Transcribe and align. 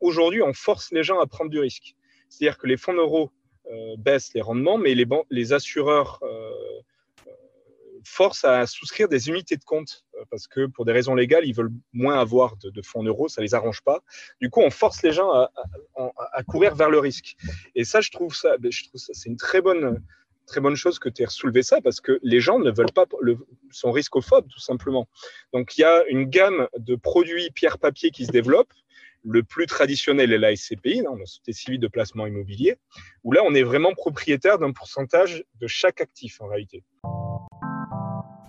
aujourd'hui, 0.00 0.42
on 0.42 0.52
force 0.52 0.90
les 0.92 1.02
gens 1.02 1.20
à 1.20 1.26
prendre 1.26 1.50
du 1.50 1.58
risque. 1.58 1.94
C'est-à-dire 2.28 2.58
que 2.58 2.66
les 2.66 2.76
fonds 2.76 2.94
euros 2.94 3.30
baissent 3.98 4.32
les 4.34 4.40
rendements, 4.40 4.78
mais 4.78 4.94
les, 5.30 5.52
assureurs 5.52 6.20
forcent 8.04 8.44
à 8.44 8.66
souscrire 8.66 9.08
des 9.08 9.28
unités 9.28 9.56
de 9.56 9.64
compte 9.64 10.04
parce 10.30 10.46
que 10.46 10.66
pour 10.66 10.84
des 10.84 10.92
raisons 10.92 11.14
légales, 11.14 11.44
ils 11.44 11.54
veulent 11.54 11.72
moins 11.92 12.18
avoir 12.18 12.56
de, 12.56 12.82
fonds 12.82 13.02
euros, 13.02 13.28
ça 13.28 13.42
les 13.42 13.54
arrange 13.54 13.82
pas. 13.82 14.02
Du 14.40 14.50
coup, 14.50 14.60
on 14.60 14.70
force 14.70 15.02
les 15.02 15.12
gens 15.12 15.30
à, 15.32 16.42
courir 16.46 16.74
vers 16.74 16.90
le 16.90 16.98
risque. 16.98 17.36
Et 17.74 17.84
ça, 17.84 18.00
je 18.00 18.10
trouve 18.10 18.34
ça, 18.34 18.56
ben, 18.58 18.70
ça, 18.72 19.12
c'est 19.12 19.28
une 19.28 19.36
très 19.36 19.60
bonne, 19.60 20.02
très 20.46 20.60
bonne 20.60 20.76
chose 20.76 20.98
que 20.98 21.08
tu 21.08 21.22
aies 21.22 21.26
soulevé 21.28 21.62
ça 21.62 21.80
parce 21.80 22.00
que 22.00 22.18
les 22.22 22.40
gens 22.40 22.58
ne 22.58 22.70
veulent 22.70 22.92
pas, 22.92 23.06
le, 23.20 23.38
sont 23.70 23.92
riscophobes 23.92 24.48
tout 24.48 24.60
simplement. 24.60 25.08
Donc, 25.52 25.76
il 25.76 25.82
y 25.82 25.84
a 25.84 26.04
une 26.08 26.24
gamme 26.24 26.68
de 26.76 26.96
produits 26.96 27.50
pierre-papier 27.50 28.10
qui 28.10 28.26
se 28.26 28.32
développe. 28.32 28.72
Le 29.22 29.42
plus 29.42 29.66
traditionnel 29.66 30.32
est 30.32 30.38
la 30.38 30.56
SCPI, 30.56 31.02
la 31.02 31.26
Société 31.26 31.52
civile 31.52 31.80
de 31.80 31.88
placement 31.88 32.26
immobilier, 32.26 32.76
où 33.22 33.32
là, 33.32 33.42
on 33.44 33.54
est 33.54 33.62
vraiment 33.62 33.92
propriétaire 33.92 34.58
d'un 34.58 34.72
pourcentage 34.72 35.44
de 35.60 35.66
chaque 35.66 36.00
actif 36.00 36.40
en 36.40 36.46
réalité. 36.46 36.82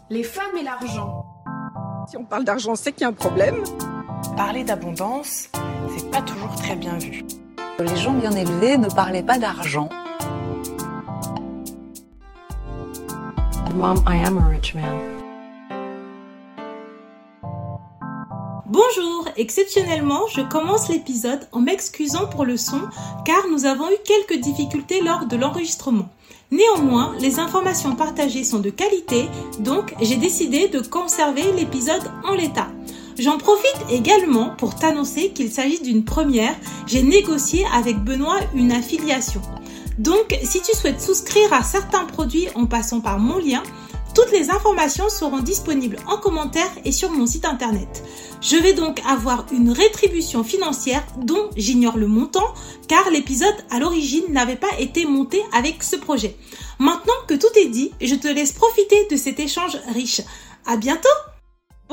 Les 0.10 0.24
femmes 0.24 0.56
et 0.58 0.64
l'argent. 0.64 1.26
Si 2.08 2.16
on 2.16 2.26
parle 2.26 2.46
d'argent, 2.46 2.76
c'est 2.76 2.94
qu'il 2.94 3.02
y 3.02 3.06
a 3.06 3.10
un 3.10 3.14
problème. 3.14 3.64
Parler 4.38 4.64
d'abondance, 4.64 5.50
c'est 5.98 6.10
pas 6.10 6.22
toujours 6.22 6.56
très 6.56 6.76
bien 6.76 6.98
vu. 6.98 7.24
Les 7.80 7.98
gens 7.98 8.14
bien 8.14 8.32
élevés 8.32 8.78
ne 8.78 8.88
parlaient 8.88 9.24
pas 9.24 9.38
d'argent. 9.38 9.90
Mom, 13.76 14.04
I 14.06 14.24
am 14.26 14.38
a 14.38 14.48
rich 14.50 14.76
man. 14.76 15.21
Exceptionnellement, 19.38 20.28
je 20.34 20.42
commence 20.42 20.90
l'épisode 20.90 21.48
en 21.52 21.62
m'excusant 21.62 22.28
pour 22.28 22.46
le 22.46 22.58
son 22.58 22.82
car 23.26 23.48
nous 23.50 23.66
avons 23.66 23.90
eu 23.90 23.96
quelques 24.06 24.42
difficultés 24.42 25.02
lors 25.02 25.26
de 25.26 25.36
l'enregistrement. 25.36 26.10
Néanmoins, 26.52 27.16
les 27.20 27.40
informations 27.40 27.96
partagées 27.96 28.44
sont 28.44 28.60
de 28.60 28.70
qualité, 28.70 29.26
donc 29.60 29.96
j'ai 30.02 30.18
décidé 30.18 30.68
de 30.68 30.80
conserver 30.80 31.52
l'épisode 31.54 32.04
en 32.26 32.34
l'état. 32.34 32.68
J'en 33.18 33.38
profite 33.38 33.78
également 33.90 34.50
pour 34.58 34.76
t'annoncer 34.76 35.30
qu'il 35.30 35.52
s'agit 35.52 35.82
d'une 35.82 36.04
première. 36.04 36.56
J'ai 36.88 37.04
négocié 37.04 37.66
avec 37.74 37.98
Benoît 38.04 38.40
une 38.54 38.72
affiliation. 38.72 39.42
Donc, 39.98 40.38
si 40.44 40.62
tu 40.62 40.76
souhaites 40.76 41.02
souscrire 41.02 41.54
à 41.54 41.64
certains 41.64 42.06
produits 42.06 42.48
en 42.56 42.66
passant 42.66 43.02
par 43.02 43.20
mon 43.20 43.38
lien, 43.38 43.62
toutes 44.14 44.32
les 44.32 44.50
informations 44.50 45.10
seront 45.10 45.40
disponibles 45.40 45.98
en 46.08 46.18
commentaire 46.18 46.70
et 46.86 46.92
sur 46.92 47.12
mon 47.12 47.26
site 47.26 47.46
internet. 47.46 48.04
Je 48.42 48.58
vais 48.58 48.74
donc 48.74 49.02
avoir 49.08 49.46
une 49.52 49.72
rétribution 49.72 50.44
financière 50.44 51.06
dont 51.18 51.50
j'ignore 51.56 51.98
le 51.98 52.08
montant 52.08 52.54
car 52.88 53.10
l'épisode 53.10 53.56
à 53.70 53.80
l'origine 53.80 54.26
n'avait 54.30 54.56
pas 54.56 54.80
été 54.80 55.06
monté 55.06 55.42
avec 55.54 55.84
ce 55.84 55.96
projet. 55.96 56.36
Maintenant 56.80 57.14
que 57.28 57.36
tout 57.36 57.58
est 57.58 57.70
dit, 57.70 57.92
je 58.02 58.16
te 58.16 58.28
laisse 58.28 58.52
profiter 58.52 59.08
de 59.10 59.16
cet 59.16 59.40
échange 59.40 59.78
riche. 59.94 60.22
À 60.66 60.78
bientôt! 60.78 61.31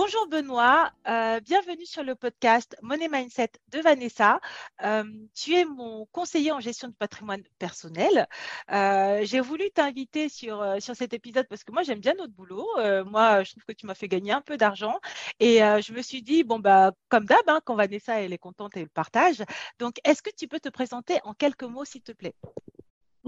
Bonjour 0.01 0.29
Benoît, 0.29 0.93
euh, 1.09 1.41
bienvenue 1.41 1.85
sur 1.85 2.05
le 2.05 2.15
podcast 2.15 2.77
Money 2.83 3.09
Mindset 3.09 3.51
de 3.73 3.81
Vanessa. 3.81 4.39
Euh, 4.85 5.03
tu 5.35 5.55
es 5.55 5.65
mon 5.65 6.07
conseiller 6.13 6.53
en 6.53 6.61
gestion 6.61 6.87
de 6.87 6.95
patrimoine 6.95 7.43
personnel. 7.59 8.29
Euh, 8.71 9.23
j'ai 9.25 9.41
voulu 9.41 9.73
t'inviter 9.73 10.29
sur, 10.29 10.65
cet 10.81 11.15
épisode 11.15 11.49
parce 11.49 11.65
que 11.65 11.73
moi 11.73 11.83
j'aime 11.83 11.99
bien 11.99 12.15
notre 12.15 12.33
boulot. 12.33 12.65
moi 13.07 13.43
je 13.43 13.51
trouve 13.51 13.65
que 13.65 13.73
tu 13.73 13.87
m'as 13.87 13.95
fait 13.97 14.07
gagner 14.07 14.31
un 14.31 14.41
peu 14.41 14.57
d'argent 14.57 15.01
et 15.41 15.59
je 15.59 15.93
me 15.93 16.01
suis 16.01 16.23
dit, 16.23 16.45
bon 16.45 16.61
bah 16.61 16.93
comme 17.09 17.25
d'hab, 17.25 17.43
hein, 17.49 17.61
quand 17.65 17.75
Vanessa 17.75 18.21
elle 18.21 18.33
est 18.33 18.39
contente 18.39 18.77
et 18.77 18.83
elle 18.83 18.89
partage. 18.89 19.43
Donc 19.81 19.97
est-ce 20.05 20.23
que 20.23 20.31
tu 20.31 20.47
peux 20.47 20.61
te 20.61 20.69
présenter 20.69 21.19
en 21.25 21.35
quelques 21.35 21.65
mots 21.65 21.85
s'il 21.85 22.03
te 22.03 22.12
plaît? 22.12 22.37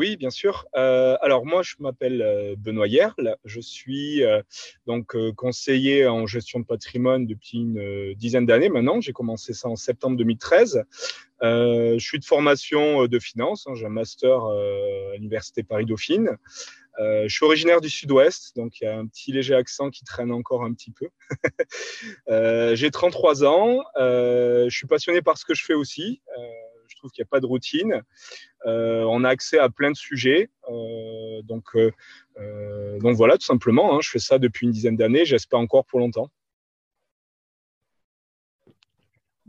Oui, 0.00 0.16
bien 0.16 0.30
sûr. 0.30 0.66
Euh, 0.76 1.18
alors 1.20 1.44
moi, 1.44 1.60
je 1.62 1.74
m'appelle 1.78 2.22
euh, 2.22 2.54
Benoît 2.56 2.86
Yerle. 2.86 3.36
Je 3.44 3.60
suis 3.60 4.24
euh, 4.24 4.40
donc 4.86 5.14
conseiller 5.34 6.06
en 6.06 6.26
gestion 6.26 6.58
de 6.58 6.64
patrimoine 6.64 7.26
depuis 7.26 7.58
une 7.58 8.14
dizaine 8.14 8.46
d'années 8.46 8.70
maintenant. 8.70 9.02
J'ai 9.02 9.12
commencé 9.12 9.52
ça 9.52 9.68
en 9.68 9.76
septembre 9.76 10.16
2013. 10.16 10.84
je 11.42 11.98
suis 11.98 12.18
de 12.18 12.24
formation 12.24 13.06
de 13.08 13.18
finance. 13.18 13.66
Hein. 13.66 13.74
J'ai 13.74 13.84
un 13.84 13.90
master 13.90 14.42
à 14.42 15.16
l'université 15.16 15.62
Paris 15.62 15.84
Dauphine. 15.84 16.30
je 16.98 17.28
suis 17.28 17.44
originaire 17.44 17.82
du 17.82 17.90
Sud-Ouest, 17.90 18.56
donc 18.56 18.80
il 18.80 18.84
y 18.84 18.86
a 18.86 18.96
un 18.96 19.06
petit 19.06 19.32
léger 19.32 19.54
accent 19.54 19.90
qui 19.90 20.04
traîne 20.04 20.32
encore 20.32 20.64
un 20.64 20.72
petit 20.72 20.92
peu. 20.92 21.08
J'ai 22.74 22.90
33 22.90 23.44
ans. 23.44 23.84
je 23.98 24.74
suis 24.74 24.86
passionné 24.86 25.20
par 25.20 25.36
ce 25.36 25.44
que 25.44 25.52
je 25.52 25.62
fais 25.62 25.74
aussi 25.74 26.22
trouve 27.00 27.10
qu'il 27.10 27.22
n'y 27.22 27.28
a 27.28 27.30
pas 27.30 27.40
de 27.40 27.46
routine. 27.46 28.02
Euh, 28.66 29.04
on 29.08 29.24
a 29.24 29.28
accès 29.28 29.58
à 29.58 29.68
plein 29.68 29.90
de 29.90 29.96
sujets. 29.96 30.50
Euh, 30.70 31.42
donc, 31.42 31.64
euh, 31.74 31.90
donc 33.00 33.16
voilà, 33.16 33.36
tout 33.36 33.46
simplement. 33.46 33.96
Hein, 33.96 33.98
je 34.02 34.10
fais 34.10 34.18
ça 34.18 34.38
depuis 34.38 34.66
une 34.66 34.72
dizaine 34.72 34.96
d'années. 34.96 35.24
J'espère 35.24 35.58
encore 35.58 35.84
pour 35.84 35.98
longtemps. 35.98 36.28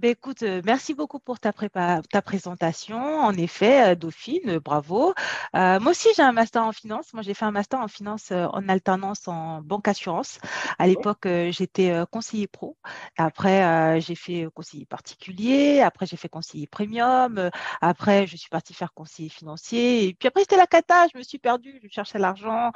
Ben, 0.01 0.09
écoute, 0.09 0.41
euh, 0.41 0.63
merci 0.65 0.95
beaucoup 0.95 1.19
pour 1.19 1.39
ta, 1.39 1.53
ta 1.53 2.21
présentation. 2.23 2.97
En 2.97 3.33
effet, 3.33 3.91
euh, 3.91 3.95
Dauphine, 3.95 4.49
euh, 4.49 4.59
bravo. 4.59 5.13
moi 5.53 5.91
aussi, 5.91 6.07
j'ai 6.15 6.23
un 6.23 6.31
master 6.31 6.63
en 6.65 6.71
finance. 6.71 7.13
Moi, 7.13 7.21
j'ai 7.21 7.35
fait 7.35 7.45
un 7.45 7.51
master 7.51 7.79
en 7.79 7.87
finance 7.87 8.31
en 8.31 8.67
alternance 8.67 9.27
en 9.27 9.61
banque 9.61 9.87
assurance. 9.87 10.39
À 10.79 10.87
l'époque, 10.87 11.27
j'étais 11.51 11.93
conseiller 12.09 12.47
pro. 12.47 12.77
Après, 13.17 14.01
j'ai 14.01 14.15
fait 14.15 14.47
conseiller 14.55 14.85
particulier. 14.85 15.81
Après, 15.81 16.07
j'ai 16.07 16.17
fait 16.17 16.29
conseiller 16.29 16.65
premium. 16.65 17.51
Après, 17.81 18.25
je 18.25 18.37
suis 18.37 18.49
partie 18.49 18.73
faire 18.73 18.93
conseiller 18.93 19.29
financier. 19.29 20.07
Et 20.07 20.13
puis 20.15 20.27
après, 20.27 20.41
c'était 20.41 20.57
la 20.57 20.67
cata. 20.67 21.07
Je 21.13 21.17
me 21.19 21.23
suis 21.23 21.37
perdue. 21.37 21.79
Je 21.83 21.89
cherchais 21.89 22.17
l'argent. 22.17 22.71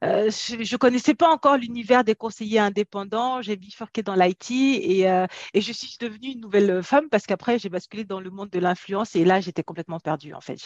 je 0.00 0.72
ne 0.72 0.76
connaissais 0.78 1.14
pas 1.14 1.28
encore 1.28 1.58
l'univers 1.58 2.02
des 2.04 2.14
conseillers 2.14 2.60
indépendants. 2.60 3.42
J'ai 3.42 3.56
bifurqué 3.56 4.02
dans 4.02 4.14
l'IT 4.14 4.50
et, 4.50 5.00
et 5.02 5.60
je 5.60 5.72
suis 5.72 5.96
devenue 6.00 6.28
une 6.28 6.40
nouvelle 6.40 6.61
femme 6.82 7.08
parce 7.08 7.26
qu'après, 7.26 7.58
j'ai 7.58 7.68
basculé 7.68 8.04
dans 8.04 8.20
le 8.20 8.30
monde 8.30 8.50
de 8.50 8.58
l'influence 8.58 9.16
et 9.16 9.24
là, 9.24 9.40
j'étais 9.40 9.62
complètement 9.62 10.00
perdue. 10.00 10.34
En 10.34 10.40
fait, 10.40 10.56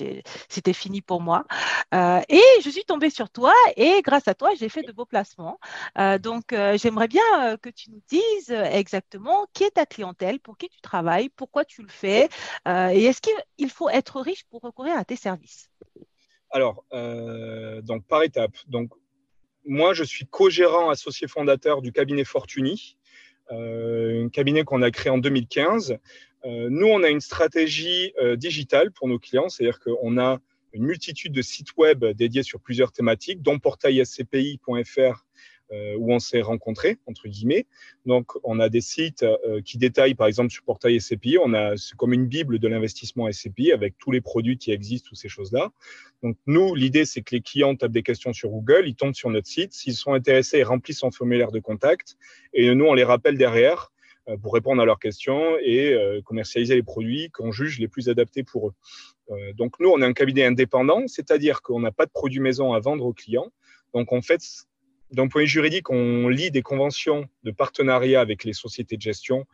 c'était 0.49 0.73
fini 0.73 1.01
pour 1.01 1.21
moi. 1.21 1.45
Euh, 1.95 2.21
et 2.29 2.43
je 2.62 2.71
suis 2.71 2.84
tombée 2.84 3.11
sur 3.11 3.31
toi 3.31 3.53
et 3.77 4.03
grâce 4.03 4.29
à 4.29 4.35
toi, 4.35 4.51
j'ai 4.59 4.69
fait 4.69 4.83
de 4.83 4.93
beaux 4.93 5.06
placements. 5.06 5.59
Euh, 5.99 6.19
donc, 6.19 6.53
euh, 6.53 6.77
j'aimerais 6.79 7.09
bien 7.09 7.56
que 7.62 7.71
tu 7.71 7.91
nous 7.91 8.03
dises 8.09 8.51
exactement 8.51 9.47
qui 9.53 9.65
est 9.65 9.73
ta 9.73 9.87
clientèle, 9.87 10.41
pour 10.41 10.56
qui 10.56 10.69
tu 10.69 10.81
travailles, 10.81 11.29
pourquoi 11.31 11.65
tu 11.65 11.83
le 11.83 11.89
fais 11.89 12.29
et 12.67 13.05
est-ce 13.05 13.21
qu'il 13.21 13.71
faut 13.71 13.89
être 13.89 14.21
riche 14.21 14.45
pour 14.51 14.61
recourir 14.61 14.97
à 14.97 15.05
tes 15.05 15.17
services? 15.17 15.71
Alors, 16.51 16.85
donc 17.83 18.06
par 18.06 18.23
étape. 18.23 18.56
Donc, 18.67 18.91
moi, 19.65 19.95
je 19.95 20.05
suis 20.05 20.27
co-gérant 20.27 20.91
associé 20.91 21.27
fondateur 21.27 21.83
du 21.83 21.93
cabinet 21.93 22.25
Fortuny. 22.25 22.96
Euh, 23.53 24.25
un 24.25 24.29
cabinet 24.29 24.65
qu'on 24.65 24.83
a 24.83 24.91
créé 24.91 25.11
en 25.11 25.19
2015. 25.19 25.99
Euh, 26.45 26.69
nous, 26.71 26.87
on 26.87 27.03
a 27.03 27.09
une 27.09 27.21
stratégie 27.21 28.12
euh, 28.21 28.37
digitale 28.37 28.93
pour 28.93 29.09
nos 29.09 29.19
clients, 29.19 29.49
c'est-à-dire 29.49 29.81
qu'on 29.81 30.19
a 30.19 30.39
une 30.73 30.84
multitude 30.84 31.33
de 31.33 31.43
sites 31.43 31.77
web 31.77 32.05
dédiés 32.05 32.43
sur 32.43 32.61
plusieurs 32.61 32.93
thématiques, 32.93 33.43
dont 33.43 33.59
portailscpi.fr 33.59 35.01
euh, 35.01 35.12
où 35.72 36.12
on 36.12 36.19
s'est 36.19 36.43
rencontrés, 36.43 36.99
entre 37.06 37.28
guillemets. 37.28 37.66
Donc, 38.04 38.32
on 38.44 38.60
a 38.60 38.69
des 38.69 38.81
sites 38.81 39.25
euh, 39.25 39.60
qui 39.62 39.78
détaillent, 39.78 40.15
par 40.15 40.28
exemple, 40.28 40.50
sur 40.50 40.62
Portail 40.62 41.00
SCPI, 41.00 41.38
on 41.43 41.54
a, 41.54 41.75
comme 41.97 42.12
une 42.12 42.27
bible 42.27 42.59
de 42.59 42.69
l'investissement 42.69 43.31
SCPI 43.31 43.72
avec 43.72 43.99
tous 43.99 44.12
les 44.12 44.21
produits 44.21 44.59
qui 44.59 44.71
existent, 44.71 45.09
toutes 45.09 45.19
ces 45.19 45.28
choses-là. 45.28 45.72
Donc, 46.22 46.37
nous, 46.47 46.75
l'idée, 46.75 47.05
c'est 47.05 47.22
que 47.22 47.34
les 47.34 47.41
clients 47.41 47.75
tapent 47.75 47.93
des 47.93 48.03
questions 48.03 48.32
sur 48.32 48.50
Google, 48.50 48.84
ils 48.87 48.94
tombent 48.94 49.15
sur 49.15 49.31
notre 49.31 49.49
site. 49.49 49.72
S'ils 49.72 49.94
sont 49.94 50.12
intéressés, 50.12 50.59
ils 50.59 50.65
remplissent 50.65 51.00
son 51.00 51.10
formulaire 51.10 51.50
de 51.50 51.59
contact. 51.59 52.16
Et 52.53 52.72
nous, 52.75 52.84
on 52.84 52.94
les 52.94 53.05
rappelle 53.05 53.37
derrière 53.37 53.93
euh, 54.28 54.37
pour 54.37 54.55
répondre 54.55 54.81
à 54.81 54.84
leurs 54.84 55.00
questions 55.00 55.56
et 55.60 55.97
commercialiser 56.25 56.76
les 56.76 56.82
produits 56.82 57.31
qu'on 57.31 57.50
juge 57.50 57.81
les 57.81 57.88
plus 57.88 58.09
adaptés 58.09 58.44
pour 58.44 58.69
eux. 58.69 59.52
donc 59.55 59.81
nous, 59.81 59.88
on 59.88 60.00
est 60.00 60.05
un 60.05 60.12
cabinet 60.12 60.44
indépendant, 60.44 61.06
c'est-à-dire 61.06 61.62
qu'on 61.62 61.81
n'a 61.81 61.93
pas 61.93 62.06
de 62.06 62.11
produits 62.11 62.41
maison 62.41 62.73
à 62.73 62.81
vendre 62.81 63.05
aux 63.05 63.12
clients. 63.12 63.50
Donc 63.94 64.12
en 64.12 64.23
fait, 64.23 64.41
d'un 65.11 65.29
point 65.29 65.43
de 65.43 65.47
juridique, 65.47 65.91
on 65.91 66.29
lit 66.29 66.50
des 66.50 66.62
conventions 66.62 67.29
de 67.44 67.50
partenariat 67.50 68.20
avec 68.20 68.44
les 68.44 68.53
sociétés 68.53 68.97
de 68.97 69.03
gestion, 69.03 69.47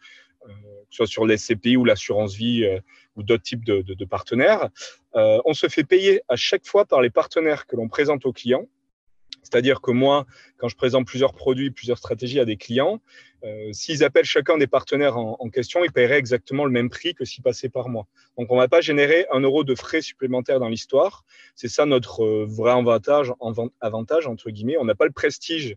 euh, 0.49 0.49
que 0.49 0.87
ce 0.91 0.97
soit 0.97 1.07
sur 1.07 1.27
l'SCPI 1.27 1.77
ou 1.77 1.85
l'assurance 1.85 2.35
vie 2.35 2.65
euh, 2.65 2.81
ou 3.17 3.23
d'autres 3.23 3.43
types 3.43 3.65
de, 3.65 4.05
partenaires. 4.05 4.69
Euh, 5.15 5.39
on 5.45 5.55
se 5.55 5.69
fait 5.69 5.85
payer 5.85 6.23
à 6.29 6.37
chaque 6.37 6.67
fois 6.67 6.85
par 6.85 7.01
les 7.01 7.11
partenaires 7.11 7.67
que 7.67 7.77
l'on 7.77 7.89
présente 7.89 8.27
aux 8.27 8.33
clients. 8.33 8.67
C'est-à-dire 9.43 9.81
que 9.81 9.91
moi, 9.91 10.27
quand 10.57 10.69
je 10.69 10.77
présente 10.77 11.07
plusieurs 11.07 11.35
produits, 11.35 11.71
plusieurs 11.71 11.99
stratégies 11.99 12.41
à 12.41 12.45
des 12.45 12.57
clients, 12.57 13.01
euh, 13.45 13.73
s'ils 13.73 14.05
appellent 14.05 14.25
chacun 14.25 14.57
des 14.57 14.67
partenaires 14.67 15.19
en, 15.19 15.49
question, 15.51 15.85
ils 15.85 15.93
paieraient 15.93 16.19
exactement 16.19 16.65
le 16.65 16.71
même 16.71 16.89
prix 16.89 17.15
que 17.15 17.25
s'ils 17.25 17.43
passaient 17.43 17.69
par 17.69 17.89
moi. 17.89 18.07
Donc, 18.39 18.51
on 18.51 18.55
ne 18.55 18.61
va 18.61 18.69
pas 18.69 18.81
générer 18.81 19.27
un 19.33 19.41
euro 19.41 19.65
de 19.65 19.75
frais 19.75 20.01
supplémentaires 20.01 20.61
dans 20.61 20.69
l'histoire. 20.69 21.25
C'est 21.57 21.69
ça 21.69 21.85
notre 21.85 22.23
euh, 22.25 22.47
vrai 22.49 22.71
avantage, 22.71 23.33
avantage, 23.81 24.27
entre 24.27 24.51
guillemets. 24.51 24.77
On 24.79 24.85
n'a 24.85 24.95
pas 24.95 25.07
le 25.07 25.13
prestige 25.13 25.77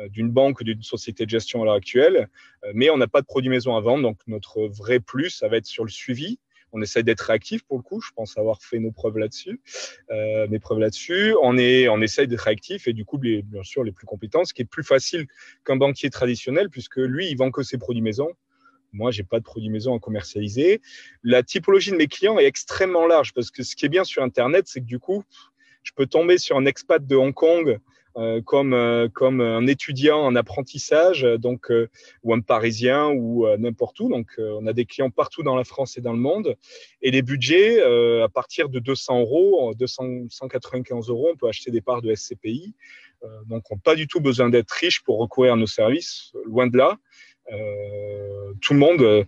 euh, 0.00 0.08
d'une 0.08 0.30
banque 0.30 0.60
ou 0.60 0.64
d'une 0.64 0.82
société 0.82 1.24
de 1.24 1.30
gestion 1.30 1.62
à 1.62 1.64
l'heure 1.66 1.74
actuelle, 1.74 2.28
mais 2.72 2.90
on 2.90 2.96
n'a 2.96 3.06
pas 3.06 3.20
de 3.20 3.26
produits 3.26 3.50
maison 3.50 3.76
à 3.76 3.80
vendre. 3.80 4.02
Donc, 4.02 4.18
notre 4.26 4.66
vrai 4.66 4.98
plus, 4.98 5.30
ça 5.30 5.48
va 5.48 5.56
être 5.56 5.66
sur 5.66 5.84
le 5.84 5.90
suivi. 5.90 6.38
On 6.74 6.82
essaie 6.82 7.04
d'être 7.04 7.20
réactif 7.20 7.62
pour 7.62 7.78
le 7.78 7.82
coup. 7.82 8.00
Je 8.00 8.10
pense 8.14 8.36
avoir 8.36 8.60
fait 8.60 8.80
nos 8.80 8.90
preuves 8.90 9.16
là-dessus, 9.16 9.60
euh, 10.10 10.48
mes 10.48 10.58
preuves 10.58 10.80
là-dessus. 10.80 11.34
On 11.40 11.56
est, 11.56 11.88
on 11.88 12.00
essaie 12.00 12.26
d'être 12.26 12.40
réactif 12.40 12.88
et 12.88 12.92
du 12.92 13.04
coup, 13.04 13.16
les, 13.20 13.42
bien 13.42 13.62
sûr, 13.62 13.84
les 13.84 13.92
plus 13.92 14.06
compétents, 14.06 14.44
ce 14.44 14.52
qui 14.52 14.62
est 14.62 14.66
plus 14.66 14.82
facile 14.82 15.26
qu'un 15.64 15.76
banquier 15.76 16.10
traditionnel 16.10 16.68
puisque 16.68 16.96
lui, 16.96 17.28
il 17.30 17.36
vend 17.36 17.52
que 17.52 17.62
ses 17.62 17.78
produits 17.78 18.02
maison. 18.02 18.28
Moi, 18.92 19.12
j'ai 19.12 19.22
pas 19.22 19.38
de 19.38 19.44
produits 19.44 19.70
maison 19.70 19.96
à 19.96 20.00
commercialiser. 20.00 20.82
La 21.22 21.44
typologie 21.44 21.92
de 21.92 21.96
mes 21.96 22.08
clients 22.08 22.38
est 22.38 22.46
extrêmement 22.46 23.06
large 23.06 23.32
parce 23.34 23.52
que 23.52 23.62
ce 23.62 23.76
qui 23.76 23.86
est 23.86 23.88
bien 23.88 24.04
sur 24.04 24.24
Internet, 24.24 24.66
c'est 24.66 24.80
que 24.80 24.86
du 24.86 24.98
coup, 24.98 25.22
je 25.84 25.92
peux 25.94 26.06
tomber 26.06 26.38
sur 26.38 26.56
un 26.56 26.64
expat 26.64 27.06
de 27.06 27.14
Hong 27.14 27.34
Kong 27.34 27.78
euh, 28.16 28.40
comme, 28.42 28.74
euh, 28.74 29.08
comme 29.08 29.40
un 29.40 29.66
étudiant 29.66 30.20
en 30.20 30.36
apprentissage, 30.36 31.22
donc, 31.22 31.72
euh, 31.72 31.88
ou 32.22 32.32
un 32.32 32.38
Parisien 32.38 33.08
ou 33.08 33.44
n'importe 33.58 33.98
où. 33.98 34.08
Donc, 34.08 34.28
on 34.38 34.66
a 34.66 34.72
des 34.72 34.84
clients 34.84 35.10
partout 35.10 35.42
dans 35.42 35.56
la 35.56 35.64
France 35.64 35.98
et 35.98 36.00
dans 36.00 36.12
le 36.12 36.18
monde. 36.18 36.56
Et 37.02 37.10
les 37.10 37.22
budgets, 37.22 37.82
à 38.22 38.28
partir 38.28 38.68
de 38.68 38.78
200 38.78 39.20
euros, 39.20 39.74
295 39.74 41.08
euros, 41.08 41.30
on 41.32 41.36
peut 41.36 41.48
acheter 41.48 41.70
des 41.70 41.80
parts 41.80 42.02
de 42.02 42.14
SCPI. 42.14 42.74
donc, 43.46 43.64
on 43.70 43.76
n'a 43.76 43.80
pas 43.82 43.96
du 43.96 44.06
tout 44.06 44.20
besoin 44.20 44.48
d'être 44.48 44.70
riche 44.70 45.02
pour 45.02 45.18
recourir 45.18 45.54
à 45.54 45.56
nos 45.56 45.66
services, 45.66 46.32
loin 46.44 46.66
de 46.66 46.76
là. 46.76 46.98
tout 48.60 48.74
le 48.74 48.78
monde 48.78 49.26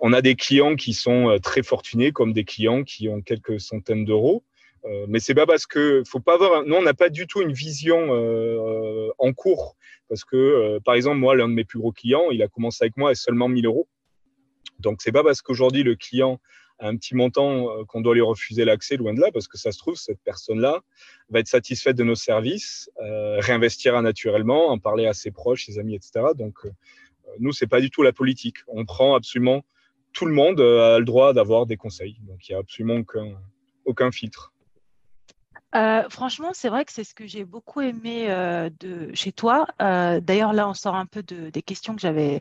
on 0.00 0.12
a 0.12 0.22
des 0.22 0.34
clients 0.34 0.74
qui 0.76 0.92
sont 0.92 1.38
très 1.42 1.62
fortunés, 1.62 2.12
comme 2.12 2.32
des 2.32 2.44
clients 2.44 2.84
qui 2.84 3.08
ont 3.08 3.20
quelques 3.20 3.60
centaines 3.60 4.04
d'euros. 4.04 4.42
Euh, 4.84 5.06
mais 5.08 5.20
c'est 5.20 5.34
pas 5.34 5.46
parce 5.46 5.66
que 5.66 6.02
faut 6.06 6.20
pas 6.20 6.34
avoir. 6.34 6.64
Nous, 6.64 6.74
on 6.74 6.82
n'a 6.82 6.94
pas 6.94 7.08
du 7.08 7.26
tout 7.26 7.40
une 7.40 7.52
vision 7.52 8.14
euh, 8.14 9.10
en 9.18 9.32
cours 9.32 9.76
parce 10.08 10.24
que, 10.24 10.36
euh, 10.36 10.80
par 10.80 10.94
exemple, 10.94 11.18
moi, 11.18 11.36
l'un 11.36 11.48
de 11.48 11.54
mes 11.54 11.64
plus 11.64 11.78
gros 11.78 11.92
clients, 11.92 12.30
il 12.30 12.42
a 12.42 12.48
commencé 12.48 12.84
avec 12.84 12.96
moi 12.96 13.10
à 13.10 13.14
seulement 13.14 13.48
1000 13.48 13.66
euros. 13.66 13.88
Donc, 14.80 15.02
c'est 15.02 15.12
pas 15.12 15.24
parce 15.24 15.42
qu'aujourd'hui 15.42 15.82
le 15.82 15.96
client 15.96 16.40
a 16.78 16.88
un 16.88 16.96
petit 16.96 17.16
montant 17.16 17.84
qu'on 17.86 18.00
doit 18.00 18.14
lui 18.14 18.20
refuser 18.20 18.64
l'accès, 18.64 18.96
loin 18.96 19.12
de 19.12 19.20
là, 19.20 19.30
parce 19.32 19.48
que 19.48 19.58
ça 19.58 19.72
se 19.72 19.78
trouve, 19.78 19.96
cette 19.96 20.20
personne-là 20.22 20.80
va 21.30 21.40
être 21.40 21.48
satisfaite 21.48 21.96
de 21.96 22.04
nos 22.04 22.14
services, 22.14 22.88
réinvestira 23.00 24.00
naturellement, 24.00 24.68
en 24.68 24.78
parler 24.78 25.06
à 25.06 25.14
ses 25.14 25.32
proches, 25.32 25.66
ses 25.66 25.80
amis, 25.80 25.96
etc. 25.96 26.26
Donc, 26.36 26.58
nous, 27.40 27.50
c'est 27.50 27.66
pas 27.66 27.80
du 27.80 27.90
tout 27.90 28.04
la 28.04 28.12
politique. 28.12 28.58
On 28.68 28.84
prend 28.84 29.16
absolument 29.16 29.64
tout 30.12 30.26
le 30.26 30.32
monde 30.32 30.60
a 30.60 30.98
le 30.98 31.04
droit 31.04 31.32
d'avoir 31.32 31.66
des 31.66 31.76
conseils. 31.76 32.16
Donc, 32.22 32.48
il 32.48 32.52
n'y 32.52 32.56
a 32.56 32.60
absolument 32.60 33.02
aucun 33.84 34.10
filtre. 34.12 34.52
Euh, 35.74 36.08
franchement, 36.08 36.50
c'est 36.54 36.70
vrai 36.70 36.84
que 36.86 36.92
c'est 36.92 37.04
ce 37.04 37.14
que 37.14 37.26
j'ai 37.26 37.44
beaucoup 37.44 37.82
aimé 37.82 38.26
euh, 38.30 38.70
de 38.80 39.10
chez 39.14 39.32
toi. 39.32 39.66
Euh, 39.82 40.18
d'ailleurs, 40.20 40.54
là, 40.54 40.66
on 40.66 40.72
sort 40.72 40.94
un 40.96 41.04
peu 41.04 41.22
de, 41.22 41.50
des 41.50 41.62
questions 41.62 41.94
que 41.94 42.00
j'avais 42.00 42.40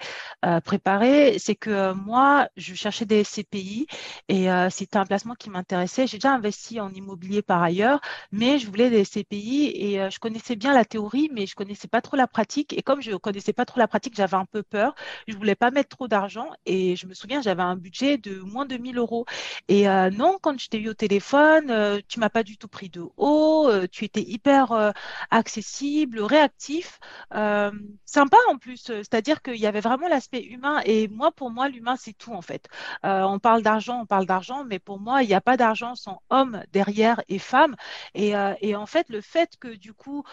préparées. 0.63 1.37
C'est 1.39 1.55
que 1.55 1.91
moi, 1.93 2.47
je 2.55 2.73
cherchais 2.73 3.05
des 3.05 3.19
SCPI 3.21 3.87
et 4.29 4.47
c'était 4.69 4.97
un 4.97 5.05
placement 5.05 5.35
qui 5.35 5.49
m'intéressait. 5.49 6.07
J'ai 6.07 6.17
déjà 6.17 6.33
investi 6.33 6.79
en 6.79 6.91
immobilier 6.93 7.41
par 7.41 7.61
ailleurs, 7.61 7.99
mais 8.31 8.59
je 8.59 8.67
voulais 8.67 8.89
des 8.89 9.03
SCPI 9.03 9.71
et 9.75 10.09
je 10.09 10.19
connaissais 10.19 10.55
bien 10.55 10.73
la 10.73 10.85
théorie, 10.85 11.29
mais 11.33 11.45
je 11.45 11.55
connaissais 11.55 11.87
pas 11.87 12.01
trop 12.01 12.15
la 12.15 12.27
pratique. 12.27 12.73
Et 12.77 12.81
comme 12.81 13.01
je 13.01 13.11
connaissais 13.17 13.53
pas 13.53 13.65
trop 13.65 13.79
la 13.79 13.87
pratique, 13.87 14.15
j'avais 14.15 14.37
un 14.37 14.45
peu 14.45 14.63
peur. 14.63 14.95
Je 15.27 15.35
voulais 15.35 15.55
pas 15.55 15.71
mettre 15.71 15.89
trop 15.89 16.07
d'argent 16.07 16.49
et 16.65 16.95
je 16.95 17.07
me 17.07 17.13
souviens, 17.13 17.41
j'avais 17.41 17.63
un 17.63 17.75
budget 17.75 18.17
de 18.17 18.39
moins 18.39 18.65
de 18.65 18.77
1000 18.77 18.97
euros. 18.97 19.25
Et 19.67 19.85
non, 20.13 20.37
quand 20.41 20.57
je 20.59 20.69
t'ai 20.69 20.79
eu 20.79 20.89
au 20.89 20.93
téléphone, 20.93 22.01
tu 22.07 22.19
m'as 22.19 22.29
pas 22.29 22.43
du 22.43 22.57
tout 22.57 22.67
pris 22.67 22.89
de 22.89 23.01
euh, 23.19 23.87
tu 23.91 24.05
étais 24.05 24.21
hyper 24.21 24.71
euh, 24.71 24.91
accessible, 25.31 26.21
réactif, 26.21 26.99
euh, 27.33 27.71
sympa 28.05 28.37
en 28.49 28.57
plus. 28.57 28.77
C'est-à-dire 28.85 29.41
qu'il 29.41 29.57
y 29.57 29.67
avait 29.67 29.81
vraiment 29.81 30.07
l'aspect 30.07 30.43
humain. 30.43 30.81
Et 30.85 31.07
moi, 31.07 31.31
pour 31.31 31.51
moi, 31.51 31.69
l'humain, 31.69 31.95
c'est 31.97 32.13
tout 32.13 32.33
en 32.33 32.41
fait. 32.41 32.67
on 33.03 33.39
parle 33.39 33.61
d'argent, 33.61 34.01
on 34.01 34.05
parle 34.05 34.25
d'argent, 34.25 34.63
mais 34.65 34.79
pour 34.79 34.99
moi, 34.99 35.23
il 35.23 35.27
n'y 35.27 35.33
a 35.33 35.41
pas 35.41 35.57
d'argent 35.57 35.95
sans 35.95 36.21
homme 36.29 36.63
derrière 36.71 37.21
et 37.29 37.39
femme. 37.39 37.75
Et, 38.13 38.35
en 38.75 38.85
fait, 38.85 39.09
le 39.09 39.21
fait 39.21 39.57
que 39.59 39.69
du 39.69 39.93
coup, 39.93 40.23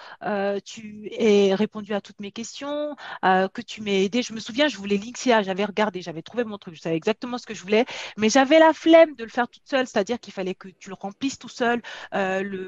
tu 0.64 1.08
aies 1.12 1.54
répondu 1.54 1.94
à 1.94 2.00
toutes 2.00 2.20
mes 2.20 2.32
questions, 2.32 2.96
que 3.22 3.62
tu 3.62 3.82
m'aies 3.82 4.04
aidé, 4.04 4.22
je 4.22 4.32
me 4.32 4.40
souviens, 4.40 4.68
je 4.68 4.76
voulais 4.76 4.96
Linksea, 4.98 5.42
j'avais 5.42 5.64
regardé, 5.64 6.02
j'avais 6.02 6.22
trouvé 6.22 6.44
mon 6.44 6.58
truc, 6.58 6.74
je 6.74 6.80
savais 6.80 6.96
exactement 6.96 7.38
ce 7.38 7.46
que 7.46 7.54
je 7.54 7.62
voulais, 7.62 7.84
mais 8.16 8.28
j'avais 8.28 8.58
la 8.58 8.72
flemme 8.72 9.14
de 9.16 9.24
le 9.24 9.30
faire 9.30 9.48
toute 9.48 9.66
seule, 9.68 9.86
c'est-à-dire 9.86 10.20
qu'il 10.20 10.32
fallait 10.32 10.54
que 10.54 10.68
tu 10.68 10.88
le 10.88 10.96
remplisses 10.98 11.38
tout 11.38 11.48
seul, 11.48 11.82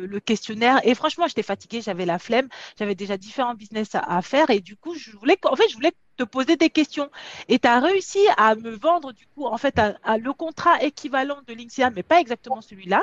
le, 0.06 0.20
questionnaire. 0.20 0.81
Et 0.85 0.94
franchement, 0.94 1.26
j'étais 1.29 1.43
fatiguée, 1.43 1.81
j'avais 1.82 2.06
la 2.06 2.19
flemme, 2.19 2.49
j'avais 2.79 2.94
déjà 2.94 3.17
différents 3.17 3.55
business 3.55 3.94
à, 3.94 4.00
à, 4.00 4.23
faire. 4.23 4.50
Et 4.50 4.61
du 4.61 4.76
coup, 4.76 4.94
je 4.94 5.12
voulais, 5.17 5.38
en 5.44 5.56
fait, 5.56 5.69
je 5.69 5.75
voulais 5.75 5.93
te 6.16 6.24
poser 6.24 6.56
des 6.56 6.70
questions. 6.70 7.10
Et 7.48 7.58
tu 7.58 7.68
as 7.68 7.80
réussi 7.80 8.18
à 8.36 8.54
me 8.54 8.70
vendre, 8.70 9.12
du 9.12 9.26
coup, 9.34 9.46
en 9.46 9.58
fait, 9.58 9.78
à, 9.78 10.18
le 10.18 10.32
contrat 10.32 10.82
équivalent 10.82 11.38
de 11.46 11.54
Linksea, 11.54 11.90
mais 11.94 12.02
pas 12.02 12.20
exactement 12.20 12.60
celui-là, 12.60 13.02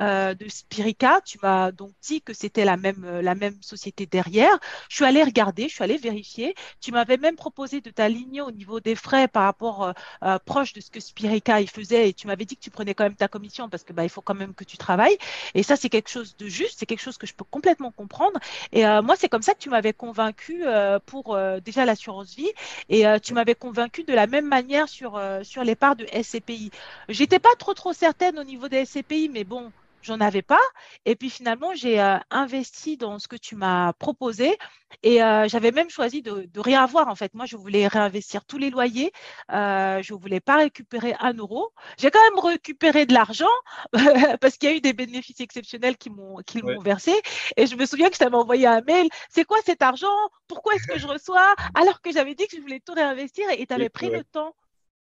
euh, 0.00 0.34
de 0.34 0.48
Spirica. 0.48 1.20
Tu 1.24 1.38
m'as 1.42 1.72
donc 1.72 1.92
dit 2.02 2.22
que 2.22 2.32
c'était 2.32 2.64
la 2.64 2.76
même, 2.76 3.04
euh, 3.04 3.22
la 3.22 3.34
même 3.34 3.56
société 3.62 4.06
derrière. 4.06 4.58
Je 4.88 4.96
suis 4.96 5.04
allée 5.04 5.22
regarder, 5.22 5.68
je 5.68 5.74
suis 5.74 5.84
allée 5.84 5.96
vérifier. 5.96 6.54
Tu 6.80 6.92
m'avais 6.92 7.16
même 7.16 7.36
proposé 7.36 7.80
de 7.80 7.90
t'aligner 7.90 8.40
au 8.40 8.50
niveau 8.50 8.80
des 8.80 8.94
frais 8.94 9.28
par 9.28 9.44
rapport 9.44 9.84
euh, 9.84 9.92
euh, 10.22 10.38
proche 10.44 10.72
de 10.72 10.80
ce 10.80 10.90
que 10.90 11.00
Spirica 11.00 11.60
il 11.60 11.70
faisait. 11.70 12.08
Et 12.08 12.12
tu 12.12 12.26
m'avais 12.26 12.44
dit 12.44 12.56
que 12.56 12.62
tu 12.62 12.70
prenais 12.70 12.94
quand 12.94 13.04
même 13.04 13.14
ta 13.14 13.28
commission 13.28 13.68
parce 13.68 13.84
que 13.84 13.92
bah, 13.92 14.04
il 14.04 14.08
faut 14.08 14.20
quand 14.20 14.34
même 14.34 14.54
que 14.54 14.64
tu 14.64 14.76
travailles. 14.76 15.16
Et 15.54 15.62
ça, 15.62 15.76
c'est 15.76 15.88
quelque 15.88 16.10
chose 16.10 16.36
de 16.36 16.46
juste, 16.46 16.78
c'est 16.78 16.86
quelque 16.86 17.00
chose 17.00 17.18
que 17.18 17.26
je 17.26 17.34
peux 17.34 17.44
complètement 17.44 17.90
comprendre. 17.90 18.38
Et 18.72 18.86
euh, 18.86 19.02
moi, 19.02 19.16
c'est 19.16 19.28
comme 19.28 19.42
ça 19.42 19.54
que 19.54 19.58
tu 19.60 19.70
m'avais 19.70 19.92
convaincu 19.92 20.62
euh, 20.64 20.98
pour 21.04 21.36
déjà 21.64 21.84
l'assurance 21.84 22.34
vie 22.34 22.49
et 22.88 23.06
euh, 23.06 23.18
tu 23.18 23.34
m'avais 23.34 23.54
convaincu 23.54 24.04
de 24.04 24.12
la 24.14 24.26
même 24.26 24.46
manière 24.46 24.88
sur, 24.88 25.16
euh, 25.16 25.42
sur 25.42 25.64
les 25.64 25.74
parts 25.76 25.96
de 25.96 26.06
SCPI. 26.12 26.70
J'étais 27.08 27.38
pas 27.38 27.54
trop 27.58 27.74
trop 27.74 27.92
certaine 27.92 28.38
au 28.38 28.44
niveau 28.44 28.68
des 28.68 28.84
SCPI, 28.84 29.28
mais 29.28 29.44
bon, 29.44 29.72
j'en 30.02 30.20
avais 30.20 30.42
pas. 30.42 30.60
Et 31.04 31.16
puis 31.16 31.30
finalement, 31.30 31.74
j'ai 31.74 32.00
euh, 32.00 32.18
investi 32.30 32.96
dans 32.96 33.18
ce 33.18 33.28
que 33.28 33.36
tu 33.36 33.56
m'as 33.56 33.92
proposé 33.94 34.56
et 35.02 35.22
euh, 35.22 35.48
j'avais 35.48 35.70
même 35.70 35.90
choisi 35.90 36.22
de, 36.22 36.48
de, 36.52 36.60
réavoir. 36.60 37.08
En 37.08 37.14
fait, 37.14 37.32
moi, 37.34 37.46
je 37.46 37.56
voulais 37.56 37.86
réinvestir 37.86 38.44
tous 38.44 38.58
les 38.58 38.70
loyers. 38.70 39.12
Euh, 39.52 40.02
je 40.02 40.14
voulais 40.14 40.40
pas 40.40 40.56
récupérer 40.56 41.14
un 41.20 41.32
euro. 41.34 41.72
J'ai 41.98 42.10
quand 42.10 42.22
même 42.22 42.44
récupéré 42.44 43.06
de 43.06 43.14
l'argent 43.14 43.46
parce 44.40 44.56
qu'il 44.56 44.70
y 44.70 44.72
a 44.72 44.76
eu 44.76 44.80
des 44.80 44.92
bénéfices 44.92 45.40
exceptionnels 45.40 45.96
qui 45.96 46.10
m'ont 46.10 46.38
qui 46.46 46.62
m'ont 46.62 46.80
versé. 46.80 47.12
Et 47.56 47.66
je 47.66 47.76
me 47.76 47.86
souviens 47.86 48.08
que 48.08 48.14
je 48.14 48.20
t'avais 48.20 48.36
envoyé 48.36 48.66
un 48.66 48.80
mail. 48.82 49.08
C'est 49.30 49.44
quoi 49.44 49.58
cet 49.64 49.82
argent? 49.82 50.08
Pourquoi 50.48 50.74
est-ce 50.74 50.86
que 50.86 50.98
je 50.98 51.06
reçois? 51.06 51.54
Alors 51.74 52.00
que 52.00 52.12
j'avais 52.12 52.34
dit 52.34 52.46
que 52.46 52.56
je 52.56 52.62
voulais 52.62 52.80
tout 52.80 52.92
réinvestir 52.92 53.46
et 53.50 53.66
tu 53.66 53.74
avais 53.74 53.88
pris 53.88 54.10
le 54.10 54.24
temps 54.24 54.54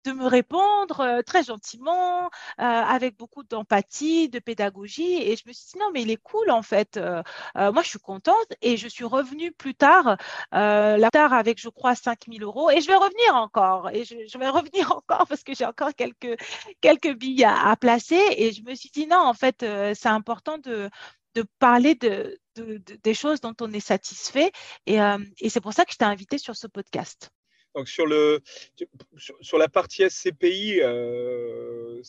de 0.05 0.11
me 0.11 0.25
répondre 0.27 1.01
euh, 1.01 1.21
très 1.21 1.43
gentiment, 1.43 2.25
euh, 2.25 2.27
avec 2.57 3.17
beaucoup 3.17 3.43
d'empathie, 3.43 4.29
de 4.29 4.39
pédagogie. 4.39 5.21
Et 5.21 5.35
je 5.35 5.43
me 5.47 5.53
suis 5.53 5.71
dit, 5.73 5.79
non, 5.79 5.91
mais 5.93 6.01
il 6.03 6.11
est 6.11 6.21
cool 6.21 6.51
en 6.51 6.61
fait. 6.61 6.97
Euh, 6.97 7.23
moi, 7.55 7.81
je 7.83 7.89
suis 7.89 7.99
contente. 7.99 8.35
Et 8.61 8.77
je 8.77 8.87
suis 8.87 9.03
revenue 9.03 9.51
plus 9.51 9.75
tard, 9.75 10.17
là 10.51 11.09
tard 11.11 11.33
avec, 11.33 11.59
je 11.59 11.69
crois, 11.69 11.95
5 11.95 12.25
000 12.31 12.43
euros. 12.43 12.69
Et 12.69 12.81
je 12.81 12.87
vais 12.87 12.95
revenir 12.95 13.35
encore. 13.35 13.89
Et 13.91 14.05
je, 14.05 14.37
vais 14.37 14.49
revenir 14.49 14.91
encore 14.95 15.27
parce 15.27 15.43
que 15.43 15.53
j'ai 15.53 15.65
encore 15.65 15.93
quelques, 15.95 16.37
quelques 16.81 17.15
billes 17.15 17.45
à, 17.45 17.75
placer. 17.77 18.21
Et 18.37 18.51
je 18.53 18.63
me 18.63 18.75
suis 18.75 18.89
dit, 18.89 19.07
non, 19.07 19.17
en 19.17 19.33
fait, 19.33 19.65
c'est 19.95 20.09
important 20.09 20.57
de, 20.57 20.89
de 21.35 21.45
parler 21.59 21.95
de, 21.95 22.39
de, 22.55 22.81
des 23.03 23.13
choses 23.13 23.41
dont 23.41 23.55
on 23.61 23.71
est 23.73 23.79
satisfait. 23.79 24.51
Et, 24.85 24.97
et 25.39 25.49
c'est 25.49 25.61
pour 25.61 25.73
ça 25.73 25.85
que 25.85 25.91
je 25.93 25.97
t'ai 25.97 26.05
invité 26.05 26.37
sur 26.37 26.55
ce 26.55 26.67
podcast. 26.67 27.31
Donc 27.75 27.87
sur, 27.87 28.05
le, 28.05 28.41
sur, 29.41 29.57
la 29.57 29.69
partie 29.69 30.03
SCPI, 30.09 30.79
euh, 30.81 32.01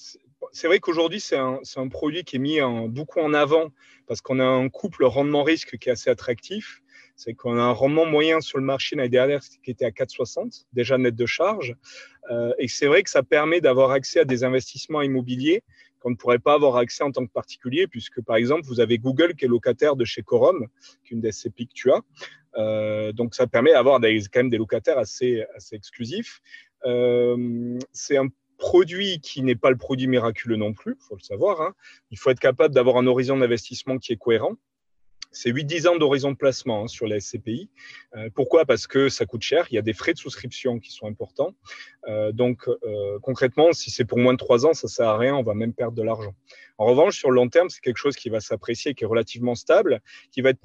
c'est 0.53 0.67
vrai 0.67 0.81
qu'aujourd'hui, 0.81 1.21
c'est 1.21 1.37
un, 1.37 1.61
un, 1.77 1.89
produit 1.89 2.25
qui 2.25 2.37
est 2.37 2.39
mis 2.39 2.59
beaucoup 2.89 3.21
en 3.21 3.35
avant 3.35 3.71
parce 4.07 4.21
qu'on 4.21 4.41
a 4.41 4.45
un 4.45 4.69
couple 4.69 5.05
rendement-risque 5.05 5.77
qui 5.79 5.89
est 5.89 5.93
assez 5.93 6.11
attractif. 6.11 6.81
C'est 7.17 7.35
qu'on 7.35 7.59
a 7.59 7.63
un 7.63 7.73
rendement 7.73 8.07
moyen 8.07 8.41
sur 8.41 8.57
le 8.57 8.65
marché 8.65 8.97
l'année 8.97 9.11
dernière 9.11 9.43
qui 9.63 9.71
était 9.71 9.85
à 9.85 9.91
4,60, 9.91 10.65
déjà 10.73 10.97
net 10.97 11.15
de 11.15 11.27
charge. 11.27 11.77
Euh, 12.31 12.53
et 12.59 12.67
c'est 12.67 12.87
vrai 12.87 13.03
que 13.03 13.11
ça 13.11 13.23
permet 13.23 13.61
d'avoir 13.61 13.91
accès 13.91 14.21
à 14.21 14.25
des 14.25 14.43
investissements 14.43 15.03
immobiliers 15.03 15.63
qu'on 16.01 16.11
ne 16.11 16.17
pourrait 16.17 16.39
pas 16.39 16.55
avoir 16.55 16.77
accès 16.77 17.05
en 17.05 17.13
tant 17.13 17.25
que 17.25 17.33
particulier, 17.33 17.87
puisque 17.87 18.21
par 18.23 18.37
exemple, 18.37 18.67
vous 18.67 18.81
avez 18.81 18.99
Google 18.99 19.35
qui 19.35 19.45
est 19.45 19.49
locataire 19.49 19.97
de 19.97 20.05
chez 20.05 20.23
Corum, 20.23 20.67
qui 21.05 21.13
est 21.13 21.17
une 21.17 21.21
des 21.21 21.33
SCPI 21.33 21.69
que 21.69 21.75
tu 21.75 21.93
as. 21.93 22.01
Euh, 22.57 23.13
donc 23.13 23.35
ça 23.35 23.47
permet 23.47 23.73
d'avoir 23.73 24.01
quand 24.01 24.37
même 24.37 24.51
des 24.51 24.59
locataires 24.59 24.99
assez, 24.99 25.45
assez 25.55 25.77
exclusifs. 25.77 26.41
Euh, 26.85 27.79
c'est 27.93 28.17
un 28.17 28.29
produit 28.59 29.21
qui 29.21 29.43
n'est 29.43 29.57
pas 29.57 29.71
le 29.71 29.77
produit 29.77 30.07
miraculeux 30.07 30.57
non 30.57 30.73
plus, 30.73 30.97
il 30.99 31.05
faut 31.07 31.17
le 31.17 31.23
savoir. 31.23 31.61
Hein. 31.61 31.75
Il 32.11 32.19
faut 32.19 32.31
être 32.31 32.41
capable 32.41 32.75
d'avoir 32.75 32.97
un 32.97 33.07
horizon 33.07 33.37
d'investissement 33.37 33.99
qui 33.99 34.13
est 34.13 34.17
cohérent. 34.17 34.57
C'est 35.33 35.53
8-10 35.53 35.89
ans 35.89 35.97
d'horizon 35.97 36.33
de 36.33 36.37
placement 36.37 36.85
hein, 36.85 36.89
sur 36.89 37.07
la 37.07 37.21
SCPI. 37.21 37.71
Euh, 38.17 38.31
pourquoi? 38.35 38.65
Parce 38.65 38.87
que 38.87 39.09
ça 39.09 39.27
coûte 39.27 39.43
cher. 39.43 39.67
Il 39.71 39.77
y 39.77 39.79
a 39.79 39.83
des 39.83 39.93
frais 39.93 40.13
de 40.13 40.19
souscription 40.19 40.81
qui 40.81 40.91
sont 40.91 41.07
importants. 41.07 41.55
Euh, 42.09 42.33
donc, 42.33 42.69
euh, 42.69 43.19
concrètement, 43.23 43.73
si 43.73 43.91
c'est 43.91 44.05
pour 44.05 44.19
moins 44.19 44.33
de 44.33 44.39
3 44.39 44.67
ans, 44.67 44.73
ça 44.73 44.89
ne 44.89 44.91
sert 44.91 45.09
à 45.09 45.17
rien. 45.17 45.37
On 45.37 45.45
va 45.45 45.55
même 45.55 45.73
perdre 45.73 45.97
de 45.97 46.03
l'argent. 46.03 46.35
En 46.79 46.87
revanche, 46.87 47.17
sur 47.17 47.31
le 47.31 47.37
long 47.37 47.49
terme, 47.49 47.69
c'est 47.69 47.81
quelque 47.81 47.99
chose 47.99 48.17
qui 48.17 48.29
va 48.29 48.41
s'apprécier, 48.41 48.95
qui 48.95 49.05
est 49.05 49.07
relativement 49.07 49.55
stable, 49.55 50.01
qui 50.33 50.41
va 50.41 50.51
être, 50.51 50.61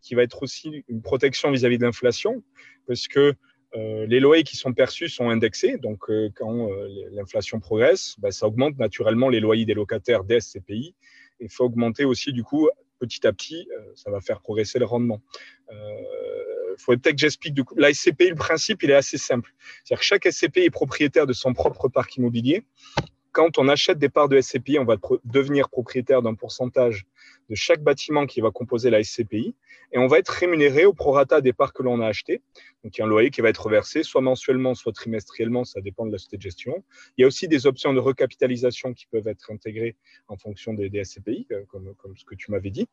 qui 0.00 0.14
va 0.14 0.22
être 0.22 0.42
aussi 0.42 0.84
une 0.88 1.02
protection 1.02 1.50
vis-à-vis 1.50 1.76
-vis 1.76 1.80
de 1.80 1.84
l'inflation. 1.84 2.42
Parce 2.86 3.08
que 3.08 3.34
les 3.74 4.20
loyers 4.20 4.44
qui 4.44 4.58
sont 4.58 4.74
perçus 4.74 5.08
sont 5.08 5.30
indexés. 5.30 5.78
Donc, 5.78 6.00
quand 6.34 6.68
l'inflation 7.12 7.58
progresse, 7.58 8.16
ben, 8.18 8.30
ça 8.30 8.46
augmente 8.46 8.78
naturellement 8.78 9.30
les 9.30 9.40
loyers 9.40 9.64
des 9.64 9.74
locataires 9.74 10.24
des 10.24 10.40
SCPI. 10.40 10.94
Il 11.40 11.48
faut 11.48 11.64
augmenter 11.64 12.04
aussi, 12.04 12.32
du 12.32 12.44
coup, 12.44 12.68
petit 13.06 13.26
à 13.26 13.32
petit, 13.32 13.68
ça 13.94 14.10
va 14.10 14.20
faire 14.20 14.40
progresser 14.40 14.78
le 14.78 14.84
rendement. 14.84 15.20
Il 15.70 16.76
faudrait 16.78 16.98
peut-être 16.98 17.16
que 17.16 17.20
j'explique. 17.20 17.54
Du 17.54 17.64
coup, 17.64 17.74
la 17.76 17.92
SCPI, 17.92 18.30
le 18.30 18.34
principe, 18.34 18.82
il 18.82 18.90
est 18.90 18.94
assez 18.94 19.18
simple. 19.18 19.52
C'est-à-dire 19.84 20.00
que 20.00 20.06
chaque 20.06 20.26
SCPI 20.30 20.60
est 20.60 20.70
propriétaire 20.70 21.26
de 21.26 21.32
son 21.32 21.52
propre 21.52 21.88
parc 21.88 22.16
immobilier 22.16 22.64
quand 23.32 23.58
on 23.58 23.68
achète 23.68 23.98
des 23.98 24.08
parts 24.10 24.28
de 24.28 24.40
SCPI, 24.40 24.78
on 24.78 24.84
va 24.84 24.96
devenir 25.24 25.68
propriétaire 25.70 26.22
d'un 26.22 26.34
pourcentage 26.34 27.06
de 27.48 27.54
chaque 27.54 27.82
bâtiment 27.82 28.26
qui 28.26 28.40
va 28.40 28.50
composer 28.50 28.90
la 28.90 29.02
SCPI 29.02 29.54
et 29.92 29.98
on 29.98 30.06
va 30.06 30.18
être 30.18 30.30
rémunéré 30.30 30.86
au 30.86 30.92
prorata 30.92 31.40
des 31.40 31.52
parts 31.52 31.72
que 31.72 31.82
l'on 31.82 32.00
a 32.00 32.06
achetées. 32.06 32.40
Donc, 32.82 32.96
il 32.96 33.00
y 33.00 33.02
a 33.02 33.04
un 33.04 33.08
loyer 33.08 33.30
qui 33.30 33.40
va 33.40 33.48
être 33.50 33.62
reversé 33.62 34.02
soit 34.02 34.20
mensuellement, 34.20 34.74
soit 34.74 34.92
trimestriellement, 34.92 35.64
ça 35.64 35.80
dépend 35.80 36.06
de 36.06 36.12
la 36.12 36.18
société 36.18 36.38
de 36.38 36.42
gestion. 36.42 36.84
Il 37.16 37.22
y 37.22 37.24
a 37.24 37.26
aussi 37.26 37.48
des 37.48 37.66
options 37.66 37.92
de 37.92 38.00
recapitalisation 38.00 38.94
qui 38.94 39.06
peuvent 39.06 39.28
être 39.28 39.50
intégrées 39.52 39.96
en 40.28 40.36
fonction 40.36 40.72
des, 40.72 40.90
SCPI, 41.04 41.46
euh, 41.52 41.64
comme, 41.68 41.94
comme 41.96 42.16
ce 42.16 42.24
que 42.24 42.34
tu 42.34 42.50
m'avais 42.50 42.70
dit. 42.70 42.88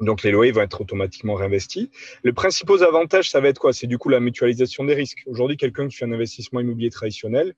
Donc 0.00 0.22
les 0.22 0.30
loyers 0.30 0.52
vont 0.52 0.62
être 0.62 0.80
automatiquement 0.80 1.34
réinvestis. 1.34 1.90
Le 2.22 2.32
principal 2.32 2.82
avantage, 2.82 3.30
ça 3.30 3.40
va 3.40 3.48
être 3.48 3.58
quoi? 3.58 3.72
C'est 3.72 3.86
du 3.86 3.98
coup 3.98 4.08
la 4.08 4.20
mutualisation 4.20 4.84
des 4.84 4.94
risques. 4.94 5.22
Aujourd'hui, 5.26 5.56
quelqu'un 5.56 5.86
qui 5.86 5.96
fait 5.96 6.06
un 6.06 6.12
investissement 6.12 6.60
immobilier 6.60 6.90
traditionnel, 6.90 7.54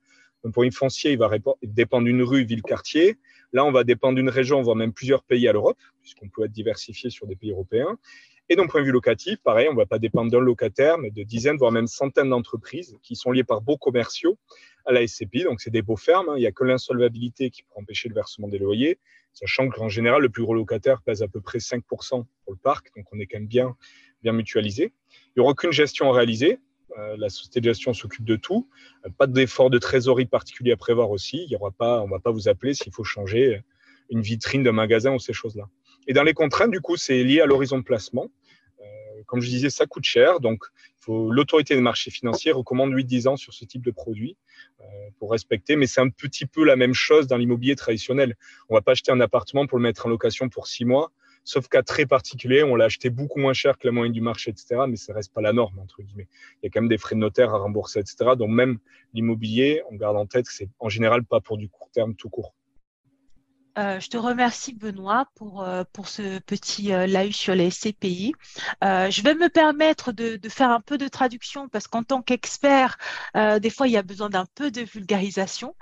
pour 0.52 0.62
une 0.62 0.72
foncier, 0.72 1.12
il 1.12 1.18
va 1.18 1.30
dépendre 1.62 2.04
d'une 2.04 2.22
rue, 2.22 2.44
ville, 2.44 2.62
quartier. 2.62 3.16
Là, 3.52 3.64
on 3.64 3.72
va 3.72 3.84
dépendre 3.84 4.16
d'une 4.16 4.28
région, 4.28 4.60
voire 4.62 4.76
même 4.76 4.92
plusieurs 4.92 5.22
pays 5.22 5.48
à 5.48 5.52
l'Europe, 5.52 5.78
puisqu'on 6.00 6.28
peut 6.28 6.44
être 6.44 6.52
diversifié 6.52 7.10
sur 7.10 7.26
des 7.26 7.36
pays 7.36 7.50
européens. 7.50 7.98
Et 8.50 8.56
d'un 8.56 8.66
point 8.66 8.80
de 8.80 8.86
vue 8.86 8.92
locatif, 8.92 9.38
pareil, 9.42 9.68
on 9.68 9.72
ne 9.72 9.78
va 9.78 9.86
pas 9.86 9.98
dépendre 9.98 10.30
d'un 10.30 10.40
locataire, 10.40 10.98
mais 10.98 11.10
de 11.10 11.22
dizaines, 11.22 11.56
voire 11.56 11.72
même 11.72 11.86
centaines 11.86 12.28
d'entreprises 12.28 12.94
qui 13.02 13.16
sont 13.16 13.32
liées 13.32 13.44
par 13.44 13.62
beaux 13.62 13.78
commerciaux 13.78 14.38
à 14.84 14.92
la 14.92 15.06
SCPI. 15.06 15.44
Donc, 15.44 15.62
c'est 15.62 15.70
des 15.70 15.80
beaux 15.80 15.96
fermes. 15.96 16.28
Hein. 16.28 16.34
Il 16.36 16.40
n'y 16.40 16.46
a 16.46 16.52
que 16.52 16.64
l'insolvabilité 16.64 17.48
qui 17.48 17.62
peut 17.62 17.76
empêcher 17.76 18.10
le 18.10 18.14
versement 18.14 18.48
des 18.48 18.58
loyers, 18.58 18.98
sachant 19.32 19.70
qu'en 19.70 19.88
général, 19.88 20.20
le 20.20 20.28
plus 20.28 20.42
gros 20.42 20.54
locataire 20.54 21.00
pèse 21.00 21.22
à 21.22 21.28
peu 21.28 21.40
près 21.40 21.58
5% 21.58 21.80
pour 22.10 22.52
le 22.52 22.58
parc. 22.58 22.94
Donc, 22.94 23.06
on 23.12 23.18
est 23.18 23.26
quand 23.26 23.38
même 23.38 23.46
bien, 23.46 23.76
bien 24.22 24.32
mutualisé. 24.32 24.92
Il 25.12 25.38
n'y 25.38 25.40
aura 25.40 25.52
aucune 25.52 25.72
gestion 25.72 26.10
à 26.10 26.16
réaliser. 26.16 26.58
Euh, 26.98 27.16
la 27.18 27.28
société 27.28 27.60
de 27.60 27.64
gestion 27.64 27.92
s'occupe 27.92 28.24
de 28.24 28.36
tout. 28.36 28.68
Euh, 29.04 29.10
pas 29.16 29.26
d'effort 29.26 29.70
de 29.70 29.78
trésorerie 29.78 30.26
particulier 30.26 30.72
à 30.72 30.76
prévoir 30.76 31.10
aussi. 31.10 31.44
Il 31.44 31.50
y 31.50 31.56
aura 31.56 31.72
pas, 31.72 32.00
on 32.00 32.06
ne 32.06 32.10
va 32.10 32.20
pas 32.20 32.30
vous 32.30 32.48
appeler 32.48 32.74
s'il 32.74 32.92
faut 32.92 33.04
changer 33.04 33.62
une 34.10 34.20
vitrine 34.20 34.62
d'un 34.62 34.72
magasin 34.72 35.12
ou 35.12 35.18
ces 35.18 35.32
choses-là. 35.32 35.64
Et 36.06 36.12
dans 36.12 36.22
les 36.22 36.34
contraintes, 36.34 36.70
du 36.70 36.80
coup, 36.80 36.96
c'est 36.96 37.24
lié 37.24 37.40
à 37.40 37.46
l'horizon 37.46 37.78
de 37.78 37.82
placement. 37.82 38.30
Euh, 38.80 38.84
comme 39.26 39.40
je 39.40 39.48
disais, 39.48 39.70
ça 39.70 39.86
coûte 39.86 40.04
cher. 40.04 40.38
Donc, 40.38 40.64
l'autorité 41.08 41.74
des 41.74 41.80
marchés 41.80 42.10
financiers 42.10 42.52
recommande 42.52 42.92
8-10 42.92 43.28
ans 43.28 43.36
sur 43.36 43.52
ce 43.52 43.64
type 43.64 43.82
de 43.82 43.90
produit 43.90 44.36
pour 45.18 45.32
respecter. 45.32 45.76
Mais 45.76 45.86
c'est 45.86 46.00
un 46.00 46.08
petit 46.08 46.46
peu 46.46 46.64
la 46.64 46.76
même 46.76 46.94
chose 46.94 47.26
dans 47.26 47.36
l'immobilier 47.36 47.76
traditionnel. 47.76 48.36
On 48.70 48.74
ne 48.74 48.78
va 48.78 48.82
pas 48.82 48.92
acheter 48.92 49.12
un 49.12 49.20
appartement 49.20 49.66
pour 49.66 49.76
le 49.76 49.82
mettre 49.82 50.06
en 50.06 50.08
location 50.08 50.48
pour 50.48 50.66
6 50.66 50.86
mois 50.86 51.12
sauf 51.44 51.68
cas 51.68 51.82
très 51.82 52.06
particulier, 52.06 52.62
on 52.62 52.74
l'a 52.74 52.86
acheté 52.86 53.10
beaucoup 53.10 53.38
moins 53.38 53.52
cher 53.52 53.78
que 53.78 53.86
la 53.86 53.92
moyenne 53.92 54.12
du 54.12 54.20
marché, 54.20 54.50
etc. 54.50 54.82
Mais 54.88 54.96
ça 54.96 55.12
reste 55.12 55.32
pas 55.32 55.40
la 55.40 55.52
norme, 55.52 55.78
entre 55.78 56.02
guillemets. 56.02 56.28
Il 56.62 56.66
y 56.66 56.66
a 56.66 56.70
quand 56.70 56.80
même 56.80 56.88
des 56.88 56.98
frais 56.98 57.14
de 57.14 57.20
notaire 57.20 57.54
à 57.54 57.58
rembourser, 57.58 58.00
etc. 58.00 58.16
Donc 58.36 58.50
même 58.50 58.78
l'immobilier, 59.12 59.82
on 59.90 59.96
garde 59.96 60.16
en 60.16 60.26
tête 60.26 60.46
que 60.46 60.52
c'est 60.52 60.68
en 60.80 60.88
général 60.88 61.24
pas 61.24 61.40
pour 61.40 61.58
du 61.58 61.68
court 61.68 61.90
terme 61.92 62.14
tout 62.14 62.30
court. 62.30 62.54
Euh, 63.76 63.98
je 63.98 64.08
te 64.08 64.16
remercie 64.16 64.72
Benoît 64.72 65.26
pour, 65.34 65.62
euh, 65.62 65.82
pour 65.92 66.06
ce 66.08 66.38
petit 66.38 66.92
euh, 66.92 67.06
live 67.06 67.34
sur 67.34 67.56
les 67.56 67.70
CPI. 67.70 68.32
je 68.82 69.22
vais 69.22 69.34
me 69.34 69.48
permettre 69.48 70.12
de, 70.12 70.36
de, 70.36 70.48
faire 70.48 70.70
un 70.70 70.80
peu 70.80 70.96
de 70.96 71.08
traduction 71.08 71.68
parce 71.68 71.88
qu'en 71.88 72.04
tant 72.04 72.22
qu'expert, 72.22 72.96
des 73.34 73.70
fois 73.70 73.88
il 73.88 73.92
y 73.92 73.96
a 73.96 74.02
besoin 74.02 74.30
d'un 74.30 74.46
peu 74.54 74.70
de 74.70 74.82
vulgarisation. 74.82 75.74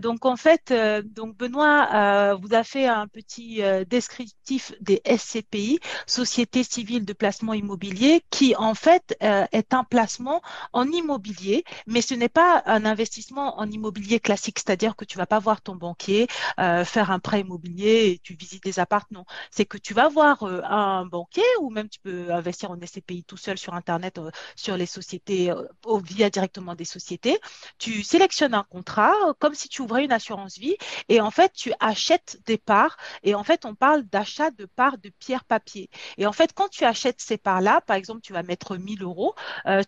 donc 0.00 0.24
en 0.24 0.36
fait, 0.36 0.72
donc 1.04 1.36
Benoît 1.36 2.34
vous 2.34 2.54
a 2.54 2.64
fait 2.64 2.86
un 2.86 3.06
petit 3.06 3.62
descriptif 3.88 4.72
des 4.80 5.00
SCPI, 5.04 5.78
Société 6.06 6.62
civile 6.62 7.04
de 7.04 7.12
placement 7.12 7.54
immobilier, 7.54 8.22
qui 8.30 8.54
en 8.56 8.74
fait 8.74 9.16
est 9.20 9.74
un 9.74 9.84
placement 9.84 10.42
en 10.72 10.86
immobilier, 10.88 11.64
mais 11.86 12.02
ce 12.02 12.14
n'est 12.14 12.28
pas 12.28 12.62
un 12.66 12.84
investissement 12.84 13.58
en 13.58 13.70
immobilier 13.70 14.20
classique, 14.20 14.58
c'est-à-dire 14.58 14.96
que 14.96 15.04
tu 15.04 15.18
vas 15.18 15.26
pas 15.26 15.38
voir 15.38 15.60
ton 15.60 15.76
banquier 15.76 16.26
faire 16.56 17.10
un 17.10 17.20
immobilier 17.36 18.12
et 18.12 18.18
tu 18.18 18.34
visites 18.34 18.64
des 18.64 18.78
appartements. 18.78 19.26
C'est 19.50 19.66
que 19.66 19.78
tu 19.78 19.94
vas 19.94 20.08
voir 20.08 20.42
euh, 20.42 20.62
un 20.64 21.04
banquier 21.04 21.42
ou 21.60 21.70
même 21.70 21.88
tu 21.88 22.00
peux 22.00 22.32
investir 22.32 22.70
en 22.70 22.76
SCPI 22.80 23.24
tout 23.24 23.36
seul 23.36 23.58
sur 23.58 23.74
Internet, 23.74 24.18
euh, 24.18 24.30
sur 24.56 24.76
les 24.76 24.86
sociétés, 24.86 25.50
euh, 25.50 25.64
via 26.02 26.30
directement 26.30 26.74
des 26.74 26.84
sociétés. 26.84 27.38
Tu 27.78 28.02
sélectionnes 28.02 28.54
un 28.54 28.62
contrat 28.62 29.12
comme 29.38 29.54
si 29.54 29.68
tu 29.68 29.82
ouvrais 29.82 30.04
une 30.04 30.12
assurance 30.12 30.58
vie 30.58 30.76
et 31.08 31.20
en 31.20 31.30
fait, 31.30 31.52
tu 31.52 31.72
achètes 31.80 32.40
des 32.46 32.58
parts 32.58 32.96
et 33.22 33.34
en 33.34 33.44
fait, 33.44 33.64
on 33.64 33.74
parle 33.74 34.04
d'achat 34.04 34.50
de 34.50 34.64
parts 34.64 34.98
de 34.98 35.10
pierre 35.18 35.44
papier. 35.44 35.90
Et 36.16 36.26
en 36.26 36.32
fait, 36.32 36.52
quand 36.54 36.68
tu 36.68 36.84
achètes 36.84 37.20
ces 37.20 37.36
parts-là, 37.36 37.80
par 37.80 37.96
exemple, 37.96 38.20
tu 38.22 38.32
vas 38.32 38.42
mettre 38.42 38.76
1000 38.76 39.02
euros, 39.02 39.34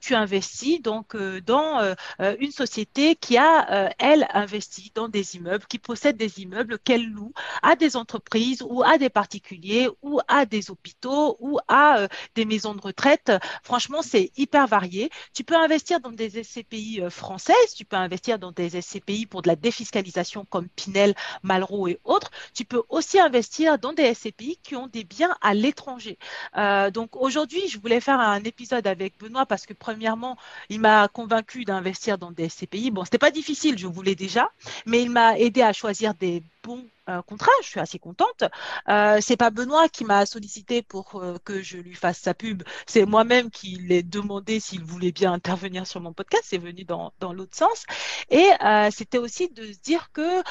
tu 0.00 0.14
investis 0.14 0.80
donc 0.82 1.16
dans 1.16 1.94
une 2.18 2.52
société 2.52 3.16
qui 3.16 3.36
a, 3.38 3.92
elle, 3.98 4.26
investi 4.32 4.92
dans 4.94 5.08
des 5.08 5.36
immeubles, 5.36 5.64
qui 5.66 5.78
possède 5.78 6.16
des 6.16 6.40
immeubles 6.40 6.78
qu'elle 6.78 7.06
loue 7.06 7.29
à 7.62 7.76
des 7.76 7.96
entreprises 7.96 8.62
ou 8.62 8.82
à 8.82 8.98
des 8.98 9.10
particuliers 9.10 9.88
ou 10.02 10.20
à 10.28 10.46
des 10.46 10.70
hôpitaux 10.70 11.36
ou 11.40 11.58
à 11.68 11.98
euh, 11.98 12.08
des 12.34 12.44
maisons 12.44 12.74
de 12.74 12.80
retraite. 12.80 13.32
Franchement, 13.62 14.02
c'est 14.02 14.30
hyper 14.36 14.66
varié. 14.66 15.10
Tu 15.34 15.44
peux 15.44 15.56
investir 15.56 16.00
dans 16.00 16.12
des 16.12 16.42
SCPI 16.42 17.00
euh, 17.02 17.10
françaises, 17.10 17.74
tu 17.76 17.84
peux 17.84 17.96
investir 17.96 18.38
dans 18.38 18.52
des 18.52 18.80
SCPI 18.80 19.26
pour 19.26 19.42
de 19.42 19.48
la 19.48 19.56
défiscalisation 19.56 20.44
comme 20.48 20.68
Pinel, 20.68 21.14
Malraux 21.42 21.88
et 21.88 21.98
autres. 22.04 22.30
Tu 22.54 22.64
peux 22.64 22.82
aussi 22.88 23.18
investir 23.18 23.78
dans 23.78 23.92
des 23.92 24.14
SCPI 24.14 24.58
qui 24.62 24.76
ont 24.76 24.86
des 24.86 25.04
biens 25.04 25.36
à 25.40 25.54
l'étranger. 25.54 26.18
Euh, 26.56 26.90
donc 26.90 27.16
aujourd'hui, 27.16 27.68
je 27.68 27.78
voulais 27.78 28.00
faire 28.00 28.20
un 28.20 28.42
épisode 28.44 28.86
avec 28.86 29.18
Benoît 29.18 29.46
parce 29.46 29.66
que 29.66 29.74
premièrement, 29.74 30.36
il 30.68 30.80
m'a 30.80 31.08
convaincu 31.08 31.64
d'investir 31.64 32.18
dans 32.18 32.30
des 32.30 32.48
SCPI. 32.48 32.90
Bon, 32.90 33.04
c'était 33.04 33.18
pas 33.18 33.30
difficile, 33.30 33.78
je 33.78 33.86
voulais 33.86 34.14
déjà, 34.14 34.50
mais 34.86 35.02
il 35.02 35.10
m'a 35.10 35.38
aidé 35.38 35.62
à 35.62 35.72
choisir 35.72 36.14
des 36.14 36.42
bons 36.62 36.86
contrat. 37.26 37.52
Je 37.62 37.68
suis 37.68 37.80
assez 37.80 37.98
contente. 37.98 38.44
Euh, 38.88 39.18
c'est 39.20 39.36
pas 39.36 39.50
Benoît 39.50 39.88
qui 39.88 40.04
m'a 40.04 40.26
sollicité 40.26 40.82
pour 40.82 41.16
euh, 41.16 41.36
que 41.44 41.62
je 41.62 41.78
lui 41.78 41.94
fasse 41.94 42.18
sa 42.18 42.34
pub. 42.34 42.62
C'est 42.86 43.04
moi-même 43.04 43.50
qui 43.50 43.76
l'ai 43.76 44.02
demandé 44.02 44.60
s'il 44.60 44.82
voulait 44.82 45.12
bien 45.12 45.32
intervenir 45.32 45.86
sur 45.86 46.00
mon 46.00 46.12
podcast. 46.12 46.44
C'est 46.46 46.58
venu 46.58 46.84
dans, 46.84 47.12
dans 47.20 47.32
l'autre 47.32 47.56
sens. 47.56 47.84
Et 48.30 48.48
euh, 48.64 48.88
c'était 48.90 49.18
aussi 49.18 49.48
de 49.48 49.72
se 49.72 49.78
dire 49.78 50.10
que 50.12 50.42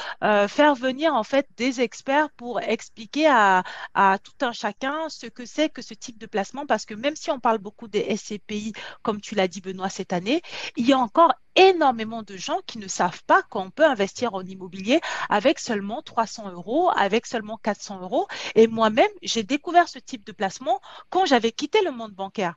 faire 0.48 0.74
venir 0.74 1.14
en 1.14 1.24
fait 1.24 1.46
des 1.56 1.80
experts 1.80 2.30
pour 2.30 2.60
expliquer 2.60 3.26
à, 3.26 3.64
à 3.94 4.18
tout 4.18 4.44
un 4.44 4.52
chacun 4.52 5.08
ce 5.08 5.26
que 5.26 5.44
c'est 5.44 5.68
que 5.68 5.82
ce 5.82 5.94
type 5.94 6.18
de 6.18 6.26
placement, 6.26 6.66
parce 6.66 6.86
que 6.86 6.94
même 6.94 7.16
si 7.16 7.30
on 7.30 7.40
parle 7.40 7.58
beaucoup 7.58 7.88
des 7.88 8.16
SCPI, 8.16 8.72
comme 9.02 9.20
tu 9.20 9.34
l'as 9.34 9.48
dit 9.48 9.60
Benoît 9.60 9.88
cette 9.88 10.12
année, 10.12 10.42
il 10.76 10.86
y 10.86 10.92
a 10.92 10.98
encore 10.98 11.34
énormément 11.60 12.22
de 12.22 12.36
gens 12.36 12.60
qui 12.66 12.78
ne 12.78 12.88
savent 12.88 13.22
pas 13.24 13.42
qu'on 13.42 13.70
peut 13.70 13.84
investir 13.84 14.34
en 14.34 14.42
immobilier 14.42 15.00
avec 15.28 15.58
seulement 15.58 16.00
300 16.02 16.50
euros, 16.52 16.90
avec 16.96 17.26
seulement 17.26 17.58
400 17.58 18.00
euros. 18.00 18.26
Et 18.54 18.66
moi-même, 18.66 19.10
j'ai 19.22 19.42
découvert 19.42 19.88
ce 19.88 19.98
type 19.98 20.24
de 20.24 20.32
placement 20.32 20.80
quand 21.10 21.26
j'avais 21.26 21.52
quitté 21.52 21.82
le 21.84 21.92
monde 21.92 22.12
bancaire. 22.12 22.54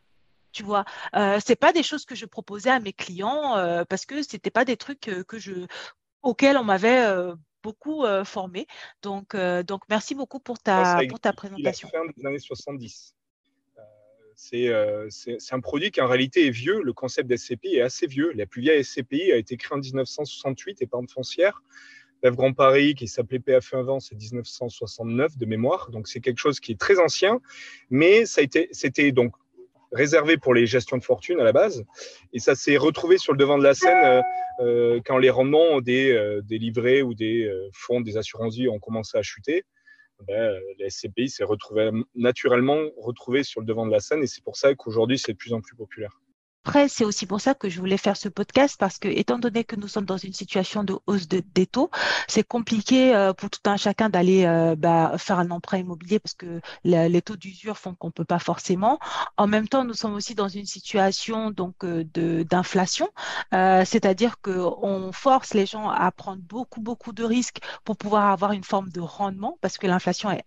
Tu 0.54 0.64
vois, 0.64 0.86
euh, 1.16 1.40
c'est 1.44 1.56
pas 1.56 1.74
des 1.74 1.84
choses 1.84 2.06
que 2.06 2.16
je 2.16 2.26
proposais 2.26 2.70
à 2.70 2.80
mes 2.80 2.94
clients 2.94 3.58
euh, 3.58 3.84
parce 3.86 4.06
que 4.06 4.22
c'était 4.22 4.52
pas 4.52 4.66
des 4.66 4.78
trucs 4.78 5.08
euh, 5.08 5.24
que 5.24 5.40
je, 5.40 5.66
auxquels 6.22 6.58
on 6.58 6.64
m'avait 6.64 7.04
euh, 7.06 7.34
beaucoup 7.64 8.06
formé. 8.26 8.68
Donc, 9.02 9.38
donc, 9.38 9.84
merci 9.90 10.16
beaucoup 10.16 10.40
pour 10.40 10.60
ta, 10.60 11.00
pour 11.08 11.22
ta 11.22 11.32
présentation. 11.32 11.90
La 11.94 12.00
fin 12.00 12.06
des 12.18 12.26
années 12.26 12.40
70. 12.40 13.16
Euh, 14.54 15.08
c'est 15.10 15.54
un 15.54 15.60
produit 15.60 15.92
qui 15.92 16.02
en 16.02 16.08
réalité 16.08 16.48
est 16.48 16.52
vieux. 16.52 16.82
Le 16.84 16.94
concept 16.94 17.30
d'SCPI 17.30 17.76
est 17.76 17.82
assez 17.82 18.08
vieux. 18.08 18.32
La 18.34 18.46
plus 18.46 18.62
vieille 18.62 18.84
SCPI 18.84 19.32
a 19.32 19.38
été 19.38 19.58
créée 19.58 19.76
en 19.76 19.80
1968, 19.80 20.82
épargne 20.82 21.08
foncière. 21.08 21.62
L'œuvre 22.24 22.38
Grand 22.38 22.54
Paris, 22.54 22.96
qui 22.96 23.08
s'appelait 23.08 23.40
PFE 23.40 23.74
avant, 23.74 24.00
c'est 24.00 24.16
1969 24.16 25.38
de 25.38 25.46
mémoire. 25.46 25.90
Donc 25.92 26.08
c'est 26.08 26.22
quelque 26.22 26.40
chose 26.40 26.60
qui 26.60 26.72
est 26.72 26.80
très 26.80 27.00
ancien, 27.00 27.42
mais 27.90 28.26
c'était 28.26 29.12
donc 29.12 29.34
réservé 29.92 30.38
pour 30.38 30.54
les 30.54 30.66
gestions 30.66 30.98
de 30.98 31.04
fortune 31.04 31.40
à 31.40 31.44
la 31.44 31.52
base. 31.52 31.84
Et 32.32 32.40
ça 32.40 32.56
s'est 32.56 32.78
retrouvé 32.78 33.18
sur 33.18 33.34
le 33.34 33.38
devant 33.38 33.58
de 33.58 33.64
la 33.64 33.74
scène 33.74 34.06
euh, 34.06 34.22
euh, 34.62 35.02
quand 35.06 35.18
les 35.18 35.30
rendements 35.30 35.82
des, 35.82 36.40
des 36.44 36.58
livrets 36.58 37.02
ou 37.02 37.14
des 37.14 37.52
fonds 37.74 38.02
des 38.02 38.18
assurances-vie 38.18 38.70
ont 38.70 38.80
commencé 38.80 39.18
à 39.18 39.22
chuter 39.22 39.66
ben, 40.28 40.60
les 40.78 40.90
SCPI 40.90 41.30
s'est 41.30 41.46
naturellement 42.16 42.80
retrouvé 42.98 43.44
sur 43.44 43.62
le 43.62 43.66
devant 43.66 43.86
de 43.86 43.92
la 43.92 44.00
scène 44.00 44.24
et 44.24 44.28
c'est 44.28 44.44
pour 44.44 44.56
ça 44.56 44.74
qu'aujourd'hui 44.76 45.18
c'est 45.18 45.34
de 45.34 45.38
plus 45.38 45.54
en 45.54 45.62
plus 45.62 45.76
populaire. 45.76 46.20
Après, 46.66 46.88
c'est 46.88 47.04
aussi 47.04 47.26
pour 47.26 47.42
ça 47.42 47.54
que 47.56 47.68
je 47.68 47.78
voulais 47.80 47.98
faire 47.98 48.16
ce 48.16 48.30
podcast 48.30 48.78
parce 48.80 48.98
que, 48.98 49.10
étant 49.10 49.38
donné 49.38 49.66
que 49.66 49.76
nous 49.76 49.90
sommes 49.90 50.06
dans 50.06 50.18
une 50.18 50.32
situation 50.32 50.86
de 50.86 50.98
hausse 51.08 51.28
de, 51.28 51.44
des 51.54 51.66
taux, 51.66 51.92
c'est 52.30 52.48
compliqué 52.48 53.14
euh, 53.14 53.34
pour 53.34 53.50
tout 53.50 53.60
un 53.66 53.76
chacun 53.76 54.10
d'aller 54.10 54.46
euh, 54.46 54.74
bah, 54.78 55.14
faire 55.18 55.40
un 55.40 55.52
emprunt 55.52 55.80
immobilier 55.80 56.20
parce 56.20 56.36
que 56.36 56.62
les 56.86 57.22
taux 57.22 57.36
d'usure 57.36 57.78
font 57.78 57.96
qu'on 57.96 58.12
peut 58.12 58.24
pas 58.24 58.40
forcément. 58.40 58.98
En 59.36 59.46
même 59.46 59.68
temps, 59.68 59.84
nous 59.84 59.94
sommes 59.94 60.14
aussi 60.14 60.36
dans 60.36 60.48
une 60.48 60.66
situation 60.66 61.52
donc 61.52 61.84
euh, 61.84 62.06
de 62.14 62.44
d'inflation, 62.44 63.10
c'est-à-dire 63.52 64.40
que 64.42 64.52
on 64.82 65.12
force 65.12 65.54
les 65.54 65.66
gens 65.66 65.90
à 65.90 66.12
prendre 66.12 66.42
beaucoup 66.42 66.80
beaucoup 66.80 67.12
de 67.12 67.26
risques 67.26 67.60
pour 67.84 67.98
pouvoir 67.98 68.32
avoir 68.32 68.54
une 68.54 68.64
forme 68.64 68.90
de 68.90 69.02
rendement 69.02 69.58
parce 69.60 69.78
que 69.78 69.88
l'inflation 69.88 70.32
est, 70.32 70.46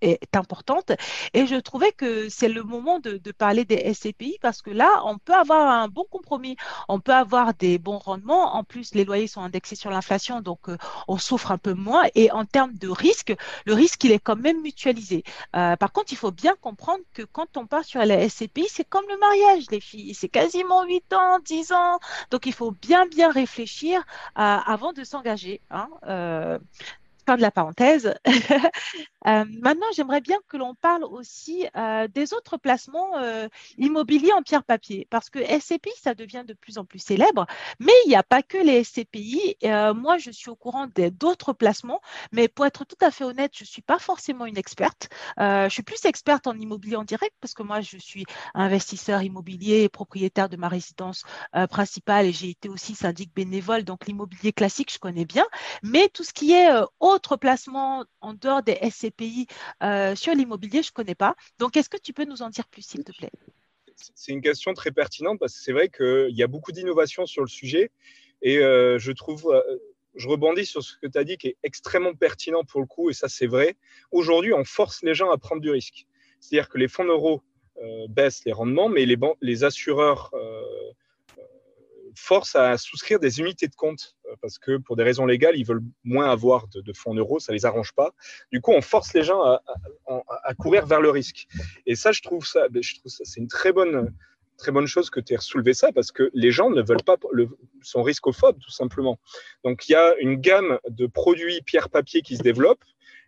est 0.00 0.36
importante. 0.36 0.92
Et 1.34 1.46
je 1.46 1.56
trouvais 1.56 1.92
que 1.92 2.28
c'est 2.28 2.48
le 2.48 2.62
moment 2.62 2.98
de, 3.00 3.20
parler 3.32 3.64
des 3.64 3.92
SCPI 3.92 4.38
parce 4.40 4.62
que 4.62 4.70
là, 4.70 5.02
on 5.04 5.18
peut 5.18 5.34
avoir 5.34 5.68
un 5.68 5.88
bon 5.88 6.04
compromis. 6.10 6.56
On 6.88 7.00
peut 7.00 7.12
avoir 7.12 7.54
des 7.54 7.78
bons 7.78 7.98
rendements. 7.98 8.54
En 8.54 8.64
plus, 8.64 8.94
les 8.94 9.04
loyers 9.04 9.26
sont 9.26 9.42
indexés 9.42 9.76
sur 9.76 9.90
l'inflation, 9.90 10.40
donc 10.40 10.68
euh, 10.68 10.76
on 11.08 11.18
souffre 11.18 11.50
un 11.50 11.58
peu 11.58 11.74
moins. 11.74 12.04
Et 12.14 12.30
en 12.30 12.44
termes 12.44 12.74
de 12.74 12.88
risque, 12.88 13.34
le 13.66 13.74
risque, 13.74 14.04
il 14.04 14.12
est 14.12 14.18
quand 14.18 14.36
même 14.36 14.62
mutualisé. 14.62 15.24
Euh, 15.54 15.76
par 15.76 15.92
contre, 15.92 16.12
il 16.12 16.16
faut 16.16 16.30
bien 16.30 16.54
comprendre 16.60 17.02
que 17.12 17.22
quand 17.22 17.56
on 17.56 17.66
part 17.66 17.84
sur 17.84 18.04
la 18.04 18.28
SCPI, 18.28 18.66
c'est 18.68 18.88
comme 18.88 19.04
le 19.08 19.18
mariage, 19.18 19.64
les 19.70 19.80
filles. 19.80 20.14
C'est 20.14 20.28
quasiment 20.28 20.84
8 20.84 21.12
ans, 21.12 21.38
10 21.44 21.72
ans. 21.72 21.98
Donc, 22.30 22.46
il 22.46 22.52
faut 22.52 22.70
bien, 22.70 23.06
bien 23.06 23.30
réfléchir 23.30 24.00
euh, 24.00 24.02
avant 24.36 24.92
de 24.92 25.04
s'engager. 25.04 25.60
Hein. 25.70 25.88
Fin 27.26 27.36
de 27.36 27.42
la 27.42 27.50
parenthèse. 27.50 28.14
Euh, 29.26 29.44
maintenant, 29.60 29.86
j'aimerais 29.92 30.20
bien 30.20 30.36
que 30.48 30.56
l'on 30.56 30.76
parle 30.76 31.02
aussi 31.02 31.66
euh, 31.76 32.06
des 32.06 32.32
autres 32.32 32.58
placements 32.58 33.16
euh, 33.16 33.48
immobiliers 33.76 34.32
en 34.32 34.42
pierre-papier, 34.42 35.08
parce 35.10 35.30
que 35.30 35.40
SCPI, 35.40 35.90
ça 36.00 36.14
devient 36.14 36.44
de 36.46 36.54
plus 36.54 36.78
en 36.78 36.84
plus 36.84 37.00
célèbre, 37.00 37.44
mais 37.80 37.92
il 38.04 38.08
n'y 38.10 38.14
a 38.14 38.22
pas 38.22 38.42
que 38.42 38.56
les 38.56 38.84
SCPI. 38.84 39.56
moi, 39.96 40.18
je 40.18 40.30
suis 40.30 40.48
au 40.48 40.54
courant 40.54 40.86
d'autres 41.10 41.52
placements, 41.52 42.00
mais 42.30 42.46
pour 42.46 42.66
être 42.66 42.84
tout 42.84 43.04
à 43.04 43.10
fait 43.10 43.24
honnête, 43.24 43.50
je 43.56 43.64
ne 43.64 43.66
suis 43.66 43.82
pas 43.82 43.98
forcément 43.98 44.46
une 44.46 44.58
experte. 44.58 45.08
je 45.38 45.68
suis 45.70 45.82
plus 45.82 46.04
experte 46.04 46.46
en 46.46 46.56
immobilier 46.56 46.94
en 46.94 47.04
direct, 47.04 47.34
parce 47.40 47.54
que 47.54 47.64
moi, 47.64 47.80
je 47.80 47.98
suis 47.98 48.24
investisseur 48.54 49.22
immobilier 49.22 49.82
et 49.82 49.88
propriétaire 49.88 50.48
de 50.48 50.56
ma 50.56 50.68
résidence 50.68 51.24
principale, 51.68 52.26
et 52.26 52.32
j'ai 52.32 52.50
été 52.50 52.68
aussi 52.68 52.94
syndic 52.94 53.34
bénévole, 53.34 53.82
donc 53.82 54.06
l'immobilier 54.06 54.52
classique, 54.52 54.92
je 54.92 55.00
connais 55.00 55.24
bien, 55.24 55.46
mais 55.82 56.08
tout 56.10 56.22
ce 56.22 56.32
qui 56.32 56.52
est 56.52 56.70
autres 57.16 57.36
placements 57.36 58.04
en 58.20 58.34
dehors 58.34 58.62
des 58.62 58.78
SCPI, 58.82 59.46
euh, 59.82 60.14
sur 60.14 60.34
l'immobilier, 60.34 60.82
je 60.82 60.90
ne 60.90 60.94
connais 60.94 61.14
pas. 61.14 61.34
Donc, 61.58 61.76
est-ce 61.76 61.88
que 61.88 61.96
tu 61.96 62.12
peux 62.12 62.24
nous 62.24 62.42
en 62.42 62.50
dire 62.50 62.68
plus, 62.68 62.82
s'il 62.82 63.02
te 63.02 63.12
plaît? 63.12 63.32
C'est 63.96 64.32
une 64.32 64.42
question 64.42 64.74
très 64.74 64.92
pertinente 64.92 65.38
parce 65.40 65.54
que 65.54 65.60
c'est 65.60 65.72
vrai 65.72 65.88
qu'il 65.88 66.36
y 66.36 66.42
a 66.42 66.46
beaucoup 66.46 66.70
d'innovations 66.70 67.24
sur 67.24 67.42
le 67.42 67.48
sujet 67.48 67.90
et 68.42 68.58
euh, 68.58 68.98
je 68.98 69.10
trouve, 69.10 69.50
euh, 69.50 69.78
je 70.14 70.28
rebondis 70.28 70.66
sur 70.66 70.82
ce 70.82 70.98
que 70.98 71.06
tu 71.06 71.16
as 71.16 71.24
dit 71.24 71.38
qui 71.38 71.48
est 71.48 71.56
extrêmement 71.62 72.14
pertinent 72.14 72.62
pour 72.62 72.82
le 72.82 72.86
coup 72.86 73.08
et 73.08 73.14
ça, 73.14 73.28
c'est 73.28 73.46
vrai. 73.46 73.76
Aujourd'hui, 74.12 74.52
on 74.52 74.64
force 74.64 75.02
les 75.02 75.14
gens 75.14 75.30
à 75.30 75.38
prendre 75.38 75.62
du 75.62 75.70
risque. 75.70 76.06
C'est-à-dire 76.40 76.68
que 76.68 76.76
les 76.76 76.88
fonds 76.88 77.04
euros 77.04 77.42
baissent 78.08 78.44
les 78.44 78.52
rendements, 78.52 78.88
mais 78.88 79.06
les, 79.06 79.16
les 79.40 79.64
assureurs 79.64 80.30
force 82.14 82.56
à 82.56 82.76
souscrire 82.78 83.20
des 83.20 83.40
unités 83.40 83.68
de 83.68 83.74
compte 83.74 84.16
parce 84.46 84.60
que 84.60 84.76
pour 84.76 84.94
des 84.94 85.02
raisons 85.02 85.26
légales, 85.26 85.56
ils 85.56 85.66
veulent 85.66 85.82
moins 86.04 86.30
avoir 86.30 86.68
de, 86.68 86.92
fonds 86.92 87.10
en 87.10 87.14
euros, 87.14 87.40
ça 87.40 87.52
les 87.52 87.66
arrange 87.66 87.92
pas. 87.94 88.14
Du 88.52 88.60
coup, 88.60 88.70
on 88.70 88.80
force 88.80 89.12
les 89.12 89.24
gens 89.24 89.42
à, 89.42 90.54
courir 90.56 90.86
vers 90.86 91.00
le 91.00 91.10
risque. 91.10 91.48
Et 91.84 91.96
ça, 91.96 92.12
je 92.12 92.22
trouve 92.22 92.46
ça, 92.46 92.68
ben, 92.68 92.80
je 92.80 92.94
trouve 93.00 93.10
ça, 93.10 93.24
c'est 93.24 93.40
une 93.40 93.48
très 93.48 93.72
bonne, 93.72 94.14
très 94.56 94.70
bonne 94.70 94.86
chose 94.86 95.10
que 95.10 95.18
tu 95.18 95.34
aies 95.34 95.38
soulevé 95.40 95.74
ça 95.74 95.90
parce 95.90 96.12
que 96.12 96.30
les 96.32 96.52
gens 96.52 96.70
ne 96.70 96.80
veulent 96.80 97.02
pas, 97.02 97.16
le, 97.32 97.48
sont 97.82 98.04
riscophobes 98.04 98.60
tout 98.60 98.70
simplement. 98.70 99.18
Donc, 99.64 99.88
il 99.88 99.92
y 99.92 99.96
a 99.96 100.14
une 100.20 100.36
gamme 100.36 100.78
de 100.88 101.08
produits 101.08 101.60
pierre-papier 101.62 102.22
qui 102.22 102.36
se 102.36 102.42
développe. 102.44 102.84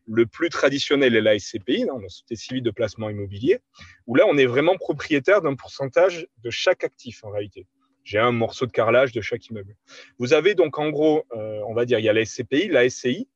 Le 0.06 0.24
plus 0.24 0.50
traditionnel 0.50 1.16
est 1.16 1.20
la 1.20 1.36
SCPI, 1.36 1.86
la 1.86 2.08
Société 2.08 2.36
civile 2.36 2.62
de 2.62 2.70
placement 2.70 3.10
immobilier, 3.10 3.58
où 4.06 4.14
là, 4.14 4.24
on 4.28 4.38
est 4.38 4.46
vraiment 4.46 4.76
propriétaire 4.76 5.42
d'un 5.42 5.56
pourcentage 5.56 6.28
de 6.44 6.50
chaque 6.50 6.84
actif 6.84 7.24
en 7.24 7.30
réalité 7.30 7.66
j'ai 8.08 8.18
un 8.18 8.32
morceau 8.32 8.64
de 8.64 8.72
carrelage 8.72 9.12
de 9.12 9.20
chaque 9.20 9.46
immeuble. 9.48 9.76
Vous 10.18 10.32
avez 10.32 10.54
donc 10.54 10.78
en 10.78 10.88
gros, 10.88 11.26
euh, 11.36 11.60
on 11.66 11.74
va 11.74 11.84
dire, 11.84 11.98
il 11.98 12.06
y 12.06 12.08
a 12.08 12.14
la 12.14 12.24
SCPI, 12.24 12.68
la 12.68 12.88
SCI, 12.88 13.28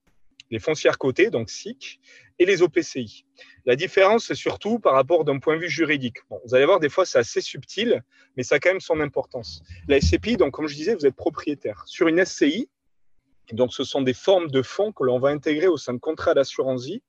les 0.50 0.58
foncières 0.58 0.96
cotées, 0.96 1.28
donc 1.28 1.50
SIC, 1.50 2.00
et 2.38 2.46
les 2.46 2.62
OPCI. 2.62 3.26
La 3.66 3.76
différence, 3.76 4.28
c'est 4.28 4.34
surtout 4.34 4.78
par 4.78 4.94
rapport 4.94 5.26
d'un 5.26 5.38
point 5.40 5.56
de 5.56 5.60
vue 5.60 5.68
juridique. 5.68 6.20
vous 6.30 6.54
allez 6.54 6.64
voir, 6.64 6.80
des 6.80 6.88
fois, 6.88 7.04
c'est 7.04 7.18
assez 7.18 7.42
subtil, 7.42 8.02
mais 8.38 8.44
ça 8.44 8.54
a 8.54 8.60
quand 8.60 8.70
même 8.70 8.80
son 8.80 9.00
importance. 9.00 9.62
La 9.88 10.00
SCPI, 10.00 10.38
donc, 10.38 10.52
comme 10.52 10.68
je 10.68 10.74
disais, 10.74 10.94
vous 10.94 11.04
êtes 11.04 11.16
propriétaire. 11.16 11.84
Sur 11.86 12.08
une 12.08 12.24
SCI, 12.24 12.70
donc, 13.52 13.74
ce 13.74 13.84
sont 13.84 14.00
des 14.00 14.14
formes 14.14 14.50
de 14.50 14.62
fonds 14.62 14.92
que 14.92 15.04
l'on 15.04 15.18
va 15.18 15.28
intégrer 15.28 15.68
au 15.68 15.76
sein 15.76 15.92
de 15.92 15.98
contrats 15.98 16.32
d'assurance 16.32 16.86
vie 16.86 17.02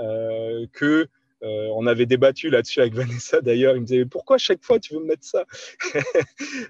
euh, 0.00 0.66
que 0.72 1.06
euh, 1.42 1.68
on 1.74 1.86
avait 1.86 2.06
débattu 2.06 2.48
là-dessus 2.50 2.80
avec 2.80 2.94
Vanessa 2.94 3.40
d'ailleurs. 3.40 3.76
Il 3.76 3.82
me 3.82 3.86
disait 3.86 4.04
pourquoi 4.06 4.38
chaque 4.38 4.64
fois 4.64 4.78
tu 4.78 4.94
veux 4.94 5.00
me 5.00 5.06
mettre 5.06 5.24
ça? 5.24 5.44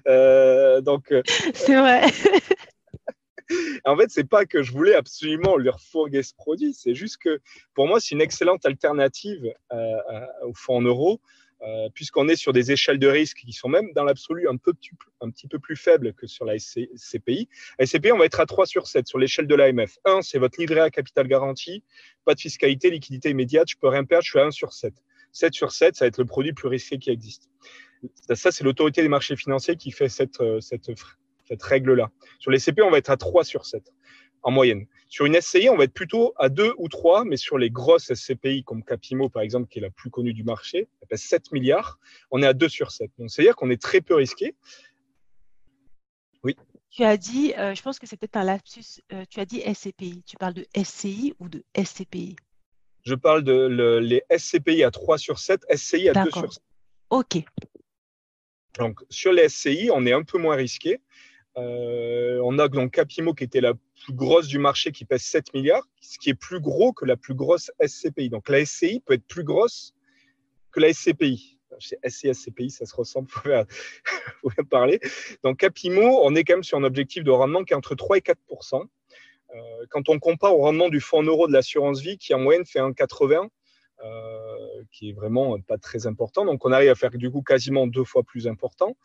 Euh, 0.07 0.81
Donc 0.81 1.11
euh, 1.11 1.21
c'est 1.53 1.75
vrai. 1.75 2.01
en 3.85 3.97
fait, 3.97 4.09
c'est 4.09 4.27
pas 4.27 4.45
que 4.45 4.63
je 4.63 4.71
voulais 4.71 4.95
absolument 4.95 5.57
leur 5.57 5.79
fourguer 5.79 6.23
ce 6.23 6.33
produit. 6.33 6.73
C'est 6.73 6.95
juste 6.95 7.17
que 7.17 7.39
pour 7.73 7.87
moi, 7.87 7.99
c'est 7.99 8.15
une 8.15 8.21
excellente 8.21 8.65
alternative 8.65 9.53
au 10.43 10.53
fonds 10.53 10.77
en 10.77 10.81
euros 10.81 11.19
euh, 11.63 11.89
puisqu'on 11.93 12.27
est 12.27 12.35
sur 12.35 12.53
des 12.53 12.71
échelles 12.71 12.99
de 12.99 13.07
risque 13.07 13.37
qui 13.37 13.51
sont 13.51 13.67
même 13.67 13.91
dans 13.93 14.03
l'absolu 14.03 14.47
un, 14.47 14.57
peu, 14.57 14.73
un 15.21 15.31
petit 15.31 15.47
peu 15.47 15.57
plus 15.57 15.75
faibles 15.75 16.13
que 16.13 16.27
sur 16.27 16.45
la 16.45 16.59
SCPI. 16.59 17.49
La 17.79 17.85
SCPI, 17.85 18.11
on 18.11 18.19
va 18.19 18.25
être 18.25 18.39
à 18.39 18.45
3 18.45 18.67
sur 18.67 18.85
7 18.87 19.07
sur 19.07 19.17
l'échelle 19.17 19.47
de 19.47 19.55
l'AMF. 19.55 19.97
1, 20.05 20.21
c'est 20.21 20.37
votre 20.37 20.59
livret 20.59 20.81
à 20.81 20.91
capital 20.91 21.27
garanti, 21.27 21.83
pas 22.25 22.35
de 22.35 22.39
fiscalité, 22.39 22.91
liquidité 22.91 23.31
immédiate, 23.31 23.69
je 23.69 23.75
peux 23.77 23.87
rien 23.87 24.03
perdre, 24.03 24.23
je 24.23 24.29
suis 24.29 24.39
à 24.39 24.45
1 24.45 24.51
sur 24.51 24.71
7. 24.71 24.93
7 25.31 25.53
sur 25.53 25.71
7, 25.71 25.95
ça 25.95 26.05
va 26.05 26.07
être 26.07 26.19
le 26.19 26.25
produit 26.25 26.53
plus 26.53 26.67
risqué 26.67 26.99
qui 26.99 27.09
existe. 27.09 27.49
Ça, 28.35 28.51
c'est 28.51 28.63
l'autorité 28.63 29.01
des 29.01 29.09
marchés 29.09 29.35
financiers 29.35 29.75
qui 29.75 29.91
fait 29.91 30.09
cette, 30.09 30.39
euh, 30.41 30.61
cette, 30.61 30.91
cette 31.47 31.63
règle-là. 31.63 32.11
Sur 32.37 32.51
les 32.51 32.59
CP, 32.59 32.83
on 32.83 32.91
va 32.91 32.99
être 32.99 33.09
à 33.09 33.17
3 33.17 33.43
sur 33.43 33.65
7 33.65 33.91
en 34.47 34.51
moyenne. 34.51 34.87
Sur 35.09 35.25
une 35.25 35.39
SCI, 35.39 35.67
on 35.69 35.75
va 35.75 35.83
être 35.83 35.93
plutôt 35.93 36.33
à 36.37 36.47
2 36.47 36.73
ou 36.77 36.87
3, 36.87 37.25
mais 37.25 37.35
sur 37.35 37.57
les 37.57 37.69
grosses 37.69 38.13
SCPI 38.13 38.63
comme 38.63 38.81
Capimo, 38.81 39.27
par 39.27 39.41
exemple, 39.41 39.67
qui 39.67 39.79
est 39.79 39.81
la 39.81 39.89
plus 39.89 40.09
connue 40.09 40.33
du 40.33 40.45
marché, 40.45 40.87
elle 41.01 41.07
pèse 41.09 41.21
7 41.23 41.51
milliards, 41.51 41.99
on 42.31 42.41
est 42.41 42.47
à 42.47 42.53
2 42.53 42.69
sur 42.69 42.91
7. 42.91 43.11
Donc, 43.19 43.29
c'est-à-dire 43.29 43.57
qu'on 43.57 43.69
est 43.69 43.81
très 43.81 43.99
peu 43.99 44.15
risqué. 44.15 44.55
Oui. 46.45 46.55
Tu 46.91 47.03
as 47.03 47.17
dit, 47.17 47.53
euh, 47.57 47.75
je 47.75 47.81
pense 47.81 47.99
que 47.99 48.07
c'est 48.07 48.15
peut-être 48.15 48.37
un 48.37 48.45
lapsus, 48.45 49.01
euh, 49.11 49.25
tu 49.29 49.41
as 49.41 49.45
dit 49.45 49.61
SCPI. 49.61 50.23
Tu 50.25 50.37
parles 50.37 50.53
de 50.53 50.65
SCI 50.81 51.33
ou 51.39 51.49
de 51.49 51.65
SCPI 51.75 52.37
Je 53.05 53.15
parle 53.15 53.43
de 53.43 53.99
les 54.01 54.23
SCPI 54.29 54.85
à 54.85 54.91
3 54.91 55.17
sur 55.17 55.39
7, 55.39 55.65
SCI 55.75 56.07
à 56.07 56.23
2 56.23 56.31
sur 56.31 56.53
7. 56.53 56.63
OK. 57.09 57.43
Donc, 58.79 59.01
sur 59.09 59.33
les 59.33 59.49
SCI, 59.49 59.89
on 59.91 60.05
est 60.05 60.13
un 60.13 60.23
peu 60.23 60.37
moins 60.37 60.55
risqué. 60.55 61.01
Euh, 61.57 62.39
on 62.43 62.59
a 62.59 62.67
donc 62.67 62.91
Capimo 62.91 63.33
qui 63.33 63.43
était 63.43 63.61
la 63.61 63.73
plus 63.73 64.13
grosse 64.13 64.47
du 64.47 64.59
marché 64.59 64.91
qui 64.91 65.05
pèse 65.05 65.23
7 65.23 65.53
milliards, 65.53 65.87
ce 66.01 66.19
qui 66.19 66.29
est 66.29 66.35
plus 66.35 66.59
gros 66.59 66.93
que 66.93 67.05
la 67.05 67.17
plus 67.17 67.33
grosse 67.33 67.71
SCPI. 67.83 68.29
Donc 68.29 68.49
la 68.49 68.63
SCI 68.63 69.01
peut 69.05 69.13
être 69.13 69.27
plus 69.27 69.43
grosse 69.43 69.93
que 70.71 70.79
la 70.79 70.93
SCPI. 70.93 71.57
Chez 71.79 71.97
SCI, 72.07 72.33
SCPI, 72.33 72.69
ça 72.69 72.85
se 72.85 72.95
ressemble, 72.95 73.27
il 73.45 73.65
faut 74.41 74.49
bien 74.49 74.63
parler. 74.63 74.99
Donc 75.43 75.57
Capimo, 75.57 76.21
on 76.23 76.35
est 76.35 76.43
quand 76.43 76.53
même 76.53 76.63
sur 76.63 76.77
un 76.77 76.83
objectif 76.83 77.23
de 77.23 77.31
rendement 77.31 77.63
qui 77.63 77.73
est 77.73 77.75
entre 77.75 77.95
3 77.95 78.17
et 78.17 78.21
4% 78.21 78.83
euh, 78.83 79.85
Quand 79.89 80.09
on 80.09 80.19
compare 80.19 80.55
au 80.55 80.61
rendement 80.61 80.89
du 80.89 81.01
fonds 81.01 81.19
en 81.19 81.23
euros 81.23 81.47
de 81.47 81.53
l'assurance 81.53 82.01
vie, 82.01 82.17
qui 82.17 82.33
en 82.33 82.39
moyenne 82.39 82.65
fait 82.65 82.79
1,80, 82.79 83.49
euh, 84.03 84.83
qui 84.91 85.09
est 85.09 85.13
vraiment 85.13 85.59
pas 85.59 85.77
très 85.77 86.05
important. 86.05 86.45
Donc, 86.45 86.65
on 86.65 86.71
arrive 86.71 86.89
à 86.89 86.95
faire 86.95 87.11
du 87.11 87.31
coup 87.31 87.41
quasiment 87.41 87.87
deux 87.87 88.03
fois 88.03 88.23
plus 88.23 88.47
important. 88.47 88.95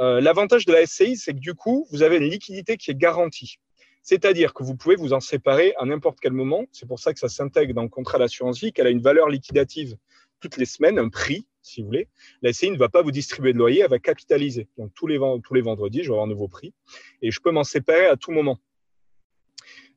Euh, 0.00 0.20
l'avantage 0.20 0.66
de 0.66 0.72
la 0.72 0.86
SCI, 0.86 1.16
c'est 1.16 1.32
que 1.32 1.38
du 1.38 1.54
coup, 1.54 1.86
vous 1.90 2.02
avez 2.02 2.18
une 2.18 2.30
liquidité 2.30 2.76
qui 2.76 2.90
est 2.90 2.96
garantie. 2.96 3.58
C'est-à-dire 4.02 4.54
que 4.54 4.62
vous 4.62 4.76
pouvez 4.76 4.94
vous 4.94 5.12
en 5.12 5.20
séparer 5.20 5.74
à 5.78 5.84
n'importe 5.84 6.20
quel 6.20 6.32
moment. 6.32 6.66
C'est 6.70 6.86
pour 6.86 7.00
ça 7.00 7.12
que 7.12 7.18
ça 7.18 7.28
s'intègre 7.28 7.74
dans 7.74 7.82
le 7.82 7.88
contrat 7.88 8.18
d'assurance 8.18 8.60
vie, 8.60 8.72
qu'elle 8.72 8.86
a 8.86 8.90
une 8.90 9.02
valeur 9.02 9.28
liquidative 9.28 9.96
toutes 10.40 10.58
les 10.58 10.66
semaines, 10.66 10.98
un 10.98 11.08
prix, 11.08 11.46
si 11.62 11.80
vous 11.80 11.86
voulez. 11.86 12.08
La 12.42 12.52
SCI 12.52 12.70
ne 12.70 12.76
va 12.76 12.88
pas 12.88 13.02
vous 13.02 13.10
distribuer 13.10 13.52
de 13.52 13.58
loyer, 13.58 13.80
elle 13.80 13.90
va 13.90 13.98
capitaliser. 13.98 14.68
Donc, 14.78 14.92
tous 14.94 15.08
les, 15.08 15.18
tous 15.42 15.54
les 15.54 15.60
vendredis, 15.60 16.04
je 16.04 16.08
vais 16.08 16.14
avoir 16.14 16.26
un 16.26 16.30
nouveau 16.30 16.46
prix 16.46 16.72
et 17.20 17.30
je 17.30 17.40
peux 17.40 17.50
m'en 17.50 17.64
séparer 17.64 18.06
à 18.06 18.16
tout 18.16 18.30
moment. 18.30 18.60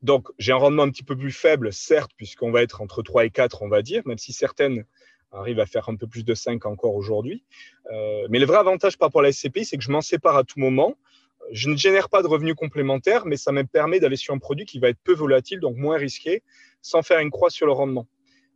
Donc, 0.02 0.28
j'ai 0.38 0.54
un 0.54 0.58
rendement 0.58 0.84
un 0.84 0.90
petit 0.90 1.04
peu 1.04 1.16
plus 1.18 1.32
faible, 1.32 1.74
certes, 1.74 2.12
puisqu'on 2.16 2.52
va 2.52 2.62
être 2.62 2.82
entre 2.82 3.04
3 3.04 3.26
et 3.26 3.30
4, 3.30 3.62
on 3.64 3.70
va 3.70 3.82
dire, 3.82 4.02
même 4.06 4.18
si 4.18 4.32
certaines 4.32 4.86
arrivent 5.32 5.60
à 5.60 5.66
faire 5.66 5.90
un 5.90 5.96
peu 5.96 6.08
plus 6.08 6.24
de 6.24 6.34
5 6.34 6.66
encore 6.66 6.96
aujourd'hui. 6.96 7.44
Euh, 7.92 8.28
mais 8.30 8.40
le 8.40 8.46
vrai 8.46 8.58
avantage 8.58 8.98
par 8.98 9.08
rapport 9.08 9.22
à 9.22 9.26
la 9.26 9.32
SCPI, 9.32 9.66
c'est 9.66 9.78
que 9.78 9.84
je 9.84 9.92
m'en 9.92 10.02
sépare 10.02 10.38
à 10.38 10.44
tout 10.44 10.60
moment. 10.60 10.96
Je 11.52 11.70
ne 11.70 11.76
génère 11.76 12.10
pas 12.10 12.22
de 12.22 12.28
revenus 12.28 12.56
complémentaires, 12.56 13.26
mais 13.26 13.38
ça 13.38 13.52
me 13.52 13.64
permet 13.64 14.00
d'aller 14.00 14.16
sur 14.16 14.34
un 14.34 14.38
produit 14.38 14.66
qui 14.66 14.80
va 14.80 14.90
être 14.90 15.00
peu 15.04 15.14
volatile, 15.14 15.60
donc 15.60 15.78
moins 15.78 15.98
risqué, 15.98 16.44
sans 16.82 17.02
faire 17.02 17.20
une 17.20 17.32
croix 17.32 17.50
sur 17.50 17.66
le 17.66 17.72
rendement. 17.74 18.08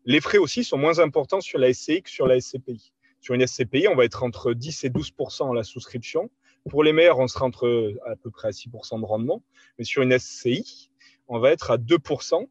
Les 0.05 0.19
frais 0.19 0.37
aussi 0.37 0.63
sont 0.63 0.77
moins 0.77 0.99
importants 0.99 1.41
sur 1.41 1.59
la 1.59 1.73
SCI 1.73 2.03
que 2.03 2.09
sur 2.09 2.27
la 2.27 2.39
SCPI. 2.39 2.93
Sur 3.21 3.35
une 3.35 3.47
SCPI, 3.47 3.87
on 3.87 3.95
va 3.95 4.05
être 4.05 4.23
entre 4.23 4.53
10 4.53 4.83
et 4.83 4.89
12% 4.89 5.51
à 5.51 5.55
la 5.55 5.63
souscription, 5.63 6.29
Pour 6.69 6.83
les 6.83 6.93
meilleurs, 6.93 7.19
on 7.19 7.27
sera 7.27 7.45
entre 7.45 7.93
à 8.05 8.15
peu 8.17 8.29
près 8.29 8.49
à 8.49 8.51
6% 8.51 8.99
de 8.99 9.05
rendement. 9.05 9.43
Mais 9.77 9.85
sur 9.85 10.01
une 10.01 10.17
SCI, 10.17 10.91
on 11.33 11.39
va 11.39 11.51
être 11.51 11.71
à 11.71 11.77
2% 11.77 12.47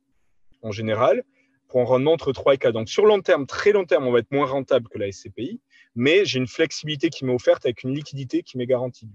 en 0.63 0.73
général 0.73 1.23
pour 1.69 1.81
un 1.81 1.85
rendement 1.85 2.13
entre 2.13 2.33
3 2.33 2.55
et 2.55 2.59
4. 2.59 2.73
Donc 2.73 2.89
sur 2.89 3.07
long 3.07 3.21
terme, 3.21 3.47
très 3.47 3.71
long 3.71 3.85
terme, 3.85 4.07
on 4.07 4.13
va 4.13 4.19
être 4.19 4.33
moins 4.33 4.47
rentable 4.47 4.89
que 4.89 4.99
la 4.99 5.11
SCPI, 5.11 5.61
mais 5.95 6.25
j'ai 6.25 6.39
une 6.39 6.49
flexibilité 6.49 7.09
qui 7.09 7.25
m'est 7.25 7.33
offerte 7.33 7.65
avec 7.65 7.85
une 7.85 7.95
liquidité 7.95 8.43
qui 8.43 8.59
m'est 8.59 8.67
garantie. 8.67 9.09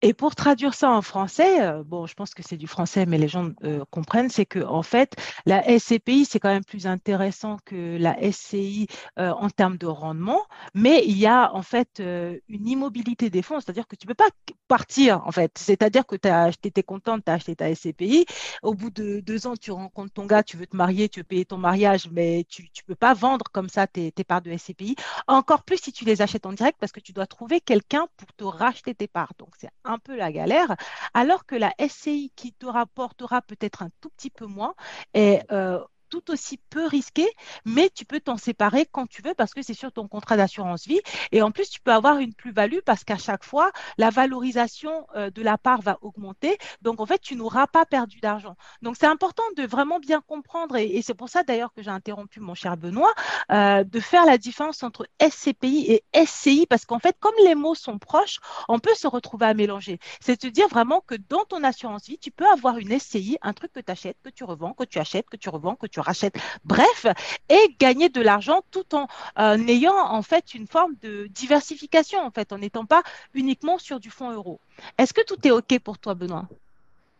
Et 0.00 0.14
pour 0.14 0.36
traduire 0.36 0.74
ça 0.74 0.90
en 0.92 1.02
français, 1.02 1.60
euh, 1.60 1.82
bon, 1.84 2.06
je 2.06 2.14
pense 2.14 2.32
que 2.32 2.42
c'est 2.46 2.56
du 2.56 2.68
français, 2.68 3.04
mais 3.04 3.18
les 3.18 3.26
gens 3.26 3.50
euh, 3.64 3.84
comprennent, 3.90 4.30
c'est 4.30 4.46
que 4.46 4.60
en 4.60 4.84
fait, 4.84 5.16
la 5.44 5.60
SCPI, 5.76 6.24
c'est 6.24 6.38
quand 6.38 6.50
même 6.50 6.64
plus 6.64 6.86
intéressant 6.86 7.56
que 7.64 7.96
la 7.98 8.16
SCI 8.30 8.86
euh, 9.18 9.30
en 9.30 9.50
termes 9.50 9.76
de 9.76 9.86
rendement, 9.86 10.42
mais 10.72 11.02
il 11.04 11.18
y 11.18 11.26
a 11.26 11.52
en 11.52 11.62
fait 11.62 12.00
une 12.00 12.68
immobilité 12.68 13.28
des 13.28 13.42
fonds, 13.42 13.58
c'est-à-dire 13.58 13.88
que 13.88 13.96
tu 13.96 14.06
ne 14.06 14.10
peux 14.10 14.14
pas 14.14 14.28
partir, 14.68 15.26
en 15.26 15.32
fait. 15.32 15.58
C'est-à-dire 15.58 16.06
que 16.06 16.14
tu 16.14 16.28
as 16.28 16.44
acheté, 16.44 16.72
es 16.76 16.82
contente, 16.84 17.24
tu 17.24 17.30
as 17.32 17.34
acheté 17.34 17.56
ta 17.56 17.74
SCPI, 17.74 18.26
au 18.62 18.74
bout 18.74 18.90
de 18.90 19.18
deux 19.20 19.48
ans, 19.48 19.54
tu 19.60 19.72
rencontres 19.72 20.12
ton 20.12 20.26
gars, 20.26 20.44
tu 20.44 20.56
veux 20.56 20.66
te 20.66 20.76
marier, 20.76 21.08
tu 21.08 21.20
veux 21.20 21.24
payer 21.24 21.44
ton 21.44 21.58
mariage, 21.58 22.08
mais 22.12 22.44
tu 22.48 22.62
ne 22.62 22.82
peux 22.86 22.94
pas 22.94 23.14
vendre 23.14 23.46
comme 23.52 23.68
ça 23.68 23.88
tes, 23.88 24.12
tes 24.12 24.24
parts 24.24 24.42
de 24.42 24.56
SCPI. 24.56 24.94
Encore 25.26 25.64
plus 25.64 25.78
si 25.78 25.92
tu 25.92 26.04
les 26.04 26.22
achètes 26.22 26.46
en 26.46 26.52
direct, 26.52 26.78
parce 26.78 26.92
que 26.92 27.00
tu 27.00 27.12
dois 27.12 27.26
trouver 27.26 27.60
quelqu'un 27.60 28.06
pour 28.16 28.32
te 28.34 28.44
racheter 28.44 28.94
tes 28.94 29.08
parts. 29.08 29.32
Donc, 29.38 29.50
c'est 29.58 29.70
un 29.88 29.98
peu 29.98 30.16
la 30.16 30.32
galère, 30.32 30.76
alors 31.14 31.46
que 31.46 31.56
la 31.56 31.74
SCI 31.78 32.32
qui 32.36 32.52
te 32.52 32.66
rapportera 32.66 33.42
peut-être 33.42 33.82
un 33.82 33.90
tout 34.00 34.10
petit 34.10 34.30
peu 34.30 34.46
moins 34.46 34.74
est 35.14 35.44
euh, 35.52 35.80
tout 36.08 36.30
aussi 36.30 36.58
peu 36.70 36.86
risqué, 36.86 37.26
mais 37.64 37.90
tu 37.90 38.04
peux 38.04 38.20
t'en 38.20 38.36
séparer 38.36 38.86
quand 38.90 39.06
tu 39.06 39.22
veux 39.22 39.34
parce 39.34 39.54
que 39.54 39.62
c'est 39.62 39.74
sur 39.74 39.92
ton 39.92 40.08
contrat 40.08 40.36
d'assurance 40.36 40.86
vie. 40.86 41.00
Et 41.32 41.42
en 41.42 41.50
plus, 41.50 41.70
tu 41.70 41.80
peux 41.80 41.92
avoir 41.92 42.18
une 42.18 42.34
plus-value 42.34 42.80
parce 42.84 43.04
qu'à 43.04 43.18
chaque 43.18 43.44
fois, 43.44 43.70
la 43.96 44.10
valorisation 44.10 45.06
euh, 45.16 45.30
de 45.30 45.42
la 45.42 45.58
part 45.58 45.80
va 45.82 45.98
augmenter. 46.02 46.58
Donc, 46.82 47.00
en 47.00 47.06
fait, 47.06 47.20
tu 47.20 47.36
n'auras 47.36 47.66
pas 47.66 47.84
perdu 47.84 48.20
d'argent. 48.20 48.56
Donc, 48.82 48.96
c'est 48.98 49.06
important 49.06 49.42
de 49.56 49.64
vraiment 49.64 49.98
bien 49.98 50.20
comprendre, 50.20 50.76
et, 50.76 51.02
c'est 51.02 51.14
pour 51.14 51.28
ça 51.28 51.42
d'ailleurs 51.42 51.72
que 51.72 51.82
j'ai 51.82 51.90
interrompu 51.90 52.40
mon 52.40 52.54
cher 52.54 52.76
Benoît, 52.76 53.12
euh, 53.52 53.84
de 53.84 54.00
faire 54.00 54.24
la 54.24 54.38
différence 54.38 54.82
entre 54.82 55.06
SCPI 55.20 55.86
et 56.12 56.26
SCI 56.26 56.66
parce 56.66 56.84
qu'en 56.84 56.98
fait, 56.98 57.16
comme 57.20 57.34
les 57.44 57.54
mots 57.54 57.74
sont 57.74 57.98
proches, 57.98 58.38
on 58.68 58.78
peut 58.78 58.94
se 58.94 59.06
retrouver 59.06 59.46
à 59.46 59.54
mélanger. 59.54 59.98
C'est 60.20 60.42
de 60.44 60.48
dire 60.48 60.68
vraiment 60.68 61.00
que 61.00 61.14
dans 61.14 61.44
ton 61.44 61.62
assurance 61.64 62.06
vie, 62.06 62.18
tu 62.18 62.30
peux 62.30 62.46
avoir 62.46 62.78
une 62.78 62.98
SCI, 62.98 63.38
un 63.42 63.52
truc 63.52 63.72
que 63.72 63.80
tu 63.80 63.90
achètes, 63.90 64.16
que 64.22 64.30
tu 64.30 64.44
revends, 64.44 64.72
que 64.72 64.84
tu 64.84 64.98
achètes, 64.98 65.28
que 65.28 65.36
tu 65.36 65.48
revends, 65.48 65.74
que 65.74 65.86
tu 65.86 65.97
rachète. 66.00 66.34
Bref, 66.64 67.06
et 67.48 67.76
gagner 67.78 68.08
de 68.08 68.20
l'argent 68.20 68.62
tout 68.70 68.94
en 68.94 69.06
euh, 69.38 69.56
ayant 69.66 69.96
en 69.96 70.22
fait 70.22 70.54
une 70.54 70.66
forme 70.66 70.94
de 71.02 71.26
diversification, 71.28 72.20
en 72.20 72.30
fait, 72.30 72.52
en 72.52 72.58
n'étant 72.58 72.86
pas 72.86 73.02
uniquement 73.34 73.78
sur 73.78 74.00
du 74.00 74.10
fonds 74.10 74.32
euro. 74.32 74.60
Est-ce 74.98 75.12
que 75.12 75.24
tout 75.24 75.46
est 75.46 75.50
OK 75.50 75.78
pour 75.80 75.98
toi, 75.98 76.14
Benoît? 76.14 76.48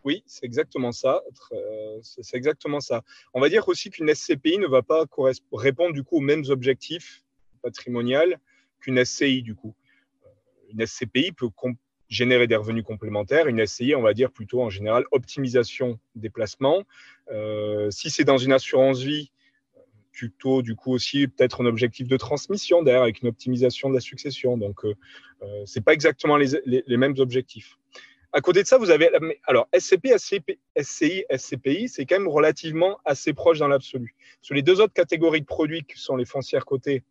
Oui, 0.03 0.23
c'est 0.25 0.45
exactement 0.45 0.91
ça. 0.91 1.21
Euh, 1.51 1.99
c'est 2.01 2.37
exactement 2.37 2.79
ça. 2.79 3.03
On 3.33 3.41
va 3.41 3.49
dire 3.49 3.67
aussi 3.67 3.89
qu'une 3.89 4.13
SCPI 4.13 4.57
ne 4.57 4.67
va 4.67 4.81
pas 4.81 5.05
répondre 5.51 5.93
du 5.93 6.03
coup 6.03 6.17
aux 6.17 6.21
mêmes 6.21 6.45
objectifs 6.49 7.23
patrimoniaux 7.61 8.35
qu'une 8.79 9.03
SCI 9.03 9.41
du 9.41 9.55
coup. 9.55 9.75
Euh, 10.25 10.29
une 10.71 10.85
SCPI 10.85 11.33
peut 11.33 11.49
générer 12.09 12.47
des 12.47 12.55
revenus 12.55 12.83
complémentaires. 12.83 13.47
Une 13.47 13.65
SCI, 13.65 13.95
on 13.95 14.01
va 14.01 14.13
dire 14.13 14.31
plutôt 14.31 14.61
en 14.61 14.69
général 14.69 15.05
optimisation 15.11 15.99
des 16.15 16.29
placements. 16.29 16.83
Euh, 17.31 17.89
si 17.91 18.09
c'est 18.09 18.23
dans 18.23 18.37
une 18.37 18.51
assurance 18.51 19.01
vie, 19.01 19.31
plutôt 20.11 20.61
du 20.61 20.75
coup 20.75 20.91
aussi 20.91 21.27
peut-être 21.27 21.61
un 21.61 21.65
objectif 21.65 22.07
de 22.07 22.17
transmission 22.17 22.83
derrière 22.83 23.03
avec 23.03 23.21
une 23.21 23.29
optimisation 23.29 23.89
de 23.89 23.93
la 23.93 24.01
succession. 24.01 24.57
Donc, 24.57 24.83
euh, 24.83 24.95
euh 25.43 25.63
c'est 25.65 25.83
pas 25.83 25.93
exactement 25.93 26.35
les, 26.35 26.97
mêmes 26.97 27.15
objectifs. 27.19 27.77
À 28.33 28.41
côté 28.41 28.61
de 28.61 28.67
ça, 28.67 28.77
vous 28.77 28.91
avez 28.91 29.09
alors 29.47 29.67
SCP, 29.73 30.09
SCI, 30.77 31.25
SCPI, 31.35 31.87
c'est 31.87 32.05
quand 32.05 32.19
même 32.19 32.27
relativement 32.27 32.99
assez 33.05 33.33
proche 33.33 33.59
dans 33.59 33.67
l'absolu. 33.67 34.15
Sur 34.41 34.55
les 34.55 34.61
deux 34.61 34.81
autres 34.81 34.93
catégories 34.93 35.41
de 35.41 35.45
produits 35.45 35.83
qui 35.83 35.99
sont 35.99 36.15
les 36.15 36.25
foncières 36.25 36.65
cotées 36.65 37.03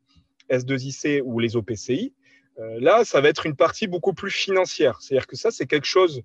S2IC 0.50 1.22
ou 1.24 1.40
les 1.40 1.56
OPCI, 1.56 2.12
là, 2.58 3.04
ça 3.04 3.20
va 3.20 3.28
être 3.28 3.46
une 3.46 3.56
partie 3.56 3.86
beaucoup 3.86 4.12
plus 4.12 4.30
financière. 4.30 5.00
C'est-à-dire 5.00 5.26
que 5.26 5.36
ça, 5.36 5.50
c'est 5.50 5.66
quelque 5.66 5.86
chose. 5.86 6.22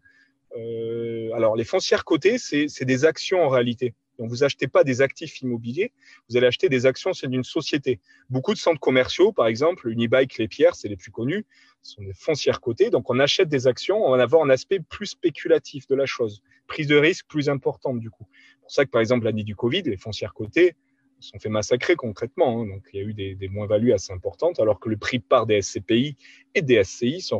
Euh, 0.57 1.31
alors, 1.33 1.55
les 1.55 1.63
foncières 1.63 2.05
cotées, 2.05 2.37
c'est 2.37 2.85
des 2.85 3.05
actions 3.05 3.43
en 3.43 3.49
réalité. 3.49 3.93
Donc, 4.19 4.29
vous 4.29 4.43
achetez 4.43 4.67
pas 4.67 4.83
des 4.83 5.01
actifs 5.01 5.41
immobiliers, 5.41 5.91
vous 6.29 6.37
allez 6.37 6.45
acheter 6.45 6.69
des 6.69 6.85
actions, 6.85 7.13
c'est 7.13 7.27
d'une 7.27 7.43
société. 7.43 7.99
Beaucoup 8.29 8.53
de 8.53 8.59
centres 8.59 8.79
commerciaux, 8.79 9.31
par 9.31 9.47
exemple, 9.47 9.89
Unibike, 9.89 10.37
Les 10.37 10.47
Pierres, 10.47 10.75
c'est 10.75 10.87
les 10.87 10.95
plus 10.95 11.09
connus, 11.09 11.45
sont 11.81 12.03
des 12.03 12.13
foncières 12.13 12.61
cotées. 12.61 12.91
Donc, 12.91 13.09
on 13.09 13.19
achète 13.19 13.49
des 13.49 13.65
actions, 13.65 14.05
on 14.05 14.15
va 14.15 14.21
avoir 14.21 14.43
un 14.43 14.51
aspect 14.51 14.79
plus 14.79 15.07
spéculatif 15.07 15.87
de 15.87 15.95
la 15.95 16.05
chose, 16.05 16.43
prise 16.67 16.87
de 16.87 16.95
risque 16.95 17.25
plus 17.27 17.49
importante 17.49 17.99
du 17.99 18.11
coup. 18.11 18.27
C'est 18.29 18.59
pour 18.61 18.71
ça 18.71 18.85
que, 18.85 18.91
par 18.91 19.01
exemple, 19.01 19.25
l'année 19.25 19.43
du 19.43 19.55
Covid, 19.55 19.81
les 19.81 19.97
foncières 19.97 20.35
cotées, 20.35 20.75
sont 21.23 21.39
fait 21.39 21.49
massacrer 21.49 21.95
concrètement. 21.95 22.61
Hein. 22.61 22.67
Donc, 22.67 22.83
il 22.93 22.99
y 22.99 23.03
a 23.03 23.05
eu 23.05 23.13
des, 23.13 23.47
moins-values 23.47 23.93
assez 23.93 24.13
importantes, 24.13 24.59
alors 24.59 24.79
que 24.79 24.89
le 24.89 24.97
prix 24.97 25.19
par 25.19 25.45
des 25.45 25.61
SCPI 25.61 26.17
et 26.55 26.61
des 26.61 26.83
SCI 26.83 27.21
sont, 27.21 27.39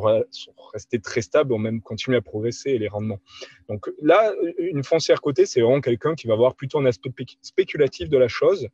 restés 0.72 1.00
très 1.00 1.22
stables, 1.22 1.52
ont 1.52 1.58
même 1.58 1.80
continué 1.80 2.16
à 2.16 2.22
progresser 2.22 2.78
les 2.78 2.88
rendements. 2.88 3.20
Donc 3.68 3.90
là, 4.00 4.32
une 4.58 4.84
foncière 4.84 5.20
cotée, 5.20 5.46
c'est 5.46 5.60
vraiment 5.60 5.80
quelqu'un 5.80 6.14
qui 6.14 6.26
va 6.26 6.34
avoir 6.34 6.54
plutôt 6.54 6.78
un 6.78 6.86
aspect 6.86 7.10
spéculatif 7.42 8.08
de 8.08 8.18
la 8.18 8.28
chose, 8.28 8.68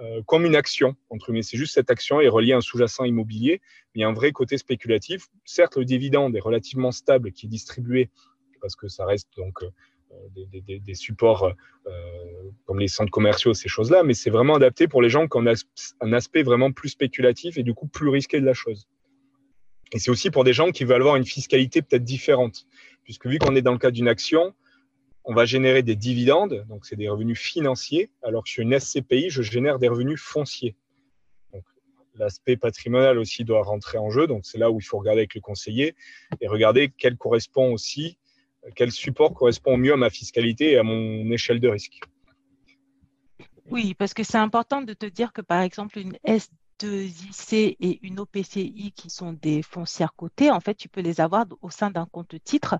euh, 0.00 0.22
comme 0.26 0.44
une 0.44 0.56
action, 0.56 0.96
entre 1.10 1.32
mais 1.32 1.42
C'est 1.42 1.56
juste 1.56 1.74
cette 1.74 1.90
action 1.90 2.20
est 2.20 2.28
reliée 2.28 2.52
à 2.52 2.58
un 2.58 2.60
sous-jacent 2.60 3.04
immobilier, 3.04 3.60
il 3.94 4.00
y 4.00 4.04
a 4.04 4.08
un 4.08 4.12
vrai 4.12 4.32
côté 4.32 4.58
spéculatif. 4.58 5.28
Certes, 5.44 5.76
le 5.76 5.84
dividende 5.84 6.36
est 6.36 6.40
relativement 6.40 6.90
stable, 6.90 7.32
qui 7.32 7.46
est 7.46 7.48
distribué 7.48 8.10
parce 8.64 8.76
que 8.76 8.88
ça 8.88 9.04
reste 9.04 9.28
donc 9.36 9.62
euh, 9.62 9.70
des, 10.34 10.94
supports 10.94 11.54
euh, 11.86 11.90
comme 12.66 12.78
les 12.78 12.88
centres 12.88 13.10
commerciaux, 13.10 13.54
ces 13.54 13.68
choses-là, 13.68 14.02
mais 14.02 14.14
c'est 14.14 14.30
vraiment 14.30 14.56
adapté 14.56 14.88
pour 14.88 15.02
les 15.02 15.10
gens 15.10 15.28
qui 15.28 15.36
ont 15.36 15.44
un 16.00 16.12
aspect 16.12 16.42
vraiment 16.42 16.72
plus 16.72 16.90
spéculatif 16.90 17.58
et 17.58 17.62
du 17.62 17.74
coup 17.74 17.86
plus 17.86 18.08
risqué 18.08 18.40
de 18.40 18.46
la 18.46 18.54
chose. 18.54 18.86
Et 19.92 19.98
c'est 19.98 20.10
aussi 20.10 20.30
pour 20.30 20.44
des 20.44 20.52
gens 20.52 20.70
qui 20.70 20.84
veulent 20.84 21.00
avoir 21.00 21.16
une 21.16 21.26
fiscalité 21.26 21.82
peut-être 21.82 22.04
différente, 22.04 22.66
puisque 23.04 23.26
vu 23.26 23.38
qu'on 23.38 23.54
est 23.54 23.62
dans 23.62 23.72
le 23.72 23.78
cas 23.78 23.90
d'une 23.90 24.08
action, 24.08 24.54
on 25.24 25.34
va 25.34 25.44
générer 25.44 25.82
des 25.82 25.96
dividendes, 25.96 26.66
donc 26.68 26.84
c'est 26.84 26.96
des 26.96 27.08
revenus 27.08 27.38
financiers, 27.38 28.10
alors 28.22 28.44
que 28.44 28.50
sur 28.50 28.62
une 28.62 28.78
SCPI, 28.78 29.30
je 29.30 29.42
génère 29.42 29.78
des 29.78 29.88
revenus 29.88 30.20
fonciers. 30.20 30.76
L'aspect 32.16 32.56
patrimonial 32.56 33.18
aussi 33.18 33.44
doit 33.44 33.62
rentrer 33.62 33.98
en 33.98 34.10
jeu, 34.10 34.26
donc 34.26 34.46
c'est 34.46 34.58
là 34.58 34.70
où 34.70 34.78
il 34.78 34.84
faut 34.84 34.98
regarder 34.98 35.20
avec 35.20 35.34
le 35.34 35.40
conseiller 35.40 35.94
et 36.40 36.46
regarder 36.46 36.92
quel 36.96 37.16
correspond 37.16 37.72
aussi 37.72 38.18
quel 38.74 38.90
support 38.90 39.34
correspond 39.34 39.76
mieux 39.76 39.92
à 39.92 39.96
ma 39.96 40.10
fiscalité 40.10 40.72
et 40.72 40.78
à 40.78 40.82
mon 40.82 41.30
échelle 41.30 41.60
de 41.60 41.68
risque. 41.68 42.00
Oui, 43.70 43.94
parce 43.94 44.14
que 44.14 44.22
c'est 44.22 44.38
important 44.38 44.82
de 44.82 44.92
te 44.92 45.06
dire 45.06 45.32
que 45.32 45.40
par 45.40 45.62
exemple, 45.62 45.98
une 45.98 46.16
S2IC 46.26 47.76
et 47.80 47.98
une 48.02 48.20
OPCI 48.20 48.92
qui 48.94 49.10
sont 49.10 49.32
des 49.32 49.62
foncières 49.62 50.14
cotées, 50.14 50.50
en 50.50 50.60
fait, 50.60 50.74
tu 50.74 50.88
peux 50.88 51.00
les 51.00 51.20
avoir 51.20 51.46
au 51.62 51.70
sein 51.70 51.90
d'un 51.90 52.06
compte 52.06 52.34
titre. 52.44 52.76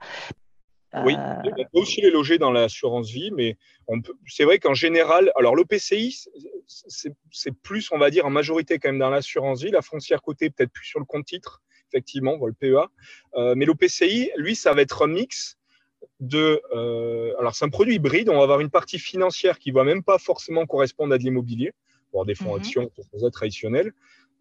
Oui, 1.04 1.14
euh, 1.16 1.34
on 1.44 1.50
peut 1.50 1.64
aussi 1.72 2.02
les 2.02 2.10
loger 2.10 2.38
dans 2.38 2.52
l'assurance 2.52 3.10
vie, 3.10 3.32
mais 3.32 3.56
c'est 4.28 4.44
vrai 4.44 4.58
qu'en 4.58 4.74
général, 4.74 5.32
alors 5.34 5.56
l'OPCI, 5.56 6.24
c'est 6.66 7.52
plus, 7.62 7.90
on 7.90 7.98
va 7.98 8.10
dire, 8.10 8.26
en 8.26 8.30
majorité 8.30 8.78
quand 8.78 8.90
même 8.90 9.00
dans 9.00 9.10
l'assurance 9.10 9.64
vie, 9.64 9.70
la 9.70 9.82
foncière 9.82 10.22
cotée 10.22 10.50
peut-être 10.50 10.70
plus 10.70 10.86
sur 10.86 11.00
le 11.00 11.04
compte 11.04 11.24
titre, 11.24 11.62
effectivement, 11.88 12.38
le 12.46 12.52
PEA, 12.52 12.88
euh, 13.34 13.54
mais 13.56 13.64
l'OPCI, 13.64 14.30
lui, 14.36 14.54
ça 14.54 14.72
va 14.72 14.82
être 14.82 15.04
un 15.04 15.08
mix 15.08 15.58
de. 16.20 16.60
Euh, 16.74 17.34
alors, 17.38 17.54
c'est 17.54 17.64
un 17.64 17.70
produit 17.70 17.96
hybride. 17.96 18.28
On 18.28 18.36
va 18.36 18.42
avoir 18.42 18.60
une 18.60 18.70
partie 18.70 18.98
financière 18.98 19.58
qui 19.58 19.70
ne 19.70 19.74
va 19.74 19.84
même 19.84 20.02
pas 20.02 20.18
forcément 20.18 20.66
correspondre 20.66 21.14
à 21.14 21.18
de 21.18 21.22
l'immobilier, 21.22 21.72
voire 22.12 22.24
des 22.24 22.34
fonds 22.34 22.54
mhm. 22.54 22.60
actions 22.60 22.90
traditionnels, 23.32 23.92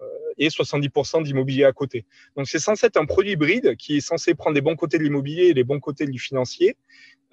euh, 0.02 0.06
et 0.38 0.50
70% 0.50 1.24
d'immobilier 1.24 1.66
à 1.66 1.72
côté. 1.72 2.06
Donc, 2.36 2.48
c'est 2.48 2.60
censé 2.60 2.88
être 2.88 2.98
un 2.98 3.06
produit 3.06 3.32
hybride 3.32 3.76
qui 3.78 3.98
est 3.98 4.02
censé 4.02 4.36
prendre 4.36 4.56
les 4.56 4.62
bons 4.62 4.76
côtés 4.76 4.98
de 4.98 5.04
l'immobilier 5.04 5.46
et 5.46 5.54
les 5.54 5.64
bons 5.64 5.80
côtés 5.80 6.06
du 6.06 6.20
financier. 6.20 6.78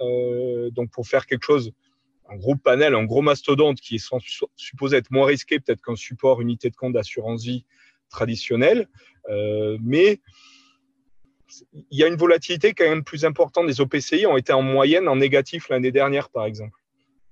Euh, 0.01 0.71
donc, 0.71 0.91
pour 0.91 1.07
faire 1.07 1.27
quelque 1.27 1.45
chose, 1.45 1.73
un 2.29 2.37
gros 2.37 2.57
panel, 2.57 2.95
un 2.95 3.05
gros 3.05 3.23
mastodonte 3.23 3.81
qui 3.81 3.97
est 3.97 4.15
supposé 4.57 4.97
être 4.97 5.11
moins 5.11 5.27
risqué 5.27 5.59
peut-être 5.59 5.83
qu'un 5.83 5.97
support 5.97 6.41
unité 6.41 6.71
de 6.71 6.77
compte 6.77 6.93
d'assurance 6.93 7.45
vie 7.45 7.65
traditionnel. 8.09 8.89
mais 9.81 10.21
il 11.73 11.99
y 11.99 12.05
a 12.05 12.07
une 12.07 12.17
volatilité 12.17 12.73
quand 12.73 12.89
même 12.89 13.05
plus 13.05 13.25
importante. 13.25 13.67
Les 13.67 13.81
OPCI 13.81 14.27
ont 14.27 14.37
été 14.37 14.53
en 14.53 14.63
moyenne 14.63 15.09
en 15.09 15.17
négatif 15.17 15.69
l'année 15.69 15.93
dernière, 15.93 16.29
par 16.31 16.45
exemple. 16.45 16.77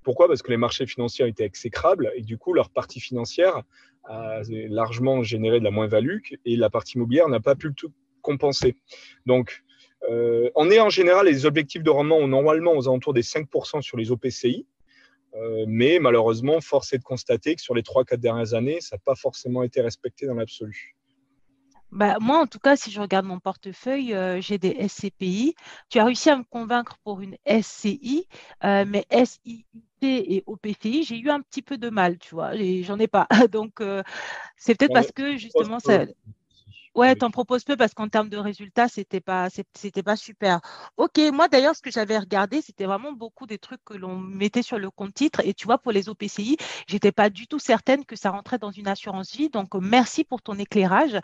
Pourquoi? 0.03 0.29
Parce 0.29 0.43
que 0.43 0.51
les 0.51 0.57
marchés 0.57 0.87
financiers 0.87 1.25
ont 1.25 1.29
été 1.29 1.45
exécrables 1.45 2.13
et 2.15 2.23
du 2.23 2.39
coup, 2.39 2.53
leur 2.53 2.71
partie 2.71 3.01
financière 3.01 3.63
a 4.05 4.41
largement 4.49 5.23
généré 5.23 5.59
de 5.59 5.65
la 5.65 5.71
moins-value 5.71 6.21
et 6.45 6.57
la 6.57 6.71
partie 6.71 6.97
immobilière 6.97 7.29
n'a 7.29 7.41
pas 7.41 7.55
pu 7.55 7.75
tout 7.75 7.93
compenser. 8.23 8.77
Donc, 9.27 9.63
euh, 10.09 10.51
on 10.55 10.71
est 10.71 10.81
en 10.81 10.91
général, 10.91 11.27
les 11.27 11.45
objectifs 11.45 11.83
de 11.83 11.91
rendement 11.91 12.19
ont 12.19 12.29
normalement 12.29 12.73
aux 12.73 12.89
alentours 12.89 13.13
des 13.13 13.23
5% 13.23 13.83
sur 13.83 13.97
les 13.97 14.11
OPCI, 14.11 14.67
euh, 15.35 15.65
mais 15.69 15.99
malheureusement, 15.99 16.61
force 16.61 16.93
est 16.93 16.99
de 16.99 17.05
constater 17.05 17.57
que 17.57 17.63
sur 17.63 17.75
les 17.75 17.83
3-4 17.83 18.17
dernières 18.17 18.55
années, 18.55 18.81
ça 18.81 18.97
n'a 18.97 19.01
pas 19.05 19.15
forcément 19.15 19.63
été 19.63 19.81
respecté 19.81 20.27
dans 20.27 20.35
l'absolu. 20.35 20.97
Bah, 21.91 22.19
moi, 22.21 22.39
en 22.39 22.47
tout 22.47 22.59
cas, 22.59 22.77
si 22.77 22.91
je 22.91 23.01
regarde 23.01 23.25
mon 23.27 23.41
portefeuille, 23.41 24.15
euh, 24.15 24.41
j'ai 24.43 24.59
des 24.59 24.77
SCPI. 24.89 25.55
Tu 25.89 25.99
as 25.99 26.05
réussi 26.05 26.29
à 26.31 26.37
me 26.37 26.45
convaincre 26.45 26.99
pour 27.03 27.21
une 27.21 27.37
SCI, 27.47 28.27
euh, 28.65 28.85
mais 28.87 29.07
SIIT 29.11 29.65
et 30.03 30.45
OPCI, 30.47 31.05
j'ai 31.05 31.19
eu 31.19 31.31
un 31.31 31.41
petit 31.41 31.63
peu 31.63 31.79
de 31.79 31.89
mal, 31.89 32.19
tu 32.19 32.35
vois, 32.35 32.55
et 32.55 32.83
j'en 32.83 32.99
ai 32.99 33.09
pas. 33.09 33.27
Donc, 33.53 33.81
euh, 33.81 34.03
c'est 34.57 34.75
peut-être 34.75 34.93
parce 34.93 35.13
que 35.13 35.37
justement, 35.39 35.81
ça, 35.81 36.05
Ouais, 36.99 37.15
t'en 37.15 37.31
proposes 37.31 37.63
peu 37.63 37.77
parce 37.77 37.95
qu'en 37.95 38.09
termes 38.09 38.29
de 38.29 38.37
résultats, 38.39 38.89
c'était 38.89 39.21
pas, 39.21 39.47
c'était 39.51 40.03
pas 40.03 40.17
super. 40.17 40.61
Ok, 40.97 41.21
moi 41.33 41.47
d'ailleurs, 41.47 41.77
ce 41.77 41.81
que 41.81 41.93
j'avais 41.93 42.19
regardé, 42.19 42.61
c'était 42.61 42.87
vraiment 42.87 43.13
beaucoup 43.13 43.47
des 43.47 43.59
trucs 43.59 43.85
que 43.85 43.95
l'on 43.95 44.17
mettait 44.17 44.63
sur 44.63 44.81
le 44.81 44.91
compte 44.91 45.15
titre. 45.15 45.41
Et 45.45 45.55
tu 45.55 45.67
vois, 45.67 45.79
pour 45.79 45.93
les 45.93 46.09
OPCI, 46.09 46.57
j'étais 46.89 47.13
pas 47.13 47.31
du 47.31 47.47
tout 47.47 47.61
certaine 47.61 48.05
que 48.05 48.17
ça 48.17 48.31
rentrait 48.31 48.59
dans 48.59 48.73
une 48.73 48.89
assurance 48.89 49.33
vie. 49.37 49.49
Donc, 49.49 49.77
merci 49.81 50.25
pour 50.25 50.43
ton 50.43 50.59
éclairage 50.59 51.15
euh, 51.15 51.21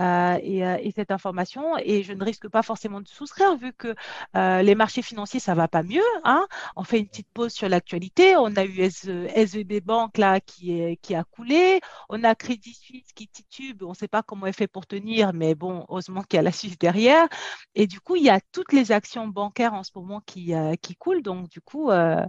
euh, 0.00 0.38
et, 0.80 0.92
cette 0.96 1.10
information. 1.10 1.76
Et 1.76 2.02
je 2.04 2.14
ne 2.14 2.24
risque 2.24 2.48
pas 2.48 2.62
forcément 2.62 3.02
de 3.02 3.08
souscrire 3.08 3.54
vu 3.58 3.74
que 3.74 3.94
euh, 4.34 4.62
les 4.62 4.74
marchés 4.74 5.02
financiers, 5.02 5.40
ça 5.40 5.54
va 5.54 5.68
pas 5.68 5.82
mieux. 5.82 6.00
Hein. 6.24 6.46
On 6.74 6.84
fait 6.84 7.00
une 7.00 7.06
petite 7.06 7.28
pause 7.34 7.52
sur 7.52 7.68
l'actualité. 7.68 8.34
On 8.38 8.56
a 8.56 8.64
eu 8.64 8.80
SVB 8.80 9.82
Bank 9.84 10.16
là 10.16 10.40
qui, 10.40 10.80
est, 10.80 10.96
qui 10.96 11.14
a 11.14 11.24
coulé. 11.24 11.80
On 12.08 12.24
a 12.24 12.34
Crédit 12.34 12.72
Suisse 12.72 13.12
qui 13.14 13.28
titube. 13.28 13.82
On 13.82 13.90
ne 13.90 13.94
sait 13.94 14.08
pas 14.08 14.22
comment 14.22 14.46
elle 14.46 14.54
fait 14.54 14.66
pour 14.66 14.86
tenir 14.86 15.17
mais 15.34 15.54
bon, 15.54 15.84
heureusement 15.88 16.22
qu'il 16.22 16.36
y 16.36 16.40
a 16.40 16.42
la 16.42 16.52
Suisse 16.52 16.78
derrière. 16.78 17.28
Et 17.74 17.86
du 17.86 18.00
coup, 18.00 18.16
il 18.16 18.24
y 18.24 18.30
a 18.30 18.40
toutes 18.52 18.72
les 18.72 18.92
actions 18.92 19.26
bancaires 19.28 19.74
en 19.74 19.82
ce 19.82 19.90
moment 19.94 20.20
qui, 20.20 20.54
euh, 20.54 20.74
qui 20.76 20.96
coulent. 20.96 21.22
Donc, 21.22 21.48
du 21.48 21.60
coup, 21.60 21.90
euh, 21.90 22.24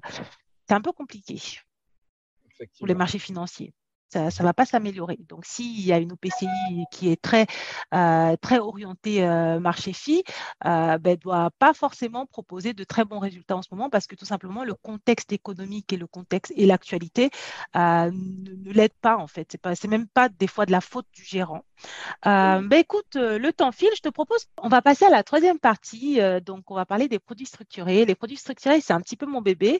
c'est 0.67 0.75
un 0.75 0.81
peu 0.81 0.91
compliqué 0.91 1.39
pour 2.77 2.87
les 2.87 2.95
marchés 2.95 3.19
financiers 3.19 3.73
ça 4.09 4.25
ne 4.25 4.43
va 4.43 4.53
pas 4.53 4.65
s'améliorer. 4.65 5.17
Donc, 5.27 5.45
s'il 5.45 5.81
y 5.81 5.93
a 5.93 5.99
une 5.99 6.11
OPCI 6.11 6.47
qui 6.91 7.11
est 7.11 7.21
très, 7.21 7.45
euh, 7.93 8.35
très 8.37 8.59
orientée 8.59 9.23
euh, 9.23 9.59
marché 9.59 9.93
FI, 9.93 10.23
euh, 10.65 10.97
ben, 10.97 11.11
elle 11.11 11.11
ne 11.11 11.15
doit 11.15 11.51
pas 11.59 11.73
forcément 11.73 12.25
proposer 12.25 12.73
de 12.73 12.83
très 12.83 13.05
bons 13.05 13.19
résultats 13.19 13.57
en 13.57 13.61
ce 13.61 13.69
moment 13.71 13.89
parce 13.89 14.07
que 14.07 14.15
tout 14.15 14.25
simplement, 14.25 14.63
le 14.63 14.73
contexte 14.73 15.31
économique 15.31 15.93
et 15.93 15.97
le 15.97 16.07
contexte 16.07 16.53
et 16.55 16.65
l'actualité 16.65 17.29
ne, 17.75 18.09
ne 18.09 18.71
l'aident 18.71 18.91
pas 19.01 19.17
en 19.17 19.27
fait. 19.27 19.57
Ce 19.63 19.87
n'est 19.87 19.97
même 19.97 20.07
pas 20.07 20.29
des 20.29 20.47
fois 20.47 20.65
de 20.65 20.71
la 20.71 20.81
faute 20.81 21.07
du 21.13 21.23
gérant. 21.23 21.63
ben, 22.23 22.73
écoute, 22.73 23.15
le 23.15 23.51
temps 23.51 23.71
file. 23.71 23.89
Je 23.95 24.01
te 24.01 24.09
propose, 24.09 24.45
on 24.61 24.69
va 24.69 24.81
passer 24.81 25.05
à 25.05 25.09
la 25.09 25.23
troisième 25.23 25.59
partie. 25.59 26.19
donc, 26.45 26.69
on 26.71 26.75
va 26.75 26.85
parler 26.85 27.07
des 27.07 27.19
produits 27.19 27.45
structurés. 27.45 28.05
Les 28.05 28.15
produits 28.15 28.37
structurés, 28.37 28.81
c'est 28.81 28.93
un 28.93 29.01
petit 29.01 29.17
peu 29.17 29.25
mon 29.25 29.41
bébé. 29.41 29.79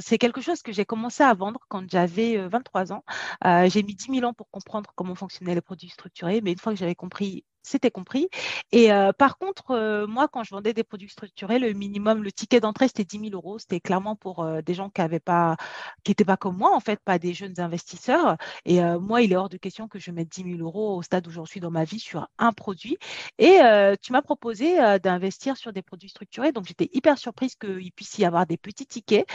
c'est 0.00 0.18
quelque 0.18 0.40
chose 0.40 0.62
que 0.62 0.72
j'ai 0.72 0.84
commencé 0.84 1.22
à 1.22 1.34
vendre 1.34 1.60
quand 1.68 1.88
j'avais 1.90 2.36
23 2.48 2.92
ans. 2.92 3.04
Euh, 3.44 3.68
j'ai 3.68 3.82
mis 3.82 3.94
10 3.94 4.08
000 4.10 4.24
ans 4.24 4.34
pour 4.34 4.50
comprendre 4.50 4.92
comment 4.94 5.14
fonctionnaient 5.14 5.54
les 5.54 5.60
produits 5.60 5.88
structurés, 5.88 6.40
mais 6.42 6.52
une 6.52 6.58
fois 6.58 6.72
que 6.72 6.78
j'avais 6.78 6.94
compris 6.94 7.44
c'était 7.66 7.90
compris. 7.90 8.28
Et 8.72 8.92
euh, 8.92 9.12
par 9.12 9.38
contre, 9.38 9.72
euh, 9.72 10.06
moi, 10.06 10.28
quand 10.28 10.44
je 10.44 10.50
vendais 10.50 10.72
des 10.72 10.84
produits 10.84 11.08
structurés, 11.08 11.58
le 11.58 11.72
minimum, 11.72 12.22
le 12.22 12.32
ticket 12.32 12.60
d'entrée, 12.60 12.88
c'était 12.88 13.04
10 13.04 13.30
000 13.30 13.34
euros. 13.34 13.58
C'était 13.58 13.80
clairement 13.80 14.16
pour 14.16 14.42
euh, 14.42 14.62
des 14.62 14.74
gens 14.74 14.88
qui 14.88 15.00
n'avaient 15.00 15.20
pas, 15.20 15.56
qui 16.04 16.10
n'étaient 16.12 16.24
pas 16.24 16.36
comme 16.36 16.56
moi, 16.56 16.74
en 16.74 16.80
fait, 16.80 17.00
pas 17.04 17.18
des 17.18 17.34
jeunes 17.34 17.58
investisseurs. 17.60 18.36
Et 18.64 18.80
moi, 19.00 19.22
il 19.22 19.32
est 19.32 19.36
hors 19.36 19.48
de 19.48 19.56
question 19.56 19.88
que 19.88 19.98
je 19.98 20.10
mette 20.10 20.28
10 20.28 20.56
000 20.56 20.58
euros 20.60 20.96
au 20.96 21.02
stade 21.02 21.26
où 21.26 21.30
j'en 21.30 21.44
suis 21.44 21.60
dans 21.60 21.70
ma 21.70 21.84
vie 21.84 21.98
sur 21.98 22.28
un 22.38 22.52
produit. 22.52 22.98
Et 23.38 23.58
tu 24.02 24.12
m'as 24.12 24.22
proposé 24.22 24.76
d'investir 25.00 25.56
sur 25.56 25.72
des 25.72 25.82
produits 25.82 26.08
structurés. 26.08 26.52
Donc, 26.52 26.66
j'étais 26.66 26.88
hyper 26.92 27.18
surprise 27.18 27.54
qu'il 27.56 27.92
puisse 27.92 28.18
y 28.18 28.24
avoir 28.24 28.46
des 28.46 28.56
petits 28.56 28.86
tickets. 28.86 29.26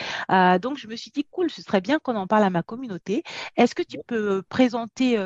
donc, 0.61 0.77
je 0.77 0.87
me 0.87 0.95
suis 0.95 1.11
dit, 1.11 1.25
cool, 1.29 1.49
ce 1.49 1.61
serait 1.61 1.81
bien 1.81 1.99
qu'on 1.99 2.15
en 2.15 2.27
parle 2.27 2.43
à 2.43 2.49
ma 2.49 2.63
communauté. 2.63 3.23
Est-ce 3.57 3.75
que 3.75 3.83
tu 3.83 3.97
peux 4.07 4.41
présenter 4.43 5.17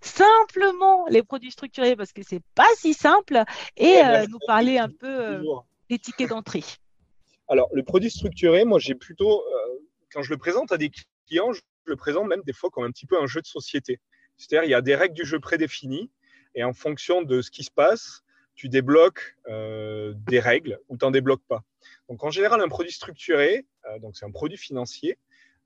simplement 0.00 1.06
les 1.08 1.22
produits 1.22 1.52
structurés? 1.52 1.96
Parce 1.96 2.12
que 2.12 2.22
c'est 2.22 2.42
pas 2.54 2.68
si 2.76 2.94
simple 2.94 3.42
et 3.76 3.98
euh, 3.98 4.26
nous 4.28 4.38
parler 4.46 4.78
un 4.78 4.88
peu 4.88 5.06
euh, 5.06 5.42
des 5.88 5.98
tickets 5.98 6.30
d'entrée. 6.30 6.64
Alors, 7.48 7.68
le 7.72 7.82
produit 7.82 8.10
structuré, 8.10 8.64
moi, 8.64 8.78
j'ai 8.78 8.94
plutôt, 8.94 9.40
euh, 9.40 9.78
quand 10.12 10.22
je 10.22 10.30
le 10.30 10.36
présente 10.36 10.70
à 10.72 10.76
des 10.76 10.90
clients, 11.26 11.52
je 11.52 11.60
le 11.86 11.96
présente 11.96 12.26
même 12.26 12.42
des 12.44 12.52
fois 12.52 12.70
comme 12.70 12.84
un 12.84 12.90
petit 12.90 13.06
peu 13.06 13.20
un 13.20 13.26
jeu 13.26 13.40
de 13.40 13.46
société. 13.46 14.00
C'est-à-dire, 14.36 14.68
il 14.68 14.70
y 14.70 14.74
a 14.74 14.82
des 14.82 14.94
règles 14.94 15.14
du 15.14 15.24
jeu 15.24 15.40
prédéfinies 15.40 16.10
et 16.54 16.62
en 16.62 16.72
fonction 16.72 17.22
de 17.22 17.40
ce 17.40 17.50
qui 17.50 17.64
se 17.64 17.70
passe, 17.70 18.22
tu 18.54 18.68
débloques 18.68 19.36
des 19.46 20.40
règles 20.40 20.78
ou 20.88 20.96
tu 20.96 21.04
n'en 21.04 21.10
débloques 21.10 21.44
pas. 21.48 21.62
Donc, 22.08 22.22
en 22.22 22.30
général, 22.30 22.60
un 22.60 22.68
produit 22.68 22.92
structuré, 22.92 23.66
donc 24.00 24.16
c'est 24.16 24.26
un 24.26 24.30
produit 24.30 24.58
financier, 24.58 25.18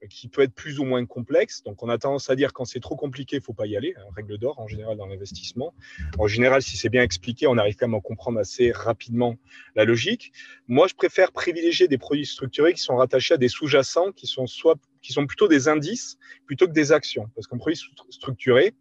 qui 0.08 0.28
peut 0.28 0.42
être 0.42 0.54
plus 0.54 0.78
ou 0.78 0.84
moins 0.84 1.04
complexe. 1.06 1.62
Donc, 1.62 1.82
on 1.82 1.88
a 1.88 1.98
tendance 1.98 2.30
à 2.30 2.36
dire 2.36 2.52
quand 2.52 2.64
c'est 2.64 2.80
trop 2.80 2.96
compliqué, 2.96 3.36
il 3.36 3.42
faut 3.42 3.52
pas 3.52 3.66
y 3.66 3.76
aller. 3.76 3.94
Hein, 3.98 4.04
règle 4.14 4.38
d'or 4.38 4.58
en 4.58 4.66
général 4.66 4.96
dans 4.96 5.06
l'investissement. 5.06 5.74
En 6.18 6.26
général, 6.26 6.62
si 6.62 6.76
c'est 6.76 6.88
bien 6.88 7.02
expliqué, 7.02 7.46
on 7.46 7.58
arrive 7.58 7.76
quand 7.76 7.88
même 7.88 7.98
à 7.98 8.00
comprendre 8.00 8.38
assez 8.38 8.72
rapidement 8.72 9.36
la 9.74 9.84
logique. 9.84 10.32
Moi, 10.68 10.86
je 10.88 10.94
préfère 10.94 11.32
privilégier 11.32 11.88
des 11.88 11.98
produits 11.98 12.26
structurés 12.26 12.74
qui 12.74 12.82
sont 12.82 12.96
rattachés 12.96 13.34
à 13.34 13.38
des 13.38 13.48
sous-jacents 13.48 14.12
qui 14.12 14.26
sont 14.26 14.46
soit 14.46 14.78
qui 15.00 15.12
sont 15.12 15.26
plutôt 15.26 15.48
des 15.48 15.68
indices 15.68 16.16
plutôt 16.46 16.66
que 16.66 16.72
des 16.72 16.92
actions. 16.92 17.28
Parce 17.34 17.46
qu'un 17.46 17.58
produit 17.58 17.80
structuré, 18.10 18.74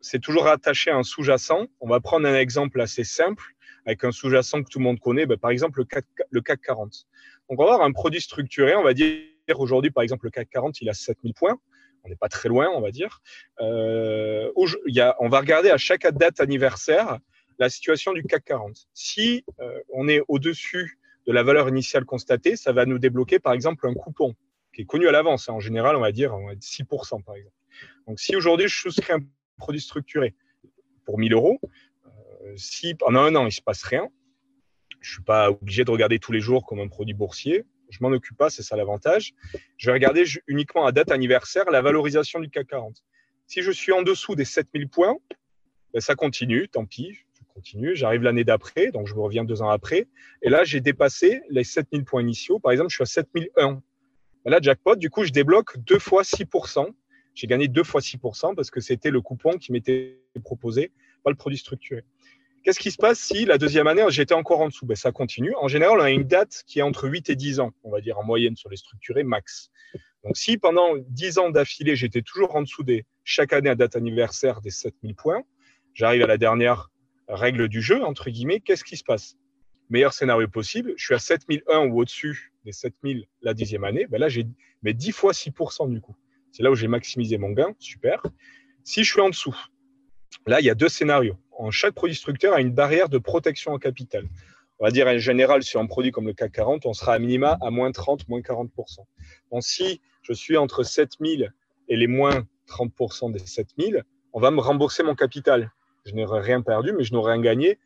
c'est 0.00 0.20
toujours 0.20 0.44
rattaché 0.44 0.90
à 0.90 0.96
un 0.96 1.02
sous-jacent. 1.02 1.66
On 1.80 1.88
va 1.88 2.00
prendre 2.00 2.26
un 2.26 2.34
exemple 2.34 2.80
assez 2.80 3.04
simple 3.04 3.54
avec 3.84 4.04
un 4.04 4.12
sous-jacent 4.12 4.62
que 4.62 4.68
tout 4.68 4.78
le 4.78 4.84
monde 4.84 5.00
connaît, 5.00 5.26
ben, 5.26 5.38
par 5.38 5.50
exemple 5.50 5.80
le 5.80 5.84
CAC, 5.84 6.04
le 6.30 6.40
CAC 6.40 6.60
40. 6.60 7.06
Donc, 7.48 7.58
on 7.60 7.64
va 7.64 7.72
avoir 7.72 7.86
un 7.86 7.92
produit 7.92 8.20
structuré, 8.20 8.74
on 8.76 8.82
va 8.82 8.92
dire 8.92 9.16
Aujourd'hui, 9.56 9.90
par 9.90 10.02
exemple, 10.02 10.26
le 10.26 10.30
CAC 10.30 10.50
40, 10.50 10.80
il 10.80 10.88
a 10.88 10.94
7000 10.94 11.34
points. 11.34 11.58
On 12.04 12.08
n'est 12.08 12.16
pas 12.16 12.28
très 12.28 12.48
loin, 12.48 12.68
on 12.74 12.80
va 12.80 12.90
dire. 12.90 13.20
Euh, 13.60 14.50
on 14.56 15.28
va 15.28 15.40
regarder 15.40 15.70
à 15.70 15.78
chaque 15.78 16.06
date 16.06 16.40
anniversaire 16.40 17.18
la 17.58 17.68
situation 17.68 18.12
du 18.12 18.22
CAC 18.22 18.44
40. 18.44 18.88
Si 18.94 19.44
euh, 19.60 19.80
on 19.92 20.08
est 20.08 20.22
au-dessus 20.28 20.98
de 21.26 21.32
la 21.32 21.42
valeur 21.42 21.68
initiale 21.68 22.04
constatée, 22.04 22.56
ça 22.56 22.72
va 22.72 22.86
nous 22.86 22.98
débloquer, 22.98 23.38
par 23.38 23.52
exemple, 23.52 23.86
un 23.86 23.94
coupon 23.94 24.34
qui 24.72 24.82
est 24.82 24.84
connu 24.84 25.08
à 25.08 25.12
l'avance. 25.12 25.48
En 25.48 25.60
général, 25.60 25.96
on 25.96 26.00
va 26.00 26.12
dire, 26.12 26.32
6%, 26.32 27.22
par 27.22 27.34
exemple. 27.34 27.56
Donc, 28.06 28.20
si 28.20 28.36
aujourd'hui, 28.36 28.68
je 28.68 28.78
souscris 28.80 29.12
un 29.12 29.20
produit 29.58 29.80
structuré 29.80 30.34
pour 31.04 31.18
1000 31.18 31.32
euros, 31.32 31.60
euh, 32.06 32.54
si 32.56 32.94
pendant 32.94 33.22
un 33.22 33.34
an, 33.34 33.42
il 33.42 33.46
ne 33.46 33.50
se 33.50 33.60
passe 33.60 33.82
rien, 33.82 34.08
je 35.00 35.10
ne 35.10 35.12
suis 35.14 35.22
pas 35.22 35.50
obligé 35.50 35.84
de 35.84 35.90
regarder 35.90 36.18
tous 36.18 36.32
les 36.32 36.40
jours 36.40 36.64
comme 36.64 36.80
un 36.80 36.88
produit 36.88 37.14
boursier 37.14 37.64
je 37.90 37.98
m'en 38.02 38.08
occupe 38.08 38.36
pas, 38.36 38.50
c'est 38.50 38.62
ça 38.62 38.76
l'avantage. 38.76 39.34
Je 39.76 39.86
vais 39.86 39.92
regarder 39.92 40.24
uniquement 40.46 40.86
à 40.86 40.92
date 40.92 41.10
anniversaire 41.10 41.70
la 41.70 41.80
valorisation 41.82 42.40
du 42.40 42.50
CAC 42.50 42.68
40. 42.68 43.02
Si 43.46 43.62
je 43.62 43.70
suis 43.70 43.92
en 43.92 44.02
dessous 44.02 44.34
des 44.34 44.44
7000 44.44 44.88
points, 44.88 45.16
ben 45.94 46.00
ça 46.00 46.14
continue, 46.14 46.68
tant 46.68 46.84
pis, 46.84 47.14
je 47.32 47.40
continue. 47.54 47.96
J'arrive 47.96 48.22
l'année 48.22 48.44
d'après, 48.44 48.90
donc 48.90 49.06
je 49.06 49.14
me 49.14 49.20
reviens 49.20 49.44
deux 49.44 49.62
ans 49.62 49.70
après. 49.70 50.06
Et 50.42 50.50
là, 50.50 50.64
j'ai 50.64 50.80
dépassé 50.80 51.40
les 51.48 51.64
7000 51.64 52.04
points 52.04 52.22
initiaux. 52.22 52.58
Par 52.58 52.72
exemple, 52.72 52.90
je 52.90 52.96
suis 52.96 53.02
à 53.02 53.06
7001. 53.06 53.82
Ben 54.44 54.50
là, 54.50 54.58
jackpot, 54.60 54.96
du 54.96 55.10
coup, 55.10 55.24
je 55.24 55.32
débloque 55.32 55.78
deux 55.78 55.98
fois 55.98 56.22
6%. 56.22 56.88
J'ai 57.34 57.46
gagné 57.46 57.68
deux 57.68 57.84
fois 57.84 58.00
6% 58.00 58.54
parce 58.54 58.70
que 58.70 58.80
c'était 58.80 59.10
le 59.10 59.20
coupon 59.20 59.52
qui 59.58 59.72
m'était 59.72 60.20
proposé, 60.44 60.92
pas 61.22 61.30
le 61.30 61.36
produit 61.36 61.58
structuré. 61.58 62.04
Qu'est-ce 62.64 62.78
qui 62.78 62.90
se 62.90 62.96
passe 62.96 63.18
si 63.20 63.44
la 63.44 63.56
deuxième 63.56 63.86
année, 63.86 64.04
j'étais 64.08 64.34
encore 64.34 64.60
en 64.60 64.68
dessous? 64.68 64.84
Ben, 64.84 64.96
Ça 64.96 65.12
continue. 65.12 65.54
En 65.60 65.68
général, 65.68 65.98
on 65.98 66.02
a 66.02 66.10
une 66.10 66.24
date 66.24 66.64
qui 66.66 66.80
est 66.80 66.82
entre 66.82 67.08
8 67.08 67.30
et 67.30 67.36
10 67.36 67.60
ans, 67.60 67.72
on 67.84 67.90
va 67.90 68.00
dire 68.00 68.18
en 68.18 68.24
moyenne 68.24 68.56
sur 68.56 68.68
les 68.68 68.76
structurés, 68.76 69.22
max. 69.22 69.70
Donc, 70.24 70.36
si 70.36 70.58
pendant 70.58 70.96
10 70.96 71.38
ans 71.38 71.50
d'affilée, 71.50 71.96
j'étais 71.96 72.22
toujours 72.22 72.56
en 72.56 72.62
dessous 72.62 72.82
des, 72.82 73.06
chaque 73.24 73.52
année 73.52 73.70
à 73.70 73.74
date 73.74 73.96
anniversaire 73.96 74.60
des 74.60 74.70
7000 74.70 75.14
points, 75.14 75.42
j'arrive 75.94 76.22
à 76.22 76.26
la 76.26 76.38
dernière 76.38 76.90
règle 77.28 77.68
du 77.68 77.80
jeu, 77.80 78.02
entre 78.02 78.30
guillemets, 78.30 78.60
qu'est-ce 78.60 78.84
qui 78.84 78.96
se 78.96 79.04
passe? 79.04 79.36
Meilleur 79.90 80.12
scénario 80.12 80.48
possible, 80.48 80.94
je 80.96 81.04
suis 81.04 81.14
à 81.14 81.18
7001 81.18 81.86
ou 81.86 82.00
au-dessus 82.00 82.52
des 82.64 82.72
7000 82.72 83.26
la 83.42 83.54
dixième 83.54 83.84
année, 83.84 84.06
ben 84.06 84.18
là, 84.18 84.28
j'ai 84.28 84.46
mais 84.82 84.94
10 84.94 85.12
fois 85.12 85.32
6% 85.32 85.90
du 85.90 86.00
coup. 86.00 86.16
C'est 86.52 86.62
là 86.62 86.70
où 86.70 86.74
j'ai 86.74 86.88
maximisé 86.88 87.38
mon 87.38 87.50
gain, 87.50 87.74
super. 87.78 88.22
Si 88.84 89.04
je 89.04 89.12
suis 89.12 89.20
en 89.20 89.28
dessous, 89.28 89.56
là, 90.46 90.60
il 90.60 90.66
y 90.66 90.70
a 90.70 90.74
deux 90.74 90.88
scénarios 90.88 91.36
en 91.58 91.70
chaque 91.70 91.94
produit 91.94 92.14
structuré 92.14 92.54
a 92.54 92.60
une 92.60 92.72
barrière 92.72 93.08
de 93.08 93.18
protection 93.18 93.72
en 93.72 93.78
capital. 93.78 94.28
On 94.78 94.84
va 94.84 94.92
dire 94.92 95.08
en 95.08 95.18
général, 95.18 95.62
sur 95.64 95.80
un 95.80 95.86
produit 95.86 96.12
comme 96.12 96.26
le 96.26 96.32
CAC 96.32 96.52
40, 96.52 96.86
on 96.86 96.92
sera 96.92 97.14
à 97.14 97.18
minima 97.18 97.58
à 97.60 97.70
moins 97.70 97.90
30, 97.90 98.28
moins 98.28 98.40
40%. 98.40 98.70
Donc, 99.50 99.62
si 99.64 100.00
je 100.22 100.32
suis 100.32 100.56
entre 100.56 100.84
7000 100.84 101.52
et 101.88 101.96
les 101.96 102.06
moins 102.06 102.46
30% 102.68 103.32
des 103.32 103.40
7000, 103.40 104.04
on 104.32 104.40
va 104.40 104.52
me 104.52 104.60
rembourser 104.60 105.02
mon 105.02 105.16
capital. 105.16 105.72
Je 106.06 106.14
n'aurai 106.14 106.40
rien 106.40 106.62
perdu, 106.62 106.92
mais 106.92 107.02
je 107.02 107.12
n'aurai 107.12 107.32
rien 107.32 107.42
gagné. 107.42 107.78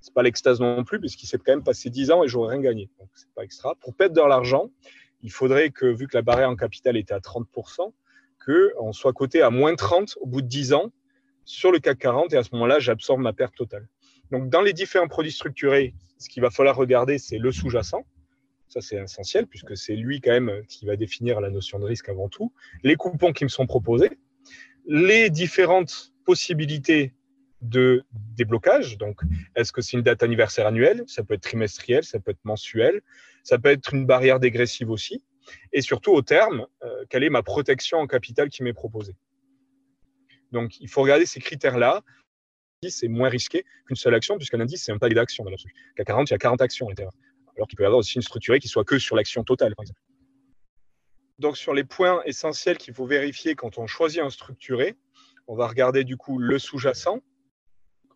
C'est 0.00 0.14
pas 0.14 0.22
l'extase 0.22 0.58
non 0.58 0.84
plus, 0.84 0.98
puisqu'il 0.98 1.26
s'est 1.26 1.36
quand 1.36 1.52
même 1.52 1.64
passé 1.64 1.90
10 1.90 2.12
ans 2.12 2.24
et 2.24 2.28
j'aurais 2.28 2.54
rien 2.54 2.62
gagné. 2.62 2.88
Donc, 2.98 3.10
c'est 3.14 3.30
pas 3.34 3.44
extra. 3.44 3.74
Pour 3.74 3.94
perdre 3.94 4.14
de 4.14 4.26
l'argent, 4.26 4.70
il 5.22 5.30
faudrait 5.30 5.68
que, 5.70 5.84
vu 5.84 6.06
que 6.06 6.16
la 6.16 6.22
barrière 6.22 6.48
en 6.48 6.56
capital 6.56 6.96
était 6.96 7.12
à 7.12 7.18
30%, 7.18 7.92
qu'on 8.46 8.92
soit 8.92 9.12
coté 9.12 9.42
à 9.42 9.50
moins 9.50 9.74
30 9.74 10.16
au 10.20 10.26
bout 10.26 10.40
de 10.40 10.46
10 10.46 10.72
ans 10.72 10.92
sur 11.48 11.72
le 11.72 11.78
CAC 11.78 11.98
40 11.98 12.34
et 12.34 12.36
à 12.36 12.42
ce 12.42 12.50
moment-là, 12.52 12.78
j'absorbe 12.78 13.20
ma 13.20 13.32
perte 13.32 13.56
totale. 13.56 13.88
Donc, 14.30 14.50
dans 14.50 14.60
les 14.60 14.74
différents 14.74 15.08
produits 15.08 15.32
structurés, 15.32 15.94
ce 16.18 16.28
qu'il 16.28 16.42
va 16.42 16.50
falloir 16.50 16.76
regarder, 16.76 17.16
c'est 17.16 17.38
le 17.38 17.50
sous-jacent. 17.52 18.04
Ça, 18.68 18.82
c'est 18.82 18.96
essentiel 18.96 19.46
puisque 19.46 19.74
c'est 19.74 19.96
lui 19.96 20.20
quand 20.20 20.32
même 20.32 20.62
qui 20.68 20.84
va 20.84 20.96
définir 20.96 21.40
la 21.40 21.48
notion 21.48 21.78
de 21.78 21.86
risque 21.86 22.10
avant 22.10 22.28
tout. 22.28 22.52
Les 22.82 22.96
coupons 22.96 23.32
qui 23.32 23.44
me 23.44 23.48
sont 23.48 23.66
proposés, 23.66 24.10
les 24.86 25.30
différentes 25.30 26.12
possibilités 26.26 27.14
de 27.62 28.04
déblocage. 28.12 28.98
Donc, 28.98 29.22
est-ce 29.56 29.72
que 29.72 29.80
c'est 29.80 29.96
une 29.96 30.02
date 30.02 30.22
anniversaire 30.22 30.66
annuelle? 30.66 31.04
Ça 31.06 31.24
peut 31.24 31.32
être 31.32 31.40
trimestriel, 31.40 32.04
ça 32.04 32.20
peut 32.20 32.32
être 32.32 32.44
mensuel, 32.44 33.00
ça 33.42 33.58
peut 33.58 33.70
être 33.70 33.94
une 33.94 34.04
barrière 34.04 34.38
dégressive 34.38 34.90
aussi. 34.90 35.24
Et 35.72 35.80
surtout, 35.80 36.12
au 36.12 36.20
terme, 36.20 36.66
euh, 36.84 37.06
quelle 37.08 37.24
est 37.24 37.30
ma 37.30 37.42
protection 37.42 37.96
en 37.96 38.06
capital 38.06 38.50
qui 38.50 38.62
m'est 38.62 38.74
proposée? 38.74 39.14
Donc, 40.52 40.80
il 40.80 40.88
faut 40.88 41.02
regarder 41.02 41.26
ces 41.26 41.40
critères-là. 41.40 42.02
C'est 42.88 43.08
moins 43.08 43.28
risqué 43.28 43.64
qu'une 43.86 43.96
seule 43.96 44.14
action, 44.14 44.36
puisqu'un 44.36 44.60
indice, 44.60 44.84
c'est 44.84 44.92
un 44.92 44.98
palier 44.98 45.16
d'actions. 45.16 45.44
Qu'à 45.96 46.04
40, 46.04 46.30
il 46.30 46.32
y 46.32 46.34
a 46.34 46.38
40 46.38 46.62
actions 46.62 46.86
à 46.86 46.90
l'intérieur. 46.90 47.12
Alors 47.56 47.66
qu'il 47.66 47.76
peut 47.76 47.82
y 47.82 47.86
avoir 47.86 47.98
aussi 47.98 48.14
une 48.14 48.22
structurée 48.22 48.60
qui 48.60 48.68
soit 48.68 48.84
que 48.84 48.98
sur 48.98 49.16
l'action 49.16 49.42
totale, 49.42 49.74
par 49.74 49.82
exemple. 49.82 50.00
Donc, 51.40 51.56
sur 51.56 51.74
les 51.74 51.84
points 51.84 52.22
essentiels 52.24 52.78
qu'il 52.78 52.94
faut 52.94 53.06
vérifier 53.06 53.54
quand 53.54 53.78
on 53.78 53.86
choisit 53.86 54.20
un 54.20 54.30
structuré, 54.30 54.96
on 55.48 55.56
va 55.56 55.66
regarder 55.66 56.04
du 56.04 56.16
coup 56.16 56.38
le 56.38 56.58
sous-jacent, 56.58 57.20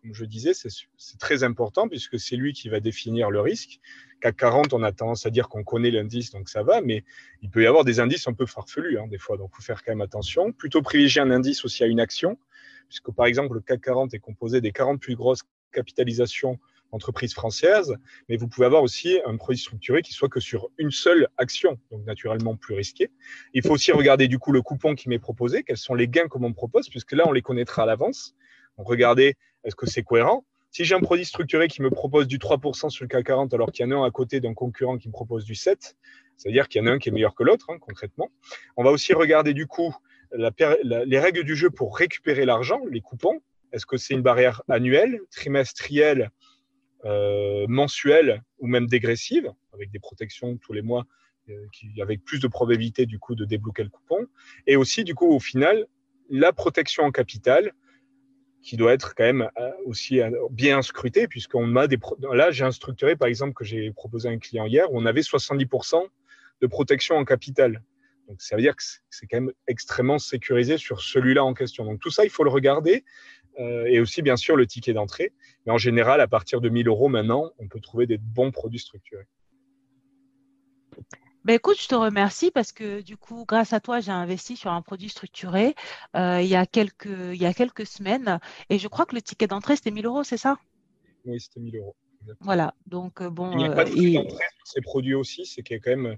comme 0.03 0.13
je 0.13 0.25
disais, 0.25 0.51
c'est 0.53 1.17
très 1.17 1.43
important 1.43 1.87
puisque 1.87 2.19
c'est 2.19 2.35
lui 2.35 2.51
qui 2.51 2.67
va 2.67 2.81
définir 2.81 3.31
le 3.31 3.39
risque. 3.39 3.79
CAC 4.19 4.35
40, 4.35 4.73
on 4.73 4.83
a 4.83 4.91
tendance 4.91 5.25
à 5.25 5.29
dire 5.29 5.47
qu'on 5.47 5.63
connaît 5.63 5.91
l'indice, 5.91 6.29
donc 6.31 6.49
ça 6.49 6.61
va, 6.61 6.81
mais 6.81 7.05
il 7.41 7.49
peut 7.49 7.63
y 7.63 7.67
avoir 7.67 7.85
des 7.85 8.01
indices 8.01 8.27
un 8.27 8.33
peu 8.33 8.45
farfelus 8.45 8.99
hein, 8.99 9.07
des 9.07 9.17
fois, 9.17 9.37
donc 9.37 9.51
il 9.53 9.55
faut 9.55 9.61
faire 9.61 9.81
quand 9.81 9.91
même 9.91 10.01
attention. 10.01 10.51
Plutôt 10.51 10.81
privilégier 10.81 11.21
un 11.21 11.31
indice 11.31 11.63
aussi 11.63 11.85
à 11.85 11.87
une 11.87 12.01
action, 12.01 12.37
puisque 12.89 13.11
par 13.11 13.27
exemple 13.27 13.55
le 13.55 13.61
CAC 13.61 13.79
40 13.79 14.13
est 14.13 14.19
composé 14.19 14.59
des 14.59 14.73
40 14.73 14.99
plus 14.99 15.15
grosses 15.15 15.43
capitalisations 15.71 16.59
entreprises 16.91 17.33
françaises, 17.33 17.95
mais 18.27 18.35
vous 18.35 18.47
pouvez 18.49 18.65
avoir 18.65 18.83
aussi 18.83 19.19
un 19.25 19.37
produit 19.37 19.59
structuré 19.59 20.01
qui 20.01 20.11
soit 20.11 20.29
que 20.29 20.41
sur 20.41 20.69
une 20.77 20.91
seule 20.91 21.29
action, 21.37 21.79
donc 21.91 22.05
naturellement 22.05 22.57
plus 22.57 22.75
risqué. 22.75 23.09
Il 23.53 23.63
faut 23.63 23.71
aussi 23.71 23.93
regarder 23.93 24.27
du 24.27 24.37
coup 24.37 24.51
le 24.51 24.61
coupon 24.61 24.95
qui 24.95 25.07
m'est 25.07 25.17
proposé, 25.17 25.63
quels 25.63 25.77
sont 25.77 25.95
les 25.95 26.09
gains 26.09 26.27
que 26.27 26.37
me 26.37 26.51
propose, 26.51 26.89
puisque 26.89 27.13
là 27.13 27.23
on 27.25 27.31
les 27.31 27.41
connaîtra 27.41 27.83
à 27.83 27.85
l'avance. 27.85 28.35
Regardez 28.77 29.35
est-ce 29.63 29.75
que 29.75 29.85
c'est 29.85 30.03
cohérent? 30.03 30.45
Si 30.71 30.85
j'ai 30.85 30.95
un 30.95 31.01
produit 31.01 31.23
structuré 31.23 31.67
qui 31.67 31.83
me 31.83 31.91
propose 31.91 32.27
du 32.27 32.39
3% 32.39 32.89
sur 32.89 33.03
le 33.03 33.07
CAC 33.07 33.27
40 33.27 33.53
alors 33.53 33.71
qu'il 33.71 33.85
y 33.85 33.87
en 33.87 33.91
a 33.91 34.03
un 34.03 34.07
à 34.07 34.09
côté 34.09 34.39
d'un 34.39 34.55
concurrent 34.55 34.97
qui 34.97 35.07
me 35.07 35.13
propose 35.13 35.45
du 35.45 35.53
7, 35.53 35.95
ça 36.35 36.49
veut 36.49 36.53
dire 36.53 36.67
qu'il 36.67 36.81
y 36.81 36.83
en 36.83 36.87
a 36.87 36.93
un 36.93 36.97
qui 36.99 37.09
est 37.09 37.11
meilleur 37.11 37.35
que 37.35 37.43
l'autre, 37.43 37.67
hein, 37.69 37.77
concrètement. 37.79 38.31
On 38.75 38.83
va 38.83 38.89
aussi 38.89 39.13
regarder 39.13 39.53
du 39.53 39.67
coup 39.67 39.95
les 40.31 41.19
règles 41.19 41.43
du 41.43 41.55
jeu 41.55 41.69
pour 41.69 41.95
récupérer 41.95 42.45
l'argent, 42.45 42.81
les 42.89 43.01
coupons. 43.01 43.39
Est-ce 43.71 43.85
que 43.85 43.97
c'est 43.97 44.15
une 44.15 44.23
barrière 44.23 44.63
annuelle, 44.67 45.19
trimestrielle, 45.31 46.31
euh, 47.05 47.65
mensuelle 47.67 48.43
ou 48.57 48.67
même 48.67 48.87
dégressive, 48.87 49.51
avec 49.73 49.91
des 49.91 49.99
protections 49.99 50.57
tous 50.57 50.73
les 50.73 50.81
mois, 50.81 51.05
euh, 51.49 51.67
avec 52.01 52.23
plus 52.23 52.39
de 52.39 52.47
probabilité 52.47 53.05
du 53.05 53.19
coup 53.19 53.35
de 53.35 53.45
débloquer 53.45 53.83
le 53.83 53.89
coupon? 53.89 54.25
Et 54.65 54.75
aussi 54.75 55.03
du 55.03 55.13
coup 55.13 55.31
au 55.31 55.39
final, 55.39 55.85
la 56.29 56.51
protection 56.51 57.03
en 57.03 57.11
capital, 57.11 57.73
qui 58.63 58.77
doit 58.77 58.93
être 58.93 59.13
quand 59.13 59.25
même 59.25 59.49
euh, 59.59 59.71
aussi 59.85 60.21
euh, 60.21 60.31
bien 60.49 60.81
scruté, 60.81 61.27
puisqu'on 61.27 61.75
a 61.75 61.87
des. 61.87 61.99
Là, 62.31 62.49
j'ai 62.49 62.63
un 62.63 62.71
structuré, 62.71 63.15
par 63.15 63.27
exemple, 63.27 63.53
que 63.53 63.65
j'ai 63.65 63.91
proposé 63.91 64.29
à 64.29 64.31
un 64.31 64.39
client 64.39 64.65
hier, 64.65 64.91
où 64.91 64.99
on 64.99 65.05
avait 65.05 65.21
70% 65.21 66.01
de 66.61 66.67
protection 66.67 67.15
en 67.15 67.25
capital. 67.25 67.83
Donc, 68.29 68.41
ça 68.41 68.55
veut 68.55 68.61
dire 68.61 68.75
que 68.75 68.83
c'est 69.09 69.27
quand 69.27 69.41
même 69.41 69.51
extrêmement 69.67 70.17
sécurisé 70.17 70.77
sur 70.77 71.01
celui-là 71.01 71.43
en 71.43 71.53
question. 71.53 71.83
Donc, 71.83 71.99
tout 71.99 72.09
ça, 72.09 72.23
il 72.23 72.29
faut 72.29 72.45
le 72.45 72.49
regarder. 72.49 73.03
Euh, 73.59 73.85
et 73.85 73.99
aussi, 73.99 74.21
bien 74.21 74.37
sûr, 74.37 74.55
le 74.55 74.65
ticket 74.65 74.93
d'entrée. 74.93 75.33
Mais 75.65 75.73
en 75.73 75.77
général, 75.77 76.21
à 76.21 76.27
partir 76.27 76.61
de 76.61 76.69
1000 76.69 76.87
euros 76.87 77.09
maintenant, 77.09 77.51
on 77.59 77.67
peut 77.67 77.81
trouver 77.81 78.07
des 78.07 78.17
bons 78.17 78.51
produits 78.51 78.79
structurés. 78.79 79.27
Ben 81.45 81.55
écoute, 81.55 81.75
je 81.81 81.87
te 81.87 81.95
remercie 81.95 82.51
parce 82.51 82.71
que 82.71 83.01
du 83.01 83.17
coup, 83.17 83.43
grâce 83.45 83.73
à 83.73 83.81
toi, 83.81 83.99
j'ai 83.99 84.11
investi 84.11 84.55
sur 84.55 84.71
un 84.71 84.81
produit 84.81 85.09
structuré 85.09 85.75
euh, 86.15 86.41
il, 86.41 86.47
y 86.47 86.55
a 86.55 86.65
quelques, 86.65 87.05
il 87.05 87.41
y 87.41 87.45
a 87.45 87.53
quelques 87.53 87.85
semaines 87.85 88.39
et 88.69 88.79
je 88.79 88.87
crois 88.87 89.05
que 89.05 89.15
le 89.15 89.21
ticket 89.21 89.47
d'entrée, 89.47 89.75
c'était 89.75 89.91
1000 89.91 90.05
euros, 90.05 90.23
c'est 90.23 90.37
ça? 90.37 90.57
Oui, 91.25 91.39
c'était 91.41 91.59
1000 91.59 91.77
euros. 91.77 91.95
Voilà, 92.39 92.73
donc 92.87 93.21
euh, 93.21 93.29
bon. 93.29 93.51
Il 93.51 93.57
n'y 93.57 93.65
a 93.65 93.71
pas 93.71 93.83
de 93.83 93.89
ticket 93.89 94.13
d'entrée 94.13 94.45
sur 94.57 94.67
ces 94.67 94.81
produits 94.81 95.15
aussi, 95.15 95.45
c'est 95.45 95.63
qu'il 95.63 95.75
y 95.75 95.79
a 95.79 95.81
quand 95.81 95.91
même 95.91 96.17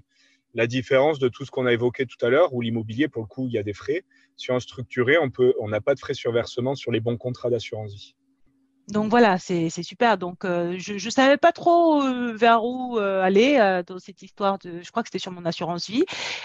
la 0.54 0.66
différence 0.66 1.18
de 1.18 1.28
tout 1.28 1.44
ce 1.44 1.50
qu'on 1.50 1.66
a 1.66 1.72
évoqué 1.72 2.06
tout 2.06 2.24
à 2.24 2.30
l'heure, 2.30 2.54
où 2.54 2.62
l'immobilier, 2.62 3.08
pour 3.08 3.22
le 3.22 3.28
coup, 3.28 3.46
il 3.46 3.52
y 3.52 3.58
a 3.58 3.62
des 3.62 3.74
frais. 3.74 4.04
Sur 4.36 4.54
un 4.54 4.60
structuré, 4.60 5.18
on 5.18 5.30
peut, 5.30 5.54
on 5.60 5.68
n'a 5.68 5.80
pas 5.80 5.94
de 5.94 6.00
frais 6.00 6.14
sur 6.14 6.32
versement 6.32 6.74
sur 6.74 6.92
les 6.92 7.00
bons 7.00 7.18
contrats 7.18 7.50
d'assurance 7.50 7.94
vie. 7.94 8.15
Donc 8.88 9.10
voilà, 9.10 9.36
c'est 9.38 9.68
super. 9.82 10.16
Donc 10.16 10.44
euh, 10.44 10.76
je 10.78 10.92
ne 10.92 11.10
savais 11.10 11.36
pas 11.36 11.50
trop 11.50 12.02
euh, 12.02 12.32
vers 12.36 12.64
où 12.64 12.98
euh, 12.98 13.20
aller 13.20 13.82
dans 13.84 13.98
cette 13.98 14.22
histoire 14.22 14.58
de. 14.58 14.80
Je 14.80 14.90
crois 14.92 15.02
que 15.02 15.08
c'était 15.08 15.18
sur 15.18 15.32
mon 15.32 15.44
assurance 15.44 15.90
vie. 15.90 16.04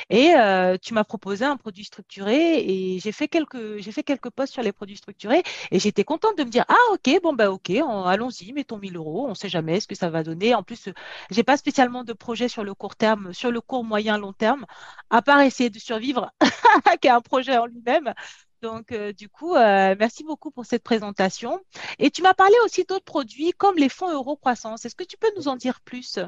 Et 0.09 0.33
tu 0.81 0.93
m'as 0.95 1.03
proposé 1.03 1.45
un 1.45 1.57
produit 1.57 1.83
structuré 1.83 2.59
et 2.59 2.99
j'ai 2.99 3.11
fait 3.11 3.27
quelques 3.27 3.77
j'ai 3.77 3.91
fait 3.91 4.03
quelques 4.03 4.29
posts 4.31 4.53
sur 4.53 4.63
les 4.63 4.71
produits 4.71 4.97
structurés 4.97 5.43
et 5.71 5.79
j'étais 5.79 6.03
contente 6.03 6.37
de 6.37 6.43
me 6.43 6.49
dire 6.49 6.65
ah 6.67 6.93
ok 6.93 7.21
bon 7.21 7.33
bah 7.33 7.51
ok 7.51 7.69
allons-y 8.05 8.53
mettons 8.53 8.77
1000 8.77 8.97
euros 8.97 9.27
on 9.29 9.35
sait 9.35 9.49
jamais 9.49 9.79
ce 9.79 9.87
que 9.87 9.95
ça 9.95 10.09
va 10.09 10.23
donner. 10.23 10.55
En 10.55 10.63
plus 10.63 10.89
j'ai 11.29 11.43
pas 11.43 11.57
spécialement 11.57 12.03
de 12.03 12.13
projet 12.13 12.47
sur 12.47 12.63
le 12.63 12.73
court 12.73 12.95
terme, 12.95 13.33
sur 13.33 13.51
le 13.51 13.61
court 13.61 13.83
moyen 13.83 14.17
long 14.17 14.33
terme, 14.33 14.65
à 15.11 15.21
part 15.21 15.41
essayer 15.41 15.69
de 15.69 15.79
survivre, 15.79 16.31
qui 17.01 17.07
est 17.07 17.11
un 17.11 17.21
projet 17.21 17.57
en 17.57 17.67
lui-même. 17.67 18.13
Donc, 18.61 18.91
euh, 18.91 19.11
du 19.11 19.27
coup, 19.27 19.55
euh, 19.55 19.95
merci 19.97 20.23
beaucoup 20.23 20.51
pour 20.51 20.65
cette 20.65 20.83
présentation. 20.83 21.59
Et 21.97 22.11
tu 22.11 22.21
m'as 22.21 22.35
parlé 22.35 22.53
aussi 22.63 22.83
d'autres 22.83 23.05
produits 23.05 23.53
comme 23.57 23.77
les 23.77 23.89
fonds 23.89 24.13
euro 24.13 24.35
croissance. 24.35 24.85
Est-ce 24.85 24.95
que 24.95 25.03
tu 25.03 25.17
peux 25.17 25.31
nous 25.35 25.47
en 25.47 25.55
dire 25.55 25.81
plus? 25.81 26.19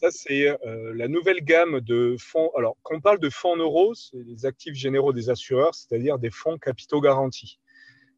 Ça, 0.00 0.10
c'est 0.10 0.48
euh, 0.48 0.92
la 0.94 1.08
nouvelle 1.08 1.40
gamme 1.40 1.80
de 1.80 2.16
fonds. 2.18 2.50
Alors, 2.56 2.76
quand 2.82 2.96
on 2.96 3.00
parle 3.00 3.18
de 3.18 3.28
fonds 3.28 3.54
en 3.54 3.56
euros, 3.56 3.92
c'est 3.94 4.22
les 4.24 4.46
actifs 4.46 4.74
généraux 4.74 5.12
des 5.12 5.30
assureurs, 5.30 5.74
c'est-à-dire 5.74 6.18
des 6.18 6.30
fonds 6.30 6.58
capitaux 6.58 7.00
garantis. 7.00 7.58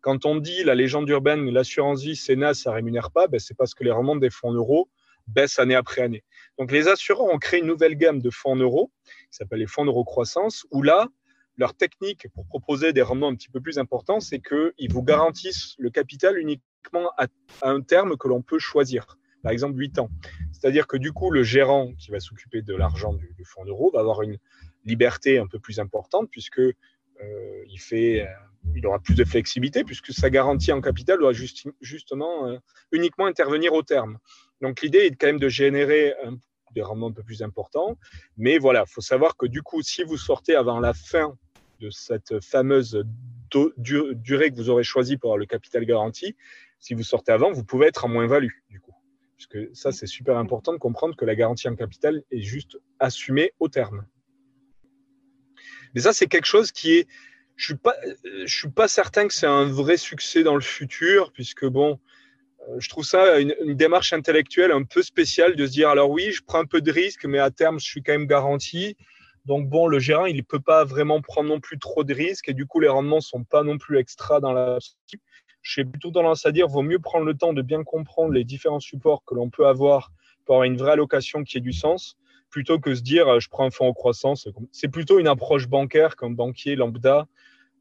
Quand 0.03 0.27
on 0.27 0.37
dit 0.37 0.63
la 0.63 0.75
légende 0.75 1.09
urbaine, 1.09 1.49
l'assurance 1.51 2.03
vie, 2.03 2.15
Sénat, 2.15 2.53
ça 2.53 2.71
ne 2.71 2.75
rémunère 2.75 3.11
pas, 3.11 3.27
ben, 3.27 3.41
c'est 3.41 3.57
parce 3.57 3.75
que 3.75 3.85
les 3.85 3.91
remontes 3.91 4.21
des 4.21 4.31
fonds 4.31 4.51
en 4.51 4.55
euros 4.55 4.91
baissent 5.29 5.59
année 5.59 5.75
après 5.75 6.03
année. 6.03 6.25
Donc, 6.59 6.71
les 6.71 6.89
assureurs 6.89 7.27
ont 7.27 7.39
créé 7.39 7.61
une 7.61 7.67
nouvelle 7.67 7.97
gamme 7.97 8.21
de 8.21 8.31
fonds 8.31 8.53
en 8.53 8.57
euros, 8.57 8.93
qui 9.07 9.39
s'appelle 9.39 9.61
les 9.61 9.67
fonds 9.67 9.87
d'euro 9.87 10.05
croissance, 10.05 10.67
où 10.71 10.83
là, 10.83 11.09
leur 11.57 11.75
technique 11.75 12.29
pour 12.35 12.47
proposer 12.47 12.93
des 12.93 13.03
rendements 13.03 13.29
un 13.29 13.35
petit 13.35 13.49
peu 13.49 13.61
plus 13.61 13.79
importants, 13.79 14.21
c'est 14.21 14.41
qu'ils 14.41 14.93
vous 14.93 15.03
garantissent 15.03 15.75
le 15.79 15.91
capital 15.91 16.39
uniquement 16.39 17.11
à, 17.17 17.27
un 17.63 17.81
terme 17.81 18.17
que 18.17 18.29
l'on 18.29 18.43
peut 18.43 18.59
choisir, 18.59 19.19
par 19.43 19.53
exemple 19.53 19.79
8 19.79 19.99
ans. 19.99 20.11
C'est-à-dire 20.53 20.87
que 20.87 20.97
du 20.97 21.13
coup, 21.13 21.31
le 21.31 21.43
gérant 21.43 21.93
qui 21.95 22.11
va 22.11 22.21
s'occuper 22.21 22.63
de 22.63 22.75
l'argent 22.75 23.15
du, 23.15 23.45
fonds 23.45 23.65
d'euros 23.65 23.91
va 23.93 24.01
avoir 24.01 24.23
une 24.23 24.39
liberté 24.85 25.39
un 25.39 25.47
peu 25.47 25.59
plus 25.59 25.81
importante 25.81 26.29
puisque 26.31 26.61
euh, 26.61 27.65
il, 27.69 27.79
fait, 27.79 28.23
euh, 28.23 28.27
il 28.75 28.87
aura 28.87 28.99
plus 28.99 29.15
de 29.15 29.25
flexibilité 29.25 29.85
puisque 29.85 30.13
sa 30.13 30.31
garantie 30.31 30.73
en 30.73 30.81
capital 30.81 31.19
doit 31.19 31.33
justement 31.81 32.47
euh, 32.47 32.59
uniquement 32.93 33.27
intervenir 33.27 33.73
au 33.73 33.83
terme. 33.83 34.19
Donc 34.61 34.83
l'idée 34.83 34.99
est 34.99 35.17
quand 35.17 35.27
même 35.27 35.41
de 35.41 35.49
générer 35.49 36.15
des 36.77 36.83
rendements 36.83 37.09
un 37.09 37.13
peu 37.13 37.25
plus 37.25 37.43
importants. 37.43 37.99
Mais 38.37 38.59
voilà, 38.59 38.85
il 38.87 38.93
faut 38.93 39.01
savoir 39.01 39.37
que 39.37 39.47
du 39.47 39.63
coup, 39.63 39.83
si 39.83 40.05
vous 40.05 40.17
sortez 40.17 40.55
avant 40.55 40.79
la 40.79 40.93
fin 40.95 41.37
de 41.81 41.91
cette 41.91 42.41
fameuse 42.45 43.05
durée 43.77 44.51
que 44.51 44.57
vous 44.57 44.71
aurez 44.71 44.85
choisie 44.85 45.17
pour 45.17 45.31
avoir 45.31 45.39
le 45.39 45.47
capital 45.47 45.85
garanti, 45.85 46.37
si 46.79 46.95
vous 46.95 47.03
sortez 47.03 47.33
avant, 47.33 47.53
vous 47.53 47.65
pouvez 47.65 47.87
être 47.87 48.05
en 48.05 48.09
moins-value, 48.09 48.53
du 48.71 48.81
coup. 48.81 48.95
Puisque 49.37 49.77
ça, 49.77 49.93
c'est 49.93 50.07
super 50.07 50.39
important 50.39 50.73
de 50.73 50.79
comprendre 50.79 51.15
que 51.17 51.25
la 51.25 51.35
garantie 51.35 51.69
en 51.69 51.77
capital 51.77 52.23
est 52.31 52.41
juste 52.41 52.79
assumée 52.99 53.53
au 53.61 53.69
terme. 53.69 54.07
Mais 55.95 56.01
ça, 56.03 56.13
c'est 56.13 56.27
quelque 56.27 56.47
chose 56.47 56.73
qui 56.73 56.93
est. 56.93 57.09
Je 57.57 57.73
ne 57.73 57.77
suis, 57.79 57.83
pas, 57.83 57.97
suis 58.47 58.71
pas 58.71 58.87
certain 58.87 59.27
que 59.27 59.33
c'est 59.33 59.47
un 59.47 59.65
vrai 59.65 59.97
succès 59.97 60.43
dans 60.43 60.55
le 60.55 60.61
futur, 60.61 61.33
puisque 61.33 61.65
bon, 61.65 61.99
euh, 62.69 62.77
je 62.79 62.89
trouve 62.91 63.05
ça 63.05 63.41
une, 63.41 63.55
une, 63.65 63.75
démarche 63.75 64.13
intellectuelle 64.13 64.73
un 64.73 64.83
peu 64.83 65.03
spéciale 65.03 65.57
de 65.57 65.67
se 65.67 65.73
dire 65.73 65.89
alors 65.89 66.11
oui, 66.11 66.33
je 66.33 66.43
prends 66.43 66.59
un 66.59 66.67
peu 66.67 66.83
de 66.83 66.93
risque, 66.93 67.25
mais 67.25 67.39
à 67.39 67.51
terme, 67.51 67.81
je 67.81 67.87
suis 67.87 68.03
quand 68.03 68.13
même 68.13 68.27
garanti. 68.27 68.97
Donc 69.47 69.69
bon, 69.69 69.87
le 69.87 70.01
gérant, 70.01 70.27
il 70.27 70.37
ne 70.37 70.43
peut 70.43 70.61
pas 70.61 70.85
vraiment 70.85 71.21
prendre 71.23 71.49
non 71.49 71.61
plus 71.61 71.79
trop 71.79 72.03
de 72.03 72.13
risques 72.13 72.49
et 72.49 72.53
du 72.53 72.67
coup, 72.67 72.81
les 72.81 72.89
rendements 72.89 73.17
ne 73.17 73.21
sont 73.21 73.45
pas 73.45 73.63
non 73.63 73.79
plus 73.79 73.97
extra 73.99 74.41
dans 74.41 74.53
la 74.53 74.79
J'ai 75.63 75.85
plutôt 75.85 76.11
tendance 76.11 76.45
à 76.47 76.53
dire, 76.53 76.67
vaut 76.67 76.83
mieux 76.83 76.99
prendre 76.99 77.25
le 77.25 77.35
temps 77.35 77.53
de 77.53 77.63
bien 77.63 77.85
comprendre 77.85 78.33
les 78.33 78.43
différents 78.43 78.81
supports 78.81 79.25
que 79.25 79.37
l'on 79.37 79.49
peut 79.49 79.69
avoir 79.69 80.11
pour 80.45 80.57
avoir 80.57 80.65
une 80.65 80.77
vraie 80.77 80.93
allocation 80.93 81.45
qui 81.45 81.59
ait 81.59 81.61
du 81.61 81.73
sens, 81.73 82.17
plutôt 82.51 82.81
que 82.81 82.95
se 82.95 83.03
dire, 83.03 83.29
euh, 83.29 83.41
je 83.41 83.49
prends 83.49 83.67
un 83.67 83.71
fonds 83.71 83.89
en 83.89 83.93
croissance. 83.93 84.49
C'est 84.73 84.89
plutôt 84.89 85.21
une 85.21 85.29
approche 85.29 85.69
bancaire 85.69 86.17
qu'un 86.17 86.31
banquier 86.31 86.75
lambda 86.75 87.27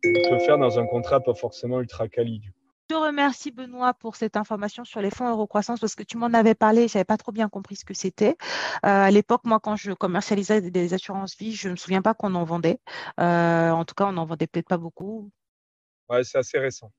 peut 0.01 0.39
faire 0.39 0.59
dans 0.59 0.77
un 0.77 0.85
contrat 0.85 1.19
pas 1.19 1.33
forcément 1.33 1.79
ultra 1.81 2.07
quali. 2.07 2.41
Je 2.43 2.51
te 2.87 2.93
remercie 2.93 3.51
Benoît 3.51 3.93
pour 3.93 4.15
cette 4.15 4.37
information 4.37 4.83
sur 4.83 5.01
les 5.01 5.09
fonds 5.09 5.29
Eurocroissance 5.29 5.79
parce 5.79 5.95
que 5.95 6.03
tu 6.03 6.17
m'en 6.17 6.27
avais 6.27 6.55
parlé, 6.55 6.87
je 6.87 6.97
n'avais 6.97 7.05
pas 7.05 7.17
trop 7.17 7.31
bien 7.31 7.49
compris 7.49 7.75
ce 7.75 7.85
que 7.85 7.93
c'était. 7.93 8.37
Euh, 8.85 9.03
à 9.05 9.11
l'époque, 9.11 9.41
moi, 9.45 9.59
quand 9.59 9.75
je 9.75 9.91
commercialisais 9.91 10.61
des 10.61 10.93
assurances 10.93 11.37
vie, 11.37 11.53
je 11.53 11.67
ne 11.67 11.73
me 11.73 11.77
souviens 11.77 12.01
pas 12.01 12.13
qu'on 12.13 12.35
en 12.35 12.43
vendait. 12.43 12.79
Euh, 13.19 13.71
en 13.71 13.85
tout 13.85 13.95
cas, 13.95 14.05
on 14.05 14.13
n'en 14.13 14.25
vendait 14.25 14.47
peut-être 14.47 14.67
pas 14.67 14.77
beaucoup. 14.77 15.31
Ouais, 16.09 16.23
c'est 16.23 16.37
assez 16.37 16.59
récent. 16.59 16.91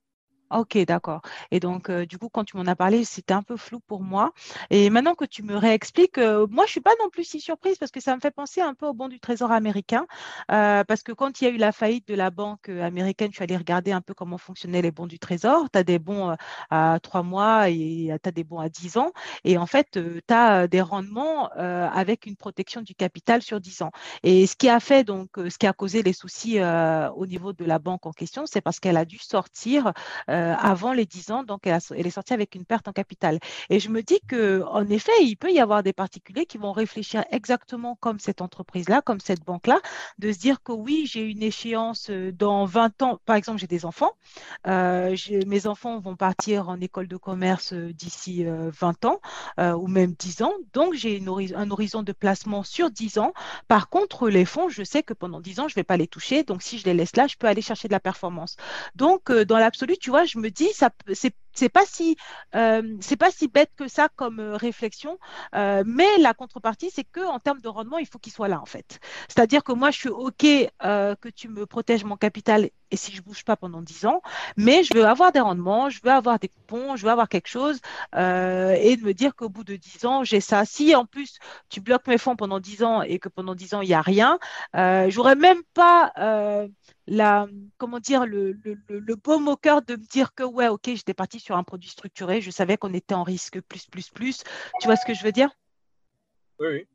Ok, 0.53 0.79
d'accord. 0.87 1.23
Et 1.51 1.59
donc, 1.59 1.91
du 1.91 2.19
coup, 2.19 2.29
quand 2.29 2.45
tu 2.45 2.57
m'en 2.57 2.67
as 2.67 2.77
parlé, 2.77 3.05
c'était 3.05 3.35
un 3.35 3.43
peu 3.43 3.57
flou 3.57 3.81
pour 3.81 4.01
moi. 4.01 4.33
Et 4.71 4.91
maintenant 4.91 5.17
que 5.17 5.25
tu 5.25 5.43
me 5.43 5.57
réexpliques, 5.57 6.19
moi, 6.19 6.67
je 6.67 6.71
suis 6.71 6.81
pas 6.81 6.93
non 7.01 7.11
plus 7.11 7.25
si 7.25 7.41
surprise 7.41 7.79
parce 7.79 7.91
que 7.91 7.99
ça 7.99 8.15
me 8.15 8.21
fait 8.21 8.31
penser 8.31 8.61
un 8.61 8.73
peu 8.75 8.87
au 8.87 8.93
bon 8.93 9.09
du 9.09 9.19
Trésor 9.19 9.51
américain. 9.51 10.07
Parce 10.47 11.03
que 11.03 11.11
quand 11.11 11.41
il 11.41 11.45
y 11.45 11.47
a 11.49 11.51
eu 11.51 11.57
la 11.57 11.73
faillite 11.73 12.07
de 12.07 12.15
la 12.15 12.31
banque 12.31 12.69
américaine, 12.69 13.31
je 13.33 13.37
suis 13.37 13.43
allée 13.43 13.57
regarder 13.57 13.91
un 13.91 14.01
peu 14.01 14.15
comment 14.15 14.39
fonctionnaient 14.39 14.83
les 14.83 14.93
bons 14.93 15.09
du 15.09 15.19
Trésor. 15.19 15.69
Tu 15.73 15.79
as 15.81 15.83
des 15.83 15.99
bons 15.99 16.37
à 16.71 16.99
trois 17.03 17.25
mois 17.25 17.69
et 17.69 18.17
tu 18.23 18.29
as 18.29 18.33
des 18.33 18.45
bons 18.45 18.61
à 18.61 18.69
dix 18.69 18.99
ans. 18.99 19.11
Et 19.43 19.59
en 19.59 19.67
fait, 19.67 19.99
tu 19.99 20.33
as 20.33 20.69
des 20.69 20.81
rendements 20.81 21.49
avec 21.49 22.25
une 22.25 22.37
protection 22.37 22.83
du 22.83 22.95
capital 22.95 23.43
sur 23.43 23.61
dix 23.61 23.83
ans. 23.83 23.91
Et 24.23 24.47
ce 24.47 24.55
qui 24.55 24.69
a 24.69 24.79
fait, 24.79 25.03
donc, 25.03 25.31
ce 25.37 25.59
qui 25.59 25.67
a 25.67 25.73
causé 25.73 26.05
les 26.05 26.13
soucis 26.13 26.61
au 26.61 27.27
niveau 27.27 27.53
de 27.53 27.65
la 27.65 27.81
banque 27.81 28.07
en 28.07 28.13
question, 28.13 28.47
c'est 28.47 28.61
parce 28.61 28.79
qu'elle 28.79 28.97
a 28.97 29.05
dû 29.05 29.19
sortir 29.19 29.93
euh, 30.37 30.55
avant 30.59 30.93
les 30.93 31.07
10 31.07 31.31
ans, 31.31 31.45
donc 31.45 31.67
elle, 31.67 32.07
est 32.07 32.11
sortie 32.11 32.35
avec 32.35 32.55
une 32.55 32.65
perte 32.65 32.89
en 32.89 32.93
capital. 32.93 33.39
Et 33.71 33.81
je 33.81 33.89
me 33.89 34.03
dis 34.03 34.21
que 34.29 34.63
en 34.69 34.87
effet, 34.89 35.13
il 35.23 35.37
peut 35.37 35.51
y 35.51 35.61
avoir 35.61 35.83
des 35.83 35.95
particuliers 35.95 36.45
qui 36.45 36.59
vont 36.59 36.73
réfléchir 36.73 37.25
exactement 37.31 37.97
comme 38.01 38.19
cette 38.19 38.43
entreprise-là, 38.43 39.01
comme 39.01 39.21
cette 39.21 39.45
banque-là, 39.45 39.81
de 40.19 40.33
se 40.33 40.39
dire 40.39 40.63
que 40.63 40.73
oui, 40.73 41.09
j'ai 41.11 41.23
une 41.23 41.43
échéance 41.43 42.11
euh, 42.11 42.33
dans 42.33 42.67
20 42.67 43.03
ans. 43.03 43.19
Par 43.25 43.37
exemple, 43.37 43.59
j'ai 43.59 43.67
des 43.67 43.87
enfants. 43.87 44.13
Euh, 44.67 45.17
mes 45.47 45.67
enfants 45.67 46.01
vont 46.01 46.17
partir 46.17 46.69
en 46.69 46.81
école 46.81 47.09
de 47.09 47.17
commerce 47.17 47.73
d'ici 47.73 48.45
20 48.47 49.05
ans 49.07 49.21
ou 49.59 49.87
même 49.87 50.13
10 50.13 50.43
ans. 50.43 50.53
Donc, 50.73 50.95
j'ai 50.95 51.23
un 51.55 51.71
horizon 51.71 52.03
de 52.03 52.13
placement 52.13 52.63
sur 52.63 52.91
10 52.91 53.19
ans. 53.19 53.33
Par 53.69 53.89
contre, 53.89 54.29
les 54.29 54.45
fonds, 54.45 54.69
je 54.69 54.83
sais 54.83 55.03
que 55.03 55.15
pendant 55.15 55.41
10 55.41 55.61
ans, 55.61 55.69
je 55.69 55.73
ne 55.73 55.77
vais 55.77 55.85
pas 55.85 55.97
les 55.97 56.07
toucher. 56.07 56.43
Donc, 56.43 56.63
si 56.63 56.79
je 56.79 56.85
les 56.85 56.95
laisse 56.95 57.17
là, 57.17 57.27
je 57.27 57.37
peux 57.37 57.47
aller 57.47 57.63
chercher 57.63 57.89
de 57.89 57.93
la 57.93 58.01
performance. 58.01 58.57
Donc, 58.95 59.33
dans 59.33 59.59
l'absolu, 59.59 59.97
tu 59.99 60.11
vois, 60.11 60.26
je 60.27 60.39
me 60.39 60.51
dis, 60.51 60.73
ça, 60.73 60.91
c'est 61.15 61.35
c'est 61.57 61.69
pas 61.69 61.85
si 61.87 62.17
euh, 62.55 62.97
c'est 63.01 63.17
pas 63.17 63.31
si 63.31 63.49
bête 63.49 63.71
que 63.77 63.89
ça 63.89 64.09
comme 64.15 64.41
euh, 64.41 64.57
réflexion, 64.57 65.19
euh, 65.55 65.83
mais 65.87 66.19
la 66.19 66.35
contrepartie 66.35 66.91
c'est 66.93 67.05
que 67.05 67.21
en 67.21 67.39
termes 67.41 67.61
de 67.61 67.69
rendement 67.69 67.99
il 67.99 68.07
faut 68.07 68.19
qu'il 68.19 68.33
soit 68.33 68.49
là 68.49 68.61
en 68.61 68.67
fait. 68.67 69.01
C'est-à-dire 69.29 69.65
que 69.65 69.73
moi 69.73 69.91
je 69.91 69.99
suis 69.99 70.09
ok 70.09 70.43
que 70.43 71.29
tu 71.29 71.49
me 71.49 71.67
protèges 71.67 72.05
mon 72.05 72.17
capital 72.17 72.71
et 72.93 72.97
si 72.97 73.13
je 73.13 73.21
bouge 73.21 73.45
pas 73.45 73.57
pendant 73.57 73.83
10 73.83 74.07
ans, 74.07 74.23
mais 74.57 74.85
je 74.85 74.95
veux 74.95 75.05
avoir 75.05 75.33
des 75.33 75.41
rendements, 75.41 75.91
je 75.91 76.01
veux 76.05 76.11
avoir 76.13 76.39
des 76.39 76.49
coupons, 76.49 76.95
je 76.95 77.05
veux 77.05 77.11
avoir 77.11 77.29
quelque 77.29 77.49
chose 77.49 77.81
et 78.13 78.97
de 78.97 79.05
me 79.05 79.13
dire 79.13 79.35
qu'au 79.35 79.49
bout 79.49 79.65
de 79.65 79.77
10 79.77 80.07
ans 80.07 80.25
j'ai 80.25 80.41
ça. 80.41 80.65
Si 80.65 80.95
en 80.95 81.07
plus 81.07 81.39
tu 81.69 81.81
bloques 81.81 82.07
mes 82.07 82.19
fonds 82.19 82.37
pendant 82.37 82.61
10 82.61 82.83
ans 82.85 83.03
et 83.03 83.19
que 83.19 83.29
pendant 83.29 83.55
10 83.55 83.75
ans 83.75 83.81
il 83.81 83.89
y 83.89 83.95
a 83.95 84.03
rien, 84.03 84.39
j'aurais 85.09 85.37
même 85.37 85.63
pas 85.75 86.13
la, 87.07 87.47
comment 87.79 88.01
dire, 88.01 88.27
le, 88.27 88.53
le, 88.53 88.77
le, 88.89 89.17
baume 89.17 89.49
au 89.49 89.57
cœur 89.57 89.83
de 89.83 89.95
me 89.95 90.05
dire 90.05 90.35
que, 90.35 90.43
ouais, 90.43 90.69
ok, 90.69 90.83
j'étais 90.87 91.15
partie 91.15 91.39
sur 91.47 91.57
un 91.57 91.63
produit 91.63 91.89
structuré, 91.89 92.41
je 92.41 92.51
savais 92.51 92.77
qu'on 92.77 92.93
était 92.93 93.15
en 93.15 93.23
risque 93.23 93.61
plus, 93.61 93.87
plus, 93.87 94.11
plus. 94.11 94.43
Tu 94.81 94.87
vois 94.87 94.97
ce 94.97 95.07
que 95.07 95.15
je 95.15 95.23
veux 95.23 95.31
dire? 95.31 95.51
Oui, 96.59 96.67
oui. 96.69 96.87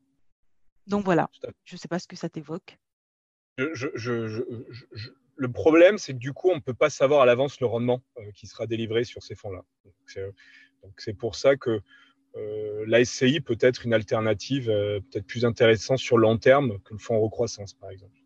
Donc 0.87 1.05
voilà, 1.05 1.29
je 1.63 1.75
ne 1.75 1.77
sais 1.77 1.87
pas 1.87 1.99
ce 1.99 2.07
que 2.07 2.17
ça 2.17 2.27
t'évoque. 2.27 2.77
Je, 3.57 3.87
je, 3.95 4.43
le 5.35 5.51
problème, 5.51 5.97
c'est 5.97 6.13
que 6.13 6.17
du 6.17 6.33
coup, 6.33 6.49
on 6.49 6.55
ne 6.55 6.61
peut 6.61 6.73
pas 6.73 6.89
savoir 6.89 7.21
à 7.21 7.25
l'avance 7.25 7.61
le 7.61 7.67
rendement 7.67 8.01
euh, 8.17 8.31
qui 8.35 8.47
sera 8.47 8.67
délivré 8.67 9.05
sur 9.05 9.23
ces 9.23 9.35
fonds-là. 9.35 9.63
Donc 10.83 10.99
c'est 10.99 11.13
pour 11.13 11.35
ça 11.35 11.55
que 11.55 11.79
euh, 12.35 12.83
la 12.87 13.05
SCI 13.05 13.39
peut 13.39 13.57
être 13.61 13.85
une 13.85 13.93
alternative 13.93 14.69
euh, 14.69 14.99
peut-être 14.99 15.27
plus 15.27 15.45
intéressante 15.45 15.99
sur 15.99 16.17
long 16.17 16.37
terme 16.37 16.79
que 16.79 16.93
le 16.93 16.99
fonds 16.99 17.15
en 17.15 17.21
recroissance, 17.21 17.73
par 17.73 17.89
exemple. 17.89 18.17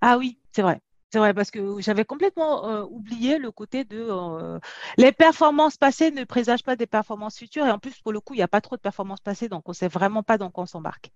Ah 0.00 0.18
oui, 0.18 0.38
c'est 0.52 0.62
vrai. 0.62 0.80
C'est 1.10 1.18
vrai, 1.18 1.32
parce 1.32 1.50
que 1.50 1.80
j'avais 1.80 2.04
complètement 2.04 2.68
euh, 2.68 2.84
oublié 2.84 3.38
le 3.38 3.50
côté 3.50 3.84
de 3.84 4.08
euh, 4.10 4.58
les 4.98 5.10
performances 5.10 5.78
passées 5.78 6.10
ne 6.10 6.24
présagent 6.24 6.62
pas 6.62 6.76
des 6.76 6.86
performances 6.86 7.38
futures. 7.38 7.66
Et 7.66 7.70
en 7.70 7.78
plus, 7.78 7.98
pour 8.02 8.12
le 8.12 8.20
coup, 8.20 8.34
il 8.34 8.38
n'y 8.38 8.42
a 8.42 8.48
pas 8.48 8.60
trop 8.60 8.76
de 8.76 8.82
performances 8.82 9.20
passées, 9.20 9.48
donc 9.48 9.66
on 9.66 9.70
ne 9.70 9.76
sait 9.76 9.88
vraiment 9.88 10.22
pas 10.22 10.36
dans 10.36 10.50
quoi 10.50 10.64
on 10.64 10.66
s'embarque. 10.66 11.10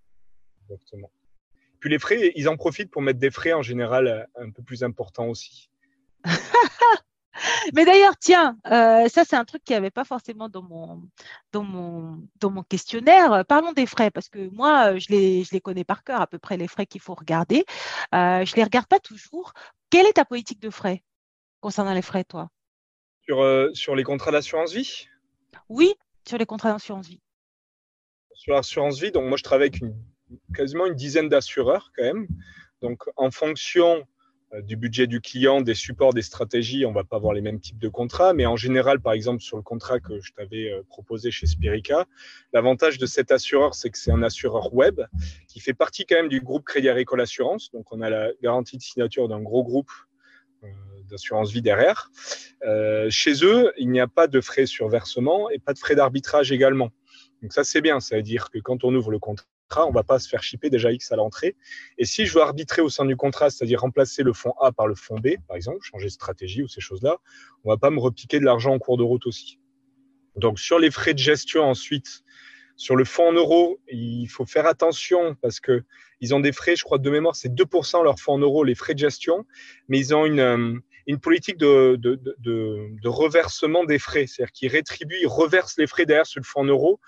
Exactement. 0.63 1.11
Puis 1.79 1.91
les 1.91 1.99
frais, 1.99 2.33
ils 2.37 2.49
en 2.49 2.57
profitent 2.57 2.91
pour 2.91 3.03
mettre 3.03 3.19
des 3.19 3.31
frais 3.31 3.53
en 3.53 3.63
général 3.63 4.29
un 4.37 4.51
peu 4.51 4.63
plus 4.63 4.83
importants 4.83 5.27
aussi. 5.27 5.69
Mais 7.75 7.85
d'ailleurs, 7.85 8.17
tiens, 8.19 8.59
euh, 8.67 9.09
ça 9.09 9.25
c'est 9.25 9.37
un 9.37 9.45
truc 9.45 9.65
qui 9.65 9.73
n'y 9.73 9.77
avait 9.77 9.91
pas 9.91 10.05
forcément 10.05 10.49
dans 10.49 10.63
mon, 10.63 11.03
dans, 11.53 11.63
mon, 11.63 12.27
dans 12.41 12.51
mon 12.51 12.63
questionnaire. 12.63 13.45
Parlons 13.47 13.73
des 13.73 13.87
frais, 13.87 14.11
parce 14.11 14.29
que 14.29 14.49
moi, 14.51 14.99
je 14.99 15.09
les, 15.11 15.45
je 15.45 15.51
les 15.53 15.61
connais 15.61 15.85
par 15.85 16.05
cœur, 16.05 16.21
à 16.21 16.27
peu 16.27 16.39
près 16.39 16.57
les 16.57 16.69
frais 16.69 16.87
qu'il 16.87 17.01
faut 17.01 17.15
regarder. 17.15 17.65
je 18.13 18.19
ne 18.19 18.57
les 18.57 18.65
regarde 18.65 18.87
pas 18.87 19.01
toujours. 19.01 19.53
Quelle 19.91 20.07
est 20.07 20.15
ta 20.15 20.25
politique 20.25 20.61
de 20.61 20.71
frais 20.71 21.03
concernant 21.61 21.95
les 21.95 22.03
frais, 22.03 22.25
toi? 22.25 22.51
Sur, 23.25 23.41
euh, 23.41 23.71
sur 23.73 23.95
les 23.95 24.03
contrats 24.03 24.33
d'assurance 24.33 24.73
vie? 24.73 25.07
Oui, 25.69 25.95
sur 26.27 26.39
les 26.39 26.47
contrats 26.47 26.73
d'assurance 26.73 27.07
vie. 27.07 27.21
Sur 28.35 28.55
l'assurance 28.55 29.01
vie, 29.01 29.13
donc 29.13 29.29
moi 29.29 29.37
je 29.37 29.45
travaille 29.45 29.69
avec 29.69 29.81
quasiment 30.55 30.87
une 30.87 30.95
dizaine 30.95 31.29
d'assureurs 31.29 31.93
quand 31.97 32.03
même. 32.03 32.27
Donc 32.81 33.05
en 33.17 33.31
fonction 33.31 33.99
euh, 33.99 34.03
du 34.61 34.77
budget 34.77 35.07
du 35.07 35.21
client, 35.21 35.63
des 35.63 35.75
supports, 35.75 36.13
des 36.13 36.23
stratégies, 36.23 36.85
on 36.85 36.93
va 36.93 37.05
pas 37.05 37.17
avoir 37.17 37.33
les 37.33 37.41
mêmes 37.41 37.61
types 37.61 37.79
de 37.79 37.89
contrats, 37.89 38.35
mais 38.35 38.45
en 38.45 38.57
général, 38.57 39.01
par 39.01 39.15
exemple, 39.15 39.43
sur 39.43 39.57
le 39.57 39.63
contrat 39.63 39.99
que 39.99 40.21
je 40.21 40.33
t'avais 40.33 40.71
euh, 40.71 40.83
proposé 40.89 41.31
chez 41.31 41.47
Spirica, 41.47 42.07
l'avantage 42.53 42.99
de 42.99 43.07
cet 43.07 43.33
assureur, 43.33 43.75
c'est 43.75 43.91
que 43.91 43.99
c'est 43.99 44.11
un 44.11 44.23
assureur 44.23 44.75
web 44.75 45.01
qui 45.49 45.61
fait 45.61 45.73
partie 45.73 46.05
quand 46.05 46.17
même 46.17 46.29
du 46.29 46.41
groupe 46.41 46.65
Crédit 46.65 46.91
Agricole 46.91 47.21
Assurance. 47.23 47.71
Donc, 47.73 47.93
on 47.93 48.03
a 48.03 48.11
la 48.11 48.31
garantie 48.43 48.77
de 48.77 48.83
signature 48.83 49.29
d'un 49.29 49.41
gros 49.41 49.65
groupe 49.65 49.91
euh, 50.65 50.69
d'assurance 51.09 51.51
vie 51.51 51.63
derrière. 51.63 52.11
chez 53.09 53.45
eux, 53.45 53.73
il 53.79 53.91
n'y 53.91 54.01
a 54.01 54.07
pas 54.07 54.27
de 54.27 54.41
frais 54.41 54.67
sur 54.67 54.89
versement 54.89 55.51
et 55.51 55.59
pas 55.59 55.73
de 55.73 55.79
frais 55.79 55.95
d'arbitrage 55.95 56.53
également. 56.53 56.91
Donc 57.43 57.53
ça, 57.53 57.65
c'est 57.65 57.81
bien. 57.81 58.01
Ça 58.01 58.17
veut 58.17 58.23
dire 58.23 58.51
que 58.51 58.59
quand 58.61 58.85
on 58.85 58.95
ouvre 58.95 59.11
le 59.11 59.19
contrat, 59.19 59.47
on 59.81 59.91
ne 59.91 59.95
va 59.95 60.03
pas 60.03 60.19
se 60.19 60.29
faire 60.29 60.43
shipper 60.43 60.71
déjà 60.71 60.93
X 60.93 61.13
à 61.13 61.17
l'entrée. 61.17 61.57
Et 61.99 62.05
si 62.05 62.27
je 62.27 62.35
veux 62.35 62.43
arbitrer 62.43 62.83
au 62.83 62.89
sein 62.89 63.05
du 63.05 63.17
contrat, 63.17 63.51
c'est-à-dire 63.51 63.81
remplacer 63.81 64.23
le 64.23 64.33
fonds 64.33 64.55
A 64.61 64.73
par 64.73 64.87
le 64.87 64.95
fonds 64.95 65.19
B, 65.19 65.31
par 65.49 65.57
exemple, 65.57 65.79
changer 65.83 66.07
de 66.07 66.13
stratégie 66.13 66.63
ou 66.63 66.69
ces 66.69 66.81
choses-là, 66.81 67.17
on 67.65 67.71
va 67.71 67.77
pas 67.77 67.91
me 67.91 68.01
repiquer 68.01 68.39
de 68.39 68.45
l'argent 68.45 68.73
en 68.73 68.79
cours 68.79 68.97
de 68.97 69.03
route 69.03 69.27
aussi. 69.27 69.59
Donc 70.37 70.59
sur 70.59 70.79
les 70.79 70.91
frais 70.91 71.15
de 71.15 71.19
gestion 71.19 71.65
ensuite, 71.65 72.23
sur 72.77 72.97
le 72.97 73.05
fonds 73.05 73.29
en 73.29 73.33
euros, 73.33 73.81
il 73.89 74.27
faut 74.27 74.47
faire 74.47 74.67
attention 74.67 75.37
parce 75.41 75.61
que 75.61 75.85
ils 76.21 76.35
ont 76.35 76.41
des 76.41 76.53
frais, 76.53 76.77
je 76.77 76.85
crois 76.85 76.99
de 76.99 77.11
mémoire, 77.11 77.35
c'est 77.35 77.53
2% 77.53 78.03
leur 78.05 78.19
fonds 78.19 78.35
en 78.35 78.39
euros, 78.39 78.65
les 78.65 78.75
frais 78.75 78.95
de 78.95 78.99
gestion, 78.99 79.45
mais 79.89 79.99
ils 79.99 80.15
ont 80.15 80.25
une, 80.25 80.41
euh, 80.41 80.75
une 81.07 81.19
politique 81.19 81.57
de, 81.59 81.97
de, 81.97 82.15
de, 82.15 82.89
de, 83.03 83.09
reversement 83.09 83.85
des 83.85 83.99
frais, 83.99 84.27
c'est-à-dire 84.27 84.53
qu'ils 84.53 84.69
rétribuent, 84.69 85.19
ils 85.21 85.27
reversent 85.27 85.77
les 85.79 85.89
frais 85.89 86.07
derrière 86.07 86.27
sur 86.27 86.41
le 86.41 86.45
fonds 86.45 86.61
en 86.61 86.65
euros 86.65 87.01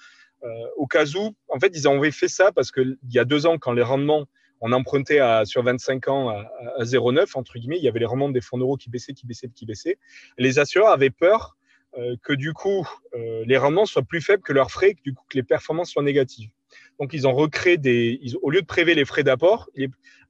au 0.76 0.86
cas 0.86 1.06
où, 1.16 1.34
en 1.48 1.58
fait, 1.58 1.72
ils 1.74 1.88
avaient 1.88 2.10
fait 2.10 2.28
ça 2.28 2.52
parce 2.52 2.70
qu'il 2.70 2.98
y 3.10 3.18
a 3.18 3.24
deux 3.24 3.46
ans, 3.46 3.58
quand 3.58 3.72
les 3.72 3.82
rendements, 3.82 4.26
on 4.60 4.72
empruntait 4.72 5.18
à, 5.18 5.44
sur 5.44 5.62
25 5.62 6.08
ans 6.08 6.28
à, 6.28 6.50
à 6.78 6.84
0,9, 6.84 7.30
entre 7.34 7.58
guillemets, 7.58 7.78
il 7.78 7.84
y 7.84 7.88
avait 7.88 8.00
les 8.00 8.06
rendements 8.06 8.28
des 8.28 8.40
fonds 8.40 8.58
d'euros 8.58 8.76
qui 8.76 8.90
baissaient, 8.90 9.12
qui 9.12 9.26
baissaient, 9.26 9.48
qui 9.48 9.66
baissaient. 9.66 9.98
les 10.38 10.58
assureurs 10.58 10.90
avaient 10.90 11.10
peur 11.10 11.56
euh, 11.98 12.16
que 12.22 12.32
du 12.32 12.52
coup, 12.52 12.86
euh, 13.14 13.44
les 13.46 13.56
rendements 13.56 13.86
soient 13.86 14.02
plus 14.02 14.20
faibles 14.20 14.42
que 14.42 14.52
leurs 14.52 14.70
frais, 14.70 14.94
que 14.94 15.02
du 15.04 15.14
coup, 15.14 15.24
que 15.28 15.36
les 15.36 15.44
performances 15.44 15.90
soient 15.90 16.02
négatives. 16.02 16.50
Donc, 16.98 17.12
ils 17.12 17.28
ont 17.28 17.34
recréé 17.34 17.76
des, 17.76 18.20
au 18.42 18.50
lieu 18.50 18.62
de 18.62 18.66
prélever 18.66 18.96
les 18.96 19.04
frais 19.04 19.22
d'apport, 19.22 19.70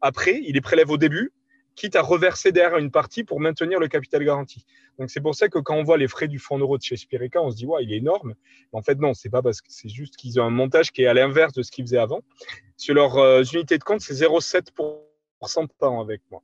après, 0.02 0.40
ils 0.44 0.52
les 0.52 0.60
prélèvent 0.60 0.90
au 0.90 0.98
début 0.98 1.32
quitte 1.74 1.96
à 1.96 2.02
reverser 2.02 2.52
derrière 2.52 2.78
une 2.78 2.90
partie 2.90 3.24
pour 3.24 3.40
maintenir 3.40 3.80
le 3.80 3.88
capital 3.88 4.24
garanti. 4.24 4.64
Donc 4.98 5.10
c'est 5.10 5.20
pour 5.20 5.34
ça 5.34 5.48
que 5.48 5.58
quand 5.58 5.76
on 5.76 5.82
voit 5.82 5.98
les 5.98 6.08
frais 6.08 6.28
du 6.28 6.38
fonds 6.38 6.58
euro 6.58 6.78
de 6.78 6.82
chez 6.82 6.96
Spirica, 6.96 7.42
on 7.42 7.50
se 7.50 7.56
dit 7.56 7.66
ouais, 7.66 7.84
il 7.84 7.92
est 7.92 7.96
énorme. 7.98 8.34
Mais 8.72 8.78
en 8.78 8.82
fait 8.82 8.98
non, 8.98 9.14
c'est 9.14 9.30
pas 9.30 9.42
parce 9.42 9.60
que 9.60 9.68
c'est 9.70 9.88
juste 9.88 10.16
qu'ils 10.16 10.40
ont 10.40 10.44
un 10.44 10.50
montage 10.50 10.92
qui 10.92 11.02
est 11.02 11.06
à 11.06 11.14
l'inverse 11.14 11.52
de 11.52 11.62
ce 11.62 11.70
qu'ils 11.70 11.84
faisaient 11.84 11.98
avant. 11.98 12.20
Sur 12.76 12.94
leurs 12.94 13.16
euh, 13.18 13.42
unités 13.42 13.78
de 13.78 13.84
compte, 13.84 14.00
c'est 14.00 14.14
0,7% 14.14 15.68
par 15.78 15.92
an 15.92 16.00
avec 16.00 16.22
moi. 16.30 16.42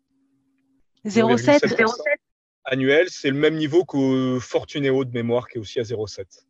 0,7 1.07 1.75
annuel, 2.65 3.09
c'est 3.09 3.31
le 3.31 3.37
même 3.37 3.57
niveau 3.57 3.85
que 3.85 4.39
Fortuneo 4.41 5.05
de 5.05 5.13
mémoire 5.13 5.49
qui 5.49 5.59
est 5.59 5.61
aussi 5.61 5.81
à 5.81 5.83
0,7. 5.83 6.45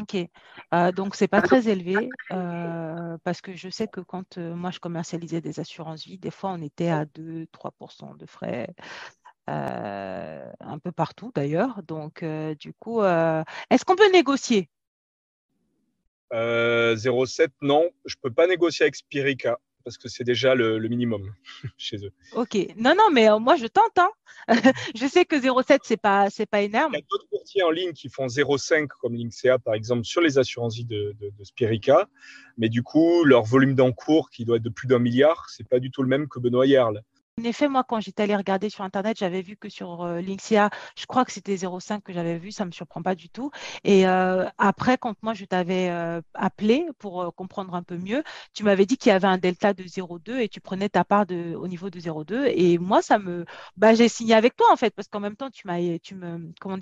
Ok, 0.00 0.16
euh, 0.74 0.90
donc 0.90 1.14
c'est 1.14 1.28
pas 1.28 1.40
très 1.40 1.68
élevé 1.68 2.08
euh, 2.32 3.16
parce 3.22 3.40
que 3.40 3.54
je 3.54 3.68
sais 3.68 3.86
que 3.86 4.00
quand 4.00 4.38
euh, 4.38 4.56
moi 4.56 4.72
je 4.72 4.80
commercialisais 4.80 5.40
des 5.40 5.60
assurances 5.60 6.04
vie, 6.04 6.18
des 6.18 6.32
fois 6.32 6.50
on 6.50 6.62
était 6.62 6.88
à 6.88 7.04
2-3% 7.04 8.16
de 8.16 8.26
frais 8.26 8.74
euh, 9.48 10.50
un 10.58 10.78
peu 10.80 10.90
partout 10.90 11.30
d'ailleurs. 11.32 11.80
Donc 11.84 12.24
du 12.58 12.74
coup, 12.74 13.02
est-ce 13.02 13.84
qu'on 13.84 13.94
peut 13.94 14.10
négocier? 14.10 14.68
0,7 16.32 17.50
non, 17.62 17.88
je 18.04 18.16
peux 18.20 18.32
pas 18.32 18.48
négocier 18.48 18.84
avec 18.84 18.96
Spirica 18.96 19.60
parce 19.84 19.98
que 19.98 20.08
c'est 20.08 20.24
déjà 20.24 20.54
le, 20.54 20.78
minimum 20.88 21.32
chez 21.78 21.98
eux. 22.04 22.12
Ok, 22.34 22.56
non, 22.76 22.94
non, 22.96 23.10
mais 23.12 23.28
euh, 23.28 23.38
moi 23.38 23.56
je 23.56 23.66
tente. 23.66 23.98
Hein. 23.98 24.10
je 24.94 25.06
sais 25.06 25.24
que 25.24 25.36
0,7 25.36 25.80
c'est 25.82 25.96
pas 25.96 26.28
c'est 26.30 26.46
pas 26.46 26.62
énorme. 26.62 26.92
Il 26.94 26.98
y 26.98 27.02
a 27.02 27.06
d'autres 27.10 27.28
courtiers 27.28 27.62
en 27.62 27.70
ligne 27.70 27.92
qui 27.92 28.08
font 28.08 28.26
0,5 28.26 28.88
comme 29.00 29.14
Linksea 29.14 29.58
par 29.58 29.74
exemple 29.74 30.04
sur 30.04 30.20
les 30.20 30.38
assurances 30.38 30.76
de, 30.78 31.14
de, 31.20 31.30
de, 31.30 31.44
Spirica, 31.44 32.08
mais 32.58 32.68
du 32.68 32.82
coup 32.82 33.24
leur 33.24 33.44
volume 33.44 33.74
d'encours 33.74 34.30
qui 34.30 34.44
doit 34.44 34.56
être 34.56 34.62
de 34.62 34.70
plus 34.70 34.88
d'un 34.88 34.98
milliard, 34.98 35.48
c'est 35.50 35.68
pas 35.68 35.78
du 35.78 35.90
tout 35.90 36.02
le 36.02 36.08
même 36.08 36.28
que 36.28 36.38
Benoît 36.38 36.66
Yerle. 36.66 37.02
En 37.40 37.42
effet, 37.44 37.68
moi, 37.68 37.82
quand 37.82 37.98
j'étais 38.00 38.22
allée 38.22 38.36
regarder 38.36 38.70
sur 38.70 38.84
Internet, 38.84 39.18
j'avais 39.18 39.42
vu 39.42 39.56
que 39.56 39.68
sur 39.68 40.02
euh, 40.02 40.20
je 40.22 41.06
crois 41.06 41.24
que 41.24 41.32
c'était 41.32 41.56
0,5 41.56 42.00
que 42.04 42.12
j'avais 42.12 42.38
vu, 42.38 42.52
ça 42.52 42.62
ne 42.64 42.68
me 42.68 42.72
surprend 42.72 43.02
pas 43.02 43.16
du 43.16 43.28
tout. 43.28 43.50
Et 43.82 44.06
euh, 44.06 44.48
après, 44.56 44.98
quand 44.98 45.20
moi, 45.22 45.34
je 45.34 45.44
t'avais 45.44 45.88
euh, 45.90 46.20
appelé 46.34 46.86
pour 46.98 47.34
comprendre 47.34 47.74
un 47.74 47.82
peu 47.82 47.96
mieux, 47.98 48.22
tu 48.52 48.62
m'avais 48.62 48.86
dit 48.86 48.96
qu'il 48.98 49.10
y 49.10 49.12
avait 49.12 49.26
un 49.26 49.38
delta 49.38 49.74
de 49.74 49.82
0,2 49.82 50.38
et 50.38 50.48
tu 50.48 50.60
prenais 50.60 50.88
ta 50.88 51.04
part 51.04 51.26
au 51.56 51.66
niveau 51.66 51.90
de 51.90 51.98
0,2. 51.98 52.46
Et 52.54 52.78
moi, 52.78 53.02
ça 53.02 53.18
me, 53.18 53.44
bah, 53.76 53.94
j'ai 53.94 54.08
signé 54.08 54.34
avec 54.34 54.54
toi, 54.56 54.68
en 54.72 54.76
fait, 54.76 54.94
parce 54.94 55.08
qu'en 55.08 55.20
même 55.20 55.36
temps, 55.36 55.50
tu 55.50 55.66
m'as, 55.66 55.98
tu 55.98 56.14
me, 56.14 56.52
comment 56.60 56.78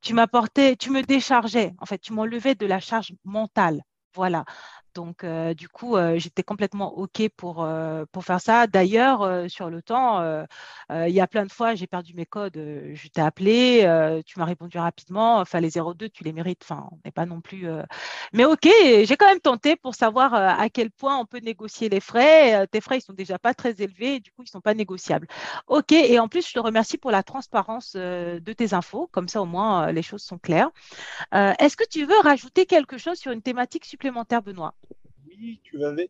tu 0.00 0.14
m'apportais, 0.14 0.76
tu 0.76 0.90
me 0.90 1.02
déchargeais, 1.02 1.74
en 1.80 1.86
fait, 1.86 1.98
tu 1.98 2.12
m'enlevais 2.12 2.54
de 2.54 2.66
la 2.66 2.80
charge 2.80 3.12
mentale. 3.24 3.82
Voilà. 4.14 4.44
Donc, 4.96 5.24
euh, 5.24 5.52
du 5.52 5.68
coup, 5.68 5.96
euh, 5.96 6.18
j'étais 6.18 6.42
complètement 6.42 6.96
OK 6.96 7.28
pour, 7.36 7.62
euh, 7.62 8.06
pour 8.12 8.24
faire 8.24 8.40
ça. 8.40 8.66
D'ailleurs, 8.66 9.50
sur 9.50 9.68
le 9.68 9.82
temps, 9.82 10.22
il 10.90 11.10
y 11.10 11.20
a 11.20 11.26
plein 11.26 11.44
de 11.44 11.52
fois, 11.52 11.74
j'ai 11.74 11.86
perdu 11.86 12.14
mes 12.14 12.24
codes. 12.24 12.54
je 12.56 13.08
t'ai 13.08 13.20
appelé, 13.20 13.82
tu 14.24 14.38
m'as 14.38 14.46
répondu 14.46 14.78
rapidement. 14.78 15.38
Enfin, 15.38 15.60
les 15.60 15.78
02, 15.78 16.08
tu 16.08 16.24
les 16.24 16.32
mérites. 16.32 16.62
Enfin, 16.64 16.88
on 16.92 16.98
n'est 17.04 17.10
pas 17.10 17.26
non 17.26 17.40
plus. 17.42 17.68
Mais 18.32 18.44
OK, 18.46 18.66
j'ai 19.04 19.16
quand 19.18 19.26
même 19.26 19.40
tenté 19.40 19.76
pour 19.76 19.94
savoir 19.94 20.32
à 20.34 20.68
quel 20.70 20.90
point 20.90 21.18
on 21.18 21.26
peut 21.26 21.40
négocier 21.40 21.88
les 21.90 22.00
frais. 22.00 22.66
tes 22.68 22.80
frais, 22.80 22.98
ils 22.98 23.02
sont 23.02 23.12
déjà 23.12 23.38
pas 23.38 23.52
très 23.54 23.72
élevés. 23.82 24.20
du 24.20 24.30
coup, 24.30 24.42
ils 24.42 24.44
ne 24.44 24.50
sont 24.50 24.60
pas 24.62 24.74
négociables. 24.74 25.26
OK. 25.66 25.92
Et 25.92 26.18
en 26.18 26.28
plus, 26.28 26.48
je 26.48 26.54
te 26.54 26.60
remercie 26.60 26.96
pour 26.96 27.10
la 27.10 27.22
transparence 27.22 27.94
de 27.96 28.52
tes 28.54 28.72
infos. 28.72 29.08
Comme 29.12 29.28
ça, 29.28 29.42
au 29.42 29.46
moins, 29.46 29.92
les 29.92 30.02
choses 30.02 30.22
sont 30.22 30.38
claires. 30.38 30.70
Est-ce 31.32 31.76
que 31.76 31.84
tu 31.88 32.06
veux 32.06 32.18
rajouter 32.20 32.64
quelque 32.66 32.96
chose 32.98 33.18
sur 33.18 33.32
une 33.32 33.42
thématique 33.42 33.84
supplémentaire, 33.84 34.42
Benoît? 34.42 34.74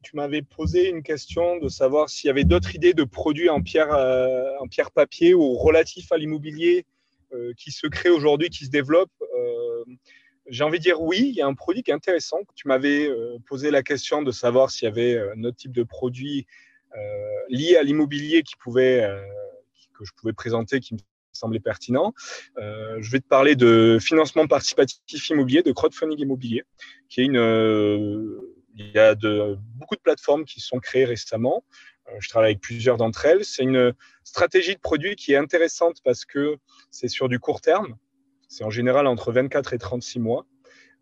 Tu 0.02 0.16
m'avais 0.16 0.42
posé 0.42 0.88
une 0.88 1.02
question 1.02 1.58
de 1.58 1.68
savoir 1.68 2.08
s'il 2.08 2.28
y 2.28 2.30
avait 2.30 2.44
d'autres 2.44 2.74
idées 2.74 2.94
de 2.94 3.04
produits 3.04 3.48
en 3.48 3.62
pierre, 3.62 3.92
euh, 3.92 4.50
en 4.60 4.68
pierre 4.68 4.90
papier 4.90 5.34
ou 5.34 5.54
relatifs 5.54 6.12
à 6.12 6.16
l'immobilier 6.16 6.86
euh, 7.32 7.52
qui 7.56 7.72
se 7.72 7.86
créent 7.86 8.10
aujourd'hui, 8.10 8.50
qui 8.50 8.64
se 8.64 8.70
développent. 8.70 9.10
Euh, 9.22 9.84
j'ai 10.48 10.64
envie 10.64 10.78
de 10.78 10.84
dire 10.84 11.00
oui, 11.00 11.28
il 11.28 11.34
y 11.34 11.42
a 11.42 11.46
un 11.46 11.54
produit 11.54 11.82
qui 11.82 11.90
est 11.90 11.94
intéressant. 11.94 12.38
Tu 12.54 12.68
m'avais 12.68 13.10
posé 13.48 13.72
la 13.72 13.82
question 13.82 14.22
de 14.22 14.30
savoir 14.30 14.70
s'il 14.70 14.84
y 14.84 14.88
avait 14.88 15.18
un 15.18 15.42
autre 15.42 15.56
type 15.56 15.72
de 15.72 15.82
produit 15.82 16.46
lié 17.48 17.76
à 17.76 17.82
l'immobilier 17.82 18.44
que 18.44 18.48
je 20.04 20.12
pouvais 20.16 20.32
présenter, 20.32 20.78
qui 20.78 20.94
me 20.94 21.00
semblait 21.32 21.58
pertinent. 21.58 22.14
je 22.56 23.10
vais 23.10 23.18
te 23.18 23.26
parler 23.26 23.56
de 23.56 23.98
financement 24.00 24.46
participatif 24.46 25.30
immobilier, 25.30 25.64
de 25.64 25.72
crowdfunding 25.72 26.20
immobilier, 26.20 26.62
qui 27.08 27.22
est 27.22 27.24
une 27.24 27.38
il 28.76 28.90
y 28.92 28.98
a 28.98 29.14
beaucoup 29.74 29.96
de 29.96 30.00
plateformes 30.00 30.44
qui 30.44 30.60
sont 30.60 30.78
créées 30.78 31.04
récemment. 31.04 31.64
Euh, 32.08 32.16
je 32.20 32.28
travaille 32.28 32.50
avec 32.50 32.60
plusieurs 32.60 32.96
d'entre 32.96 33.24
elles. 33.26 33.44
C'est 33.44 33.62
une 33.62 33.94
stratégie 34.22 34.74
de 34.74 34.80
produit 34.80 35.16
qui 35.16 35.32
est 35.32 35.36
intéressante 35.36 36.00
parce 36.04 36.24
que 36.24 36.58
c'est 36.90 37.08
sur 37.08 37.28
du 37.28 37.38
court 37.38 37.60
terme. 37.60 37.96
C'est 38.48 38.64
en 38.64 38.70
général 38.70 39.06
entre 39.06 39.32
24 39.32 39.72
et 39.72 39.78
36 39.78 40.20
mois. 40.20 40.46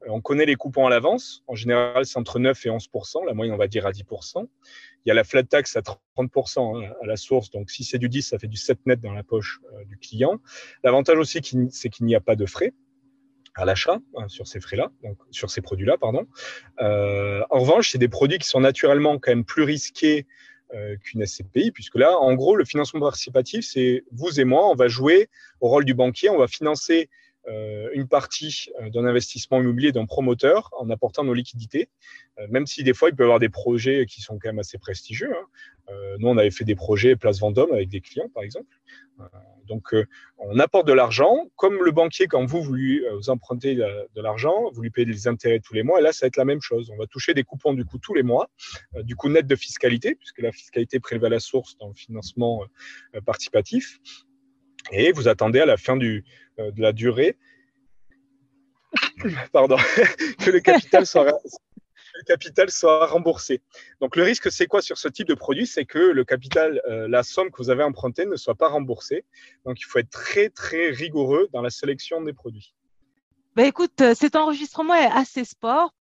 Euh, 0.02 0.10
on 0.10 0.20
connaît 0.20 0.46
les 0.46 0.54
coupons 0.54 0.86
à 0.86 0.90
l'avance. 0.90 1.42
En 1.46 1.54
général, 1.54 2.06
c'est 2.06 2.18
entre 2.18 2.38
9 2.38 2.66
et 2.66 2.70
11 2.70 2.88
La 3.26 3.34
moyenne, 3.34 3.54
on 3.54 3.58
va 3.58 3.68
dire 3.68 3.86
à 3.86 3.92
10 3.92 4.04
Il 4.36 5.08
y 5.08 5.10
a 5.10 5.14
la 5.14 5.24
flat 5.24 5.42
tax 5.42 5.76
à 5.76 5.82
30% 6.16 6.84
hein, 6.84 6.92
à 7.02 7.06
la 7.06 7.16
source. 7.16 7.50
Donc, 7.50 7.70
si 7.70 7.84
c'est 7.84 7.98
du 7.98 8.08
10, 8.08 8.22
ça 8.22 8.38
fait 8.38 8.48
du 8.48 8.56
7 8.56 8.86
net 8.86 9.00
dans 9.00 9.12
la 9.12 9.24
poche 9.24 9.60
euh, 9.72 9.84
du 9.84 9.98
client. 9.98 10.38
L'avantage 10.82 11.18
aussi, 11.18 11.40
c'est 11.70 11.88
qu'il 11.88 12.06
n'y 12.06 12.14
a 12.14 12.20
pas 12.20 12.36
de 12.36 12.46
frais 12.46 12.72
à 13.54 13.64
l'achat 13.64 13.98
hein, 14.16 14.28
sur 14.28 14.46
ces 14.46 14.60
frais-là, 14.60 14.90
sur 15.30 15.50
ces 15.50 15.60
produits-là, 15.60 15.96
pardon. 15.98 16.26
Euh, 16.80 17.42
en 17.50 17.60
revanche, 17.60 17.90
c'est 17.90 17.98
des 17.98 18.08
produits 18.08 18.38
qui 18.38 18.48
sont 18.48 18.60
naturellement 18.60 19.18
quand 19.18 19.30
même 19.30 19.44
plus 19.44 19.62
risqués 19.62 20.26
euh, 20.74 20.96
qu'une 20.96 21.24
SCPI, 21.24 21.70
puisque 21.70 21.96
là, 21.96 22.18
en 22.18 22.34
gros, 22.34 22.56
le 22.56 22.64
financement 22.64 23.00
participatif, 23.00 23.64
c'est 23.64 24.04
vous 24.12 24.40
et 24.40 24.44
moi, 24.44 24.68
on 24.68 24.74
va 24.74 24.88
jouer 24.88 25.28
au 25.60 25.68
rôle 25.68 25.84
du 25.84 25.94
banquier, 25.94 26.30
on 26.30 26.38
va 26.38 26.48
financer 26.48 27.08
une 27.94 28.08
partie 28.08 28.70
euh, 28.80 28.90
d'un 28.90 29.04
investissement 29.04 29.60
immobilier 29.60 29.92
d'un 29.92 30.06
promoteur 30.06 30.70
en 30.78 30.90
apportant 30.90 31.24
nos 31.24 31.34
liquidités, 31.34 31.88
euh, 32.38 32.46
même 32.48 32.66
si 32.66 32.82
des 32.82 32.94
fois 32.94 33.08
il 33.08 33.16
peut 33.16 33.22
y 33.22 33.26
avoir 33.26 33.38
des 33.38 33.48
projets 33.48 34.06
qui 34.06 34.20
sont 34.20 34.38
quand 34.38 34.48
même 34.48 34.58
assez 34.58 34.78
prestigieux. 34.78 35.32
Hein. 35.32 35.46
nous, 36.18 36.28
on 36.28 36.38
avait 36.38 36.50
fait 36.50 36.64
des 36.64 36.74
projets 36.74 37.16
Place 37.16 37.40
Vendôme 37.40 37.72
avec 37.72 37.88
des 37.88 38.00
clients, 38.00 38.28
par 38.32 38.42
exemple. 38.42 38.80
donc, 39.66 39.94
on 40.38 40.58
apporte 40.58 40.86
de 40.86 40.92
l'argent, 40.92 41.50
comme 41.56 41.82
le 41.82 41.90
banquier, 41.90 42.26
quand 42.26 42.44
vous, 42.46 42.62
vous, 42.62 42.72
lui, 42.72 43.04
vous 43.14 43.28
empruntez 43.30 43.74
de 43.74 44.20
l'argent, 44.22 44.70
vous 44.72 44.82
lui 44.82 44.90
payez 44.90 45.06
des 45.06 45.28
intérêts 45.28 45.60
tous 45.60 45.74
les 45.74 45.82
mois, 45.82 46.00
et 46.00 46.02
là, 46.02 46.12
ça 46.12 46.24
va 46.24 46.28
être 46.28 46.36
la 46.36 46.46
même 46.46 46.62
chose. 46.62 46.90
On 46.90 46.96
va 46.96 47.06
toucher 47.06 47.34
des 47.34 47.44
coupons 47.44 47.74
du 47.74 47.84
coup 47.84 47.98
tous 47.98 48.14
les 48.14 48.22
mois, 48.22 48.48
du 49.02 49.14
coup 49.14 49.28
net 49.28 49.46
de 49.46 49.56
fiscalité, 49.56 50.14
puisque 50.14 50.40
la 50.40 50.52
fiscalité 50.52 51.00
prélevée 51.00 51.26
à 51.26 51.30
la 51.30 51.40
source 51.40 51.76
dans 51.76 51.88
le 51.88 51.94
financement 51.94 52.64
participatif. 53.26 54.00
Et 54.92 55.12
vous 55.12 55.28
attendez 55.28 55.60
à 55.60 55.66
la 55.66 55.76
fin 55.76 55.96
du, 55.96 56.24
euh, 56.58 56.70
de 56.70 56.80
la 56.80 56.92
durée 56.92 57.36
pardon, 59.52 59.76
que 60.38 60.50
le 60.50 60.60
capital 60.60 61.06
soit, 61.06 61.24
le 62.14 62.22
capital 62.24 62.70
soit 62.70 63.06
remboursé. 63.06 63.60
Donc 64.00 64.16
le 64.16 64.22
risque, 64.22 64.50
c'est 64.50 64.66
quoi 64.66 64.82
sur 64.82 64.98
ce 64.98 65.08
type 65.08 65.28
de 65.28 65.34
produit? 65.34 65.66
C'est 65.66 65.84
que 65.84 65.98
le 65.98 66.24
capital, 66.24 66.80
euh, 66.88 67.08
la 67.08 67.22
somme 67.22 67.50
que 67.50 67.56
vous 67.58 67.70
avez 67.70 67.82
empruntée 67.82 68.26
ne 68.26 68.36
soit 68.36 68.54
pas 68.54 68.68
remboursée. 68.68 69.24
Donc 69.64 69.80
il 69.80 69.84
faut 69.84 69.98
être 69.98 70.10
très 70.10 70.48
très 70.48 70.90
rigoureux 70.90 71.48
dans 71.52 71.62
la 71.62 71.70
sélection 71.70 72.22
des 72.22 72.32
produits. 72.32 72.74
Ben 73.56 73.66
écoute, 73.66 74.00
euh, 74.00 74.14
cet 74.14 74.36
enregistrement 74.36 74.94
est 74.94 75.10
assez 75.12 75.44
sport. 75.44 75.92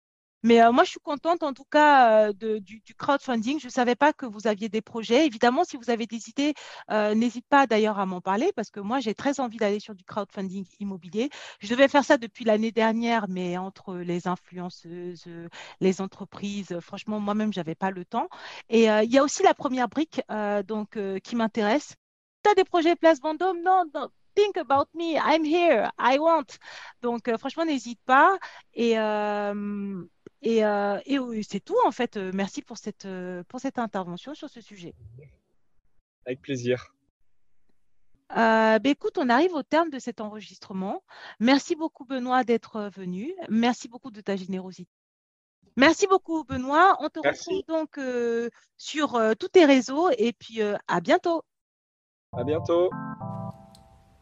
Mais 0.42 0.60
euh, 0.62 0.72
moi, 0.72 0.84
je 0.84 0.90
suis 0.90 1.00
contente 1.00 1.42
en 1.42 1.52
tout 1.52 1.64
cas 1.64 2.28
euh, 2.30 2.60
du, 2.60 2.82
crowdfunding. 2.96 3.60
Je 3.60 3.66
ne 3.66 3.70
savais 3.70 3.94
pas 3.94 4.12
que 4.12 4.26
vous 4.26 4.46
aviez 4.46 4.68
des 4.68 4.82
projets. 4.82 5.26
Évidemment, 5.26 5.64
si 5.64 5.76
vous 5.76 5.90
avez 5.90 6.06
des 6.06 6.28
idées, 6.28 6.54
euh, 6.90 7.14
n'hésite 7.14 7.46
pas 7.48 7.66
d'ailleurs 7.66 7.98
à 7.98 8.06
m'en 8.06 8.20
parler 8.20 8.52
parce 8.54 8.70
que 8.70 8.80
moi, 8.80 9.00
j'ai 9.00 9.14
très 9.14 9.40
envie 9.40 9.58
d'aller 9.58 9.80
sur 9.80 9.94
du 9.94 10.04
crowdfunding 10.04 10.66
immobilier. 10.80 11.30
Je 11.60 11.68
devais 11.68 11.88
faire 11.88 12.04
ça 12.04 12.18
depuis 12.18 12.44
l'année 12.44 12.72
dernière, 12.72 13.26
mais 13.28 13.56
entre 13.56 13.94
les 13.96 14.26
influenceuses, 14.26 15.26
les 15.80 16.00
entreprises, 16.00 16.78
franchement, 16.80 17.20
moi-même, 17.20 17.52
je 17.52 17.60
n'avais 17.60 17.74
pas 17.74 17.90
le 17.90 18.04
temps. 18.04 18.28
Et 18.68 18.84
il 18.86 19.12
y 19.12 19.18
a 19.18 19.22
aussi 19.22 19.42
la 19.42 19.54
première 19.54 19.88
brique 19.88 20.20
donc, 20.66 20.98
qui 21.22 21.36
m'intéresse. 21.36 21.94
Tu 22.44 22.50
as 22.50 22.54
des 22.54 22.64
projets 22.64 22.96
Place 22.96 23.20
Vendôme? 23.20 23.62
Non, 23.62 23.84
non 23.94 24.08
think 24.34 24.56
about 24.56 24.88
me, 24.94 25.18
I'm 25.18 25.44
here, 25.44 25.90
I 25.98 26.18
want. 26.18 26.58
Donc, 27.02 27.30
franchement, 27.38 27.64
n'hésite 27.64 28.00
pas. 28.06 28.38
Et, 28.74 28.96
et, 30.42 30.64
euh, 30.64 30.98
c'est 31.48 31.64
tout, 31.64 31.76
en 31.86 31.92
fait. 31.92 32.16
Euh, 32.16 32.32
merci 32.34 32.62
pour 32.62 32.76
cette, 32.76 33.06
euh, 33.06 33.42
pour 33.44 33.60
cette 33.60 33.78
intervention 33.78 34.34
sur 34.34 34.50
ce 34.50 34.60
sujet. 34.60 34.94
Avec 36.26 36.42
plaisir. 36.42 36.94
Ben, 38.34 38.80
écoute, 38.84 39.18
on 39.18 39.28
arrive 39.28 39.52
au 39.52 39.62
terme 39.62 39.90
de 39.90 39.98
cet 39.98 40.20
enregistrement. 40.20 41.02
Merci 41.38 41.76
beaucoup, 41.76 42.04
Benoît, 42.04 42.44
d'être 42.44 42.90
venu. 42.94 43.34
Merci 43.50 43.88
beaucoup 43.88 44.10
de 44.10 44.22
ta 44.22 44.36
générosité. 44.36 44.90
Merci 45.76 46.06
beaucoup, 46.06 46.42
Benoît. 46.44 46.96
On 47.00 47.08
te 47.08 47.18
retrouve 47.18 47.62
donc 47.68 48.00
sur 48.78 49.20
tous 49.38 49.48
tes 49.48 49.66
réseaux 49.66 50.08
et 50.16 50.32
puis 50.32 50.62
à 50.62 51.00
bientôt. 51.00 51.42
À 52.32 52.42
bientôt. 52.42 52.88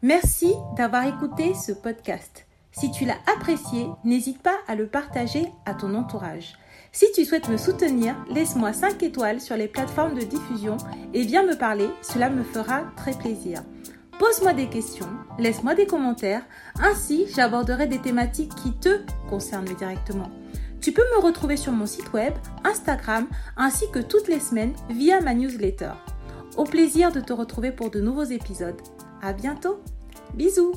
Merci 0.02 0.54
d'avoir 0.76 1.06
écouté 1.06 1.54
ce 1.54 1.70
podcast. 1.70 2.49
Si 2.80 2.90
tu 2.90 3.04
l'as 3.04 3.18
apprécié, 3.30 3.90
n'hésite 4.04 4.40
pas 4.40 4.56
à 4.66 4.74
le 4.74 4.86
partager 4.86 5.52
à 5.66 5.74
ton 5.74 5.94
entourage. 5.94 6.54
Si 6.92 7.04
tu 7.14 7.26
souhaites 7.26 7.50
me 7.50 7.58
soutenir, 7.58 8.16
laisse-moi 8.30 8.72
5 8.72 9.02
étoiles 9.02 9.42
sur 9.42 9.54
les 9.54 9.68
plateformes 9.68 10.14
de 10.14 10.24
diffusion 10.24 10.78
et 11.12 11.20
viens 11.20 11.44
me 11.44 11.58
parler, 11.58 11.90
cela 12.00 12.30
me 12.30 12.42
fera 12.42 12.84
très 12.96 13.12
plaisir. 13.12 13.62
Pose-moi 14.18 14.54
des 14.54 14.66
questions, 14.66 15.10
laisse-moi 15.38 15.74
des 15.74 15.84
commentaires, 15.84 16.40
ainsi 16.82 17.26
j'aborderai 17.36 17.86
des 17.86 17.98
thématiques 17.98 18.54
qui 18.54 18.72
te 18.72 19.00
concernent 19.28 19.74
directement. 19.76 20.30
Tu 20.80 20.92
peux 20.92 21.04
me 21.14 21.22
retrouver 21.22 21.58
sur 21.58 21.72
mon 21.72 21.84
site 21.84 22.14
web, 22.14 22.32
Instagram, 22.64 23.26
ainsi 23.58 23.90
que 23.92 23.98
toutes 23.98 24.28
les 24.28 24.40
semaines 24.40 24.72
via 24.88 25.20
ma 25.20 25.34
newsletter. 25.34 25.92
Au 26.56 26.64
plaisir 26.64 27.12
de 27.12 27.20
te 27.20 27.34
retrouver 27.34 27.72
pour 27.72 27.90
de 27.90 28.00
nouveaux 28.00 28.24
épisodes. 28.24 28.80
À 29.20 29.34
bientôt. 29.34 29.82
Bisous 30.32 30.72